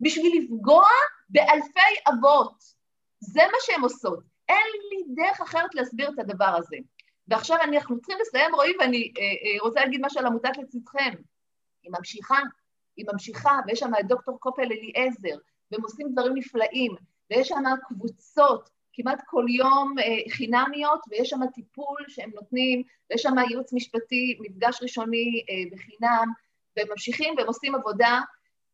בשביל 0.00 0.42
לפגוע 0.42 0.88
באלפי 1.28 1.94
אבות. 2.08 2.64
זה 3.20 3.40
מה 3.52 3.58
שהן 3.60 3.80
עושות. 3.80 4.20
אין 4.48 4.66
לי 4.90 5.14
דרך 5.14 5.40
אחרת 5.40 5.74
להסביר 5.74 6.10
את 6.14 6.18
הדבר 6.18 6.54
הזה. 6.58 6.76
ועכשיו 7.28 7.56
אנחנו 7.62 7.98
צריכים 7.98 8.16
לסיים, 8.20 8.54
רועי, 8.54 8.72
ואני 8.80 9.12
אה, 9.18 9.22
אה, 9.22 9.60
רוצה 9.60 9.80
להגיד 9.80 10.00
משהו 10.04 10.20
על 10.20 10.26
עמותת 10.26 10.56
לצדכם. 10.58 11.14
היא 11.82 11.92
ממשיכה, 11.98 12.38
היא 12.96 13.06
ממשיכה, 13.12 13.58
ויש 13.66 13.78
שם 13.78 13.90
את 14.00 14.06
דוקטור 14.06 14.40
קופל 14.40 14.62
אליעזר, 14.62 15.36
והם 15.70 15.82
עושים 15.82 16.08
דברים 16.12 16.34
נפלאים, 16.34 16.94
ויש 17.30 17.48
שם 17.48 17.62
קבוצות 17.88 18.70
כמעט 18.96 19.22
כל 19.26 19.44
יום 19.48 19.94
אה, 19.98 20.30
חינמיות, 20.30 21.00
ויש 21.10 21.30
שם 21.30 21.40
טיפול 21.54 22.04
שהם 22.08 22.30
נותנים, 22.34 22.82
ויש 23.10 23.22
שם 23.22 23.34
ייעוץ 23.48 23.72
משפטי, 23.72 24.38
מפגש 24.40 24.78
ראשוני 24.82 25.44
אה, 25.50 25.54
בחינם, 25.72 26.32
והם 26.76 26.86
ממשיכים 26.90 27.34
והם 27.36 27.46
עושים 27.46 27.74
עבודה 27.74 28.20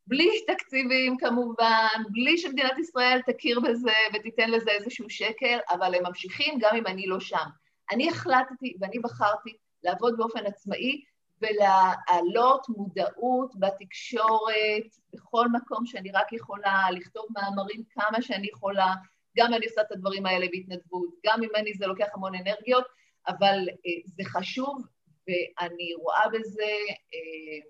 בלי 0.07 0.31
תקציבים 0.47 1.17
כמובן, 1.17 2.03
בלי 2.11 2.39
שמדינת 2.39 2.79
ישראל 2.79 3.21
תכיר 3.27 3.61
בזה 3.61 3.93
ותיתן 4.15 4.51
לזה 4.51 4.71
איזשהו 4.71 5.11
שקל, 5.11 5.59
אבל 5.71 5.95
הם 5.95 6.07
ממשיכים 6.07 6.59
גם 6.61 6.77
אם 6.77 6.87
אני 6.87 7.07
לא 7.07 7.21
שם. 7.21 7.47
אני 7.93 8.09
החלטתי 8.09 8.77
ואני 8.81 8.99
בחרתי 8.99 9.57
לעבוד 9.83 10.17
באופן 10.17 10.47
עצמאי 10.47 11.03
ולהעלות 11.43 12.69
מודעות 12.69 13.53
בתקשורת, 13.59 14.87
בכל 15.15 15.49
מקום 15.49 15.87
שאני 15.87 16.11
רק 16.13 16.33
יכולה, 16.33 16.91
לכתוב 16.91 17.27
מאמרים 17.31 17.83
כמה 17.91 18.23
שאני 18.23 18.49
יכולה, 18.53 18.95
גם 19.37 19.55
אני 19.55 19.67
עושה 19.67 19.81
את 19.81 19.93
הדברים 19.93 20.27
האלה 20.27 20.47
בהתנדבות, 20.53 21.09
גם 21.27 21.41
ממני 21.41 21.75
זה 21.75 21.87
לוקח 21.87 22.07
המון 22.15 22.35
אנרגיות, 22.35 22.85
אבל 23.29 23.59
אה, 23.69 23.91
זה 24.05 24.23
חשוב 24.25 24.87
ואני 25.29 25.95
רואה 25.95 26.29
בזה 26.33 26.73
אה, 27.15 27.69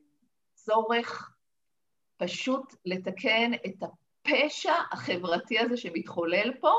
צורך 0.55 1.35
פשוט 2.17 2.75
לתקן 2.85 3.53
את 3.67 3.83
הפשע 3.83 4.75
החברתי 4.93 5.59
הזה 5.59 5.77
שמתחולל 5.77 6.53
פה, 6.61 6.73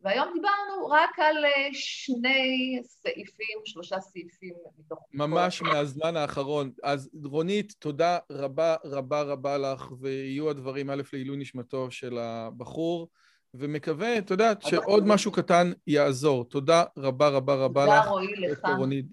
והיום 0.00 0.28
דיברנו 0.34 0.86
רק 0.90 1.18
על 1.18 1.44
אה, 1.44 1.68
שני 1.72 2.80
סעיפים, 2.82 3.58
שלושה 3.64 4.00
סעיפים 4.00 4.54
מתוך... 4.78 4.98
ממש 5.12 5.58
כל... 5.58 5.64
מהזמן 5.64 6.16
האחרון. 6.16 6.72
אז 6.82 7.10
רונית, 7.24 7.74
תודה 7.78 8.18
רבה 8.30 8.76
רבה 8.84 9.22
רבה 9.22 9.58
לך, 9.58 9.92
ויהיו 10.00 10.50
הדברים 10.50 10.90
א' 10.90 11.02
לעילוי 11.12 11.36
נשמתו 11.36 11.90
של 11.90 12.18
הבחור, 12.18 13.08
ומקווה, 13.58 14.18
את 14.18 14.30
יודעת, 14.30 14.62
שעוד 14.62 15.06
משהו 15.06 15.32
קטן 15.32 15.72
יעזור. 15.86 16.44
תודה 16.44 16.84
רבה 16.98 17.28
רבה 17.28 17.54
רבה 17.54 17.86
לך. 17.86 18.04
תודה 18.04 18.10
רועי 18.10 18.36
לך. 18.36 18.60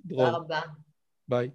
תודה 0.10 0.30
רבה. 0.30 0.60
ביי. 1.28 1.50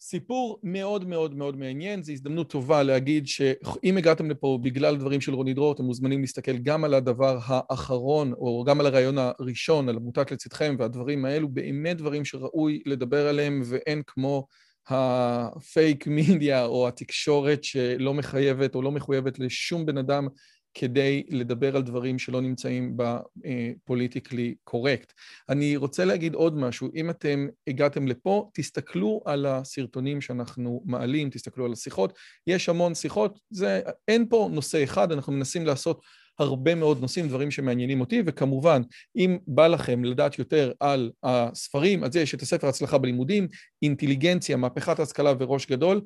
סיפור 0.00 0.60
מאוד 0.62 1.08
מאוד 1.08 1.34
מאוד 1.34 1.56
מעניין, 1.56 2.02
זו 2.02 2.12
הזדמנות 2.12 2.50
טובה 2.50 2.82
להגיד 2.82 3.26
שאם 3.26 3.96
הגעתם 3.96 4.30
לפה 4.30 4.58
בגלל 4.62 4.96
דברים 4.96 5.20
של 5.20 5.34
רונית 5.34 5.54
דרור, 5.54 5.72
אתם 5.72 5.84
מוזמנים 5.84 6.20
להסתכל 6.20 6.56
גם 6.56 6.84
על 6.84 6.94
הדבר 6.94 7.38
האחרון, 7.44 8.32
או 8.32 8.64
גם 8.66 8.80
על 8.80 8.86
הריאיון 8.86 9.18
הראשון, 9.18 9.88
על 9.88 9.96
עמותת 9.96 10.32
לצדכם, 10.32 10.76
והדברים 10.78 11.24
האלו 11.24 11.48
באמת 11.48 11.96
דברים 11.96 12.24
שראוי 12.24 12.82
לדבר 12.86 13.28
עליהם, 13.28 13.62
ואין 13.64 14.02
כמו 14.06 14.46
ה 14.88 15.12
fake 15.12 16.06
media 16.06 16.64
או 16.64 16.88
התקשורת 16.88 17.64
שלא 17.64 18.14
מחייבת 18.14 18.74
או 18.74 18.82
לא 18.82 18.92
מחויבת 18.92 19.38
לשום 19.38 19.86
בן 19.86 19.98
אדם 19.98 20.28
כדי 20.74 21.22
לדבר 21.28 21.76
על 21.76 21.82
דברים 21.82 22.18
שלא 22.18 22.40
נמצאים 22.40 22.96
ב 22.96 23.09
politically 23.09 24.54
correct. 24.64 25.12
אני 25.48 25.76
רוצה 25.76 26.04
להגיד 26.04 26.34
עוד 26.34 26.56
משהו, 26.56 26.90
אם 26.94 27.10
אתם 27.10 27.46
הגעתם 27.66 28.08
לפה, 28.08 28.50
תסתכלו 28.54 29.22
על 29.24 29.46
הסרטונים 29.46 30.20
שאנחנו 30.20 30.82
מעלים, 30.84 31.30
תסתכלו 31.30 31.64
על 31.64 31.72
השיחות, 31.72 32.18
יש 32.46 32.68
המון 32.68 32.94
שיחות, 32.94 33.38
זה, 33.50 33.80
אין 34.08 34.26
פה 34.28 34.48
נושא 34.52 34.84
אחד, 34.84 35.12
אנחנו 35.12 35.32
מנסים 35.32 35.66
לעשות 35.66 36.00
הרבה 36.38 36.74
מאוד 36.74 37.00
נושאים, 37.00 37.28
דברים 37.28 37.50
שמעניינים 37.50 38.00
אותי, 38.00 38.22
וכמובן, 38.26 38.82
אם 39.16 39.38
בא 39.46 39.66
לכם 39.66 40.04
לדעת 40.04 40.38
יותר 40.38 40.72
על 40.80 41.10
הספרים, 41.22 42.04
אז 42.04 42.16
יש 42.16 42.34
את 42.34 42.42
הספר 42.42 42.68
הצלחה 42.68 42.98
בלימודים, 42.98 43.48
אינטליגנציה, 43.82 44.56
מהפכת 44.56 44.98
ההשכלה 44.98 45.32
וראש 45.38 45.66
גדול, 45.66 46.00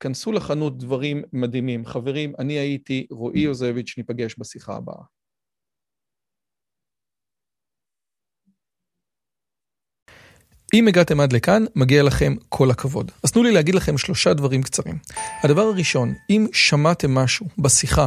כנסו 0.00 0.32
לחנות 0.32 0.78
דברים 0.78 1.22
מדהימים. 1.32 1.86
חברים, 1.86 2.32
אני 2.38 2.52
הייתי 2.52 3.06
רועי 3.10 3.40
יוזביץ', 3.40 3.94
ניפגש 3.98 4.34
בשיחה 4.38 4.76
הבאה. 4.76 5.02
אם 10.74 10.88
הגעתם 10.88 11.20
עד 11.20 11.32
לכאן, 11.32 11.64
מגיע 11.76 12.02
לכם 12.02 12.34
כל 12.48 12.70
הכבוד. 12.70 13.12
אז 13.24 13.32
תנו 13.32 13.42
לי 13.42 13.52
להגיד 13.52 13.74
לכם 13.74 13.98
שלושה 13.98 14.34
דברים 14.34 14.62
קצרים. 14.62 14.98
הדבר 15.44 15.62
הראשון, 15.62 16.14
אם 16.30 16.46
שמעתם 16.52 17.14
משהו 17.14 17.46
בשיחה 17.58 18.06